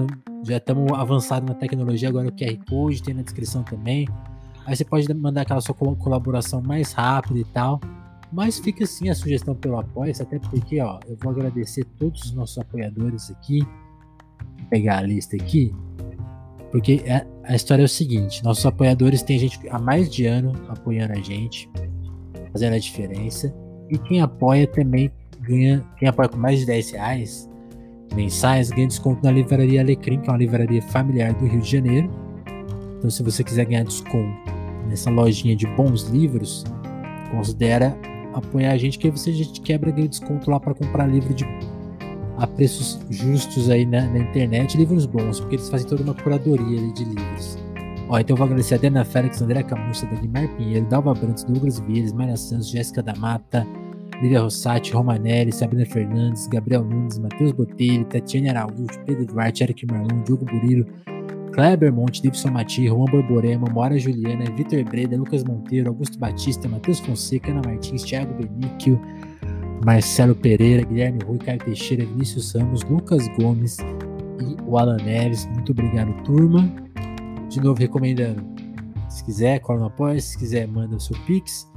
[0.44, 2.08] já estamos avançados na tecnologia.
[2.08, 4.08] Agora o QR Code tem na descrição também.
[4.66, 7.80] Aí você pode mandar aquela sua colaboração mais rápida e tal.
[8.32, 12.32] Mas fica assim a sugestão pelo apoio, até porque ó, eu vou agradecer todos os
[12.32, 13.60] nossos apoiadores aqui.
[14.58, 15.74] Vou pegar a lista aqui.
[16.70, 20.26] Porque a, é, a história é o seguinte: nossos apoiadores têm gente há mais de
[20.26, 21.68] ano apoiando a gente
[22.52, 23.54] fazendo a diferença.
[23.88, 27.50] E quem apoia também ganha, quem apoia com mais de 10 reais
[28.14, 32.10] mensais ganha desconto na livraria Alecrim, que é uma livraria familiar do Rio de Janeiro.
[32.98, 34.50] Então, se você quiser ganhar desconto
[34.88, 36.64] nessa lojinha de bons livros,
[37.30, 37.96] considera
[38.34, 41.44] apoiar a gente, que aí você já quebra ganha desconto lá para comprar livro de
[42.38, 46.92] a preços justos aí na, na, internet, livros bons, porque eles fazem toda uma curadoria
[46.92, 47.58] de livros.
[48.08, 51.78] Ó, então eu vou agradecer a Dana Félix, André Camussa, Dagmar Pinheiro, Dalva Brandes, Douglas
[51.80, 53.66] Vieira, Maria Santos, Jéssica da Mata,
[54.22, 60.22] Lívia Rossati, Romanelli, Sabrina Fernandes, Gabriel Nunes, Matheus Botelho, Tatiane Araújo, Pedro Duarte, Eric Marlon,
[60.24, 60.86] Diogo Burilo,
[61.52, 67.00] Kleber Monte, Davidson Mati, Juan Borborema, Mora Juliana, Vitor Breda, Lucas Monteiro, Augusto Batista, Matheus
[67.00, 69.00] Fonseca, Ana Martins, Thiago Benício,
[69.84, 75.46] Marcelo Pereira, Guilherme Rui, Caio Teixeira, Vinícius Ramos, Lucas Gomes e o Alan Neves.
[75.46, 76.70] Muito obrigado, turma
[77.50, 78.42] de novo recomendando.
[79.08, 80.20] Se quiser, cola no apoio.
[80.20, 81.68] Se quiser, manda o seu Pix.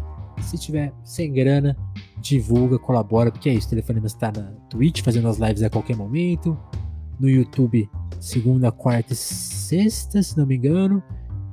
[0.41, 1.75] Se tiver sem grana,
[2.19, 3.67] divulga, colabora, porque é isso.
[3.67, 6.57] O telefone está na Twitch, fazendo as lives a qualquer momento.
[7.19, 11.01] No YouTube, segunda, quarta e sexta, se não me engano.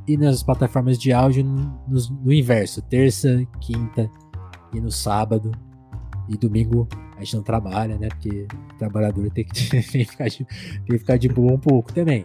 [0.07, 1.79] E nas plataformas de áudio no,
[2.25, 4.11] no inverso, terça, quinta
[4.73, 5.53] e no sábado.
[6.29, 8.09] E domingo a gente não trabalha, né?
[8.09, 11.59] Porque o trabalhador tem que, tem que, ficar, de, tem que ficar de boa um
[11.59, 12.25] pouco também.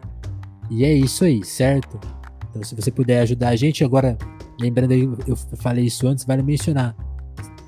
[0.70, 2.00] E é isso aí, certo?
[2.50, 4.18] Então, se você puder ajudar a gente, agora,
[4.60, 6.96] lembrando aí, eu falei isso antes, vale mencionar.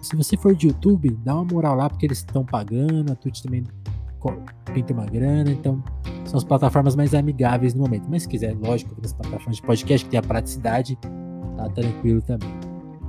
[0.01, 3.41] Se você for de YouTube, dá uma moral lá, porque eles estão pagando, a Twitch
[3.41, 3.63] também
[4.73, 5.81] pinta uma grana, então
[6.25, 8.07] são as plataformas mais amigáveis no momento.
[8.09, 10.97] Mas se quiser, lógico, nas plataformas de podcast que tem a praticidade,
[11.55, 12.49] tá tranquilo também.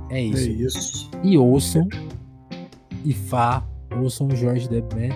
[0.09, 0.49] É isso.
[0.49, 1.11] É isso.
[1.23, 1.87] E ouçam,
[3.05, 3.63] e Fá,
[3.99, 5.11] ouçam o Jorge Debman,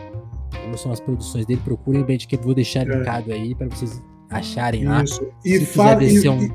[0.70, 2.95] ouçam as produções dele, procurem o Bandcamp, vou deixar é.
[2.95, 5.03] linkado aí para vocês acharem lá.
[5.03, 5.26] Isso.
[5.44, 6.49] E se, quiser descer um,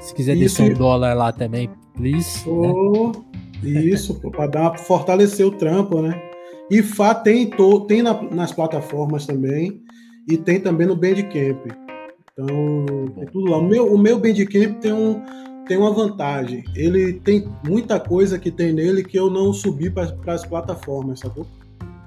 [0.00, 2.48] se quiser descer um dólar lá também, please.
[2.48, 3.12] Oh,
[3.62, 3.82] né?
[3.82, 6.29] Isso, para dar fortalecer o trampo, né?
[6.70, 9.82] E Fá tem, to, tem na, nas plataformas também
[10.28, 11.66] e tem também no Bandcamp.
[12.32, 13.58] Então, tem tudo lá.
[13.58, 15.22] O meu, o meu Bandcamp tem, um,
[15.66, 16.62] tem uma vantagem.
[16.76, 21.46] Ele tem muita coisa que tem nele que eu não subi para as plataformas, sacou?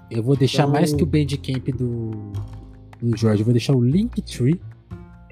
[0.09, 2.11] Eu vou deixar então, mais que o Bandcamp do,
[3.01, 3.41] do Jorge.
[3.41, 4.59] Eu vou deixar o Linktree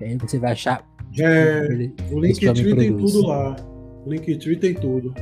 [0.01, 0.83] que aí você vai achar.
[1.19, 3.55] É, o Linktree tem tudo lá.
[4.03, 5.13] O Linktree tem tudo.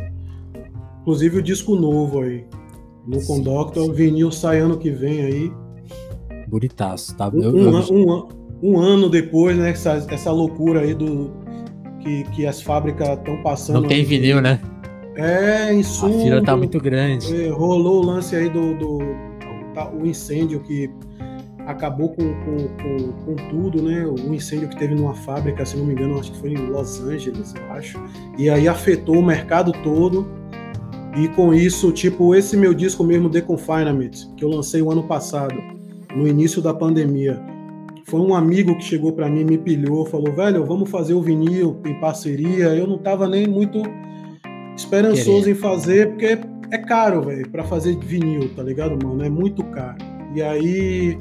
[1.01, 2.45] Inclusive o disco novo aí.
[3.07, 5.51] No Conductor, o vinil sai ano que vem aí.
[6.47, 7.29] Bonitaço, tá?
[7.29, 8.27] Um, eu, um, eu...
[8.61, 9.71] um, um ano depois, né?
[9.71, 11.31] Essa, essa loucura aí do.
[12.01, 13.81] Que, que as fábricas estão passando.
[13.81, 14.59] Não tem vinil, né?
[15.15, 16.17] É, insumo.
[16.17, 17.35] A fila tá muito grande.
[17.35, 18.99] É, rolou o lance aí do, do,
[19.73, 20.89] tá, o incêndio que
[21.67, 24.05] acabou com, com, com, com, tudo, né?
[24.05, 26.99] O incêndio que teve numa fábrica, se não me engano, acho que foi em Los
[27.01, 28.01] Angeles, eu acho.
[28.37, 30.27] E aí afetou o mercado todo.
[31.17, 35.03] E com isso, tipo, esse meu disco mesmo, The Confinement, que eu lancei o ano
[35.03, 35.55] passado,
[36.15, 37.41] no início da pandemia,
[38.05, 41.79] foi um amigo que chegou para mim, me pilhou, falou, velho, vamos fazer o vinil
[41.85, 42.75] em parceria.
[42.75, 43.83] Eu não tava nem muito
[44.75, 46.39] esperançoso em fazer, porque
[46.71, 49.23] é caro, velho, para fazer vinil, tá ligado, mano?
[49.23, 49.97] É muito caro.
[50.35, 51.17] E aí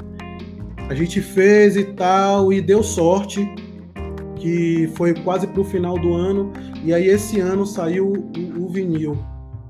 [0.89, 3.47] a gente fez e tal, e deu sorte,
[4.35, 6.51] que foi quase pro final do ano,
[6.83, 9.17] e aí esse ano saiu o, o vinil.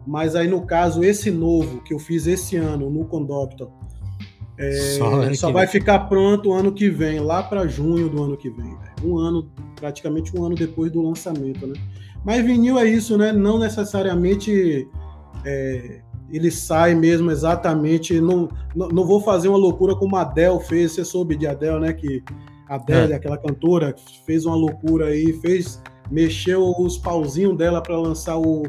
[0.09, 3.69] Mas aí, no caso, esse novo que eu fiz esse ano no Condoctor,
[4.57, 5.73] é, só, só vai vem.
[5.73, 8.75] ficar pronto o ano que vem, lá para junho do ano que vem.
[9.03, 11.79] Um ano, praticamente um ano depois do lançamento, né?
[12.25, 13.31] Mas vinil é isso, né?
[13.31, 14.87] Não necessariamente
[15.45, 18.19] é, ele sai mesmo exatamente.
[18.19, 20.93] Não, não, não, vou fazer uma loucura como a Adele fez.
[20.93, 21.93] Você soube de Adele, né?
[21.93, 22.23] Que
[22.67, 23.15] a Adele, é.
[23.15, 23.95] aquela cantora,
[24.25, 25.79] fez uma loucura aí, fez
[26.09, 28.63] mexeu os pauzinhos dela para lançar o,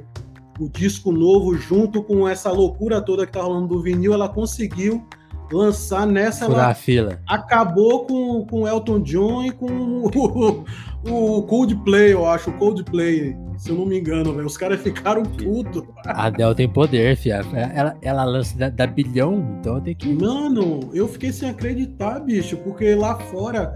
[0.60, 4.12] o disco novo junto com essa loucura toda que tá rolando do vinil.
[4.12, 5.02] Ela conseguiu
[5.50, 6.44] lançar nessa.
[6.44, 7.18] Furar ela a fila.
[7.26, 9.66] Acabou com, com Elton John e com
[10.04, 12.50] o, o Coldplay, eu acho.
[12.50, 14.46] O Coldplay, se eu não me engano, velho.
[14.46, 15.82] Os caras ficaram putos.
[16.06, 17.40] A Adele tem poder, fia.
[17.74, 20.12] Ela, ela lança da, da bilhão, então tem que.
[20.12, 23.74] Mano, eu fiquei sem acreditar, bicho, porque lá fora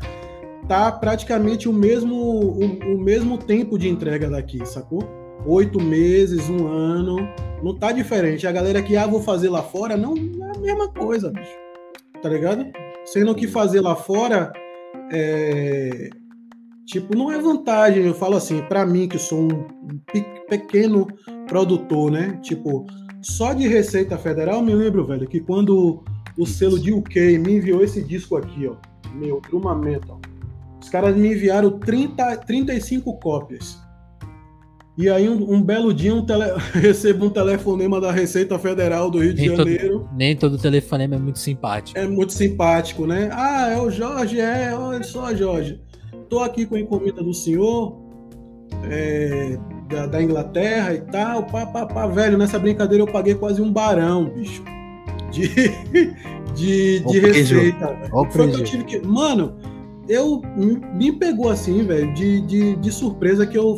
[0.69, 5.24] tá praticamente o mesmo, o, o mesmo tempo de entrega daqui, sacou?
[5.47, 7.29] Oito meses, um ano.
[7.63, 8.47] Não tá diferente.
[8.47, 11.65] A galera que, ah, vou fazer lá fora, não é a mesma coisa, bicho
[12.25, 12.67] tá ligado?
[13.05, 14.51] Sendo que fazer lá fora
[15.13, 16.09] é,
[16.87, 18.07] tipo, não é vantagem.
[18.07, 19.67] Eu falo assim, para mim que sou um
[20.49, 21.07] pequeno
[21.47, 22.41] produtor, né?
[22.43, 22.87] Tipo,
[23.21, 26.03] só de Receita Federal, me lembro, velho, que quando
[26.39, 28.77] o selo de UK me enviou esse disco aqui, ó,
[29.15, 30.19] meu, Truma Metal,
[30.83, 33.84] os caras me enviaram 30, 35 cópias.
[34.97, 36.45] E aí, um, um belo dia, um tele...
[36.73, 40.01] recebo um telefonema da Receita Federal do Rio de nem Janeiro.
[40.01, 41.99] Todo, nem todo telefonema é muito simpático.
[41.99, 43.29] É muito simpático, né?
[43.33, 45.81] Ah, é o Jorge, é, olha só, Jorge.
[46.29, 48.01] Tô aqui com a encomenda do senhor,
[48.89, 49.59] é,
[49.89, 52.07] da, da, Inglaterra e tal, pá, pá, pá.
[52.07, 54.63] Velho, nessa brincadeira eu paguei quase um barão, bicho.
[55.33, 55.49] De,
[56.55, 57.99] de, de receita.
[58.31, 59.05] Foi que eu tive que.
[59.05, 59.57] Mano,
[60.09, 60.41] eu
[60.95, 63.77] me pegou assim, velho, de, de, de surpresa que eu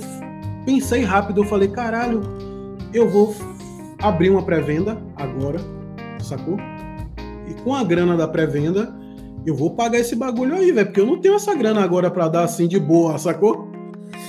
[0.66, 2.20] pensei rápido, eu falei, caralho,
[2.92, 3.34] eu vou
[4.02, 5.60] abrir uma pré-venda agora,
[6.20, 6.58] sacou?
[7.48, 8.94] E com a grana da pré-venda,
[9.46, 12.28] eu vou pagar esse bagulho aí, velho, porque eu não tenho essa grana agora para
[12.28, 13.70] dar assim de boa, sacou?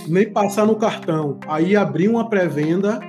[0.07, 1.39] Nem passar no cartão.
[1.47, 2.99] Aí abri uma pré-venda,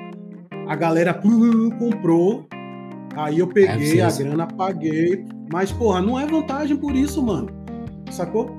[0.67, 2.47] a galera comprou,
[3.15, 7.49] aí eu peguei é a grana, paguei, mas porra, não é vantagem por isso, mano.
[8.11, 8.58] Sacou?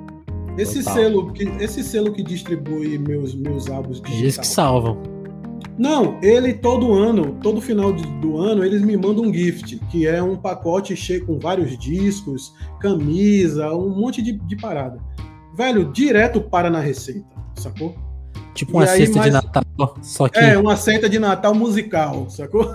[0.58, 4.22] Esse selo, que, esse selo que distribui meus, meus álbuns digitais.
[4.22, 5.02] Eles que salvam.
[5.80, 10.06] Não, ele todo ano, todo final de, do ano, eles me mandam um gift, que
[10.06, 15.00] é um pacote cheio com vários discos, camisa, um monte de, de parada.
[15.56, 17.96] Velho, direto para na receita, sacou?
[18.54, 19.26] Tipo uma aí, cesta mas...
[19.26, 20.38] de Natal, só que...
[20.38, 22.70] É, uma cesta de Natal musical, sacou?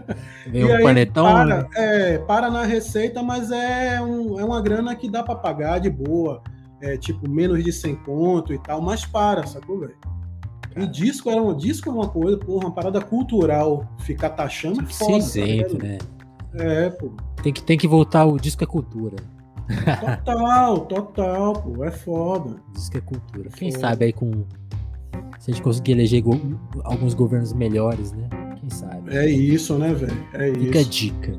[0.48, 1.24] Vem um panetão.
[1.26, 1.68] Para, né?
[1.76, 5.90] é, para na receita, mas é, um, é uma grana que dá para pagar de
[5.90, 6.42] boa
[6.86, 9.96] é, tipo, menos de 100 conto e tal, mas para, sacou, velho?
[10.76, 13.88] E disco era um disco é uma coisa, porra, uma parada cultural.
[14.00, 15.22] Ficar taxando é foda.
[15.22, 15.98] Cinzento, tá né?
[16.54, 17.10] É, pô.
[17.42, 19.16] Tem que, tem que voltar, o disco é cultura.
[20.24, 21.82] Total, total, pô.
[21.82, 22.56] É foda.
[22.74, 23.48] Disco é cultura.
[23.50, 23.80] Quem foda.
[23.88, 24.44] sabe aí com.
[25.38, 26.38] Se a gente conseguir eleger go
[26.84, 28.28] alguns governos melhores, né?
[28.60, 29.16] Quem sabe?
[29.16, 30.26] É isso, né, velho?
[30.34, 30.88] É Fica isso.
[30.88, 31.32] a dica.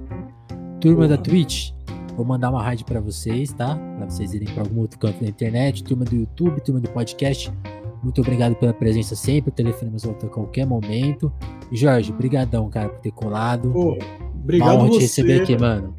[0.82, 1.08] Turma Porra.
[1.10, 1.72] da Twitch,
[2.18, 3.76] Vou mandar uma rádio para vocês, tá?
[3.76, 7.54] Para vocês irem para algum outro canto da internet, turma do YouTube, turma do podcast.
[8.02, 9.52] Muito obrigado pela presença sempre.
[9.52, 11.32] O telefone nos volta a qualquer momento.
[11.72, 13.70] Jorge, brigadão, cara, por ter colado.
[13.70, 13.96] Pô,
[14.34, 14.94] obrigado você.
[14.94, 15.94] te receber aqui, mano.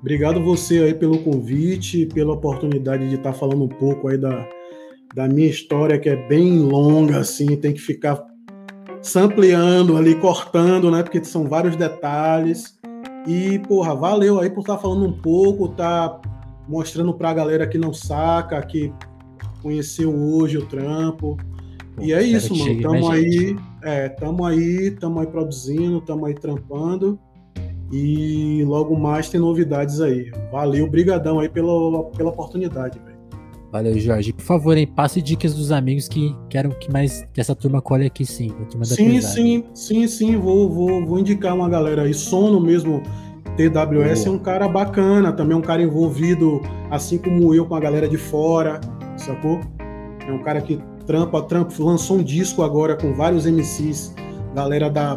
[0.00, 4.48] Obrigado você aí pelo convite, pela oportunidade de estar tá falando um pouco aí da,
[5.14, 8.24] da minha história, que é bem longa, assim, tem que ficar
[9.02, 11.02] sampleando ali, cortando, né?
[11.02, 12.80] Porque são vários detalhes.
[13.26, 16.20] E, porra, valeu aí por estar tá falando um pouco, tá
[16.68, 18.92] mostrando pra galera que não saca, que
[19.62, 21.36] conheceu hoje o trampo.
[21.94, 22.82] Pô, e é isso, mano.
[22.82, 27.18] Tamo aí, é, tamo aí, tamo aí produzindo, tamo aí trampando.
[27.92, 30.32] E logo mais tem novidades aí.
[30.50, 33.11] Valeu, brigadão aí pela, pela oportunidade, velho.
[33.72, 34.34] Valeu, Jorge.
[34.34, 38.04] Por favor, hein, passe dicas dos amigos que querem que mais que essa turma colhe
[38.04, 38.52] aqui sim.
[38.84, 40.36] sim, sim, sim, sim.
[40.36, 42.12] Vou, vou, vou indicar uma galera aí.
[42.12, 43.02] Sono mesmo.
[43.56, 44.28] TWS Boa.
[44.28, 48.08] é um cara bacana, também é um cara envolvido, assim como eu, com a galera
[48.08, 48.80] de fora,
[49.16, 49.60] sacou?
[50.26, 54.14] É um cara que trampa, trampa, lançou um disco agora com vários MCs,
[54.54, 55.16] galera da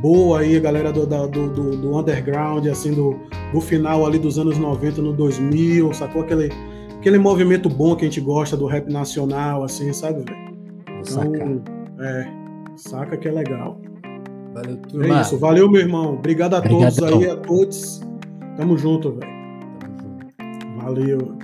[0.00, 3.18] boa aí, a galera do, do, do, do, underground, assim, do,
[3.52, 6.22] do final ali dos anos 90, no 2000, sacou?
[6.22, 6.50] Aquele,
[7.00, 10.50] aquele movimento bom que a gente gosta do rap nacional, assim, sabe, velho?
[11.00, 11.62] Então,
[11.98, 12.30] é,
[12.76, 13.80] saca que é legal.
[14.52, 15.18] Valeu, turma.
[15.18, 16.14] É isso, valeu, meu irmão.
[16.14, 16.90] Obrigado a Obrigadão.
[16.90, 18.00] todos aí, a todos.
[18.56, 19.32] Tamo junto, velho.
[20.82, 21.38] Valeu.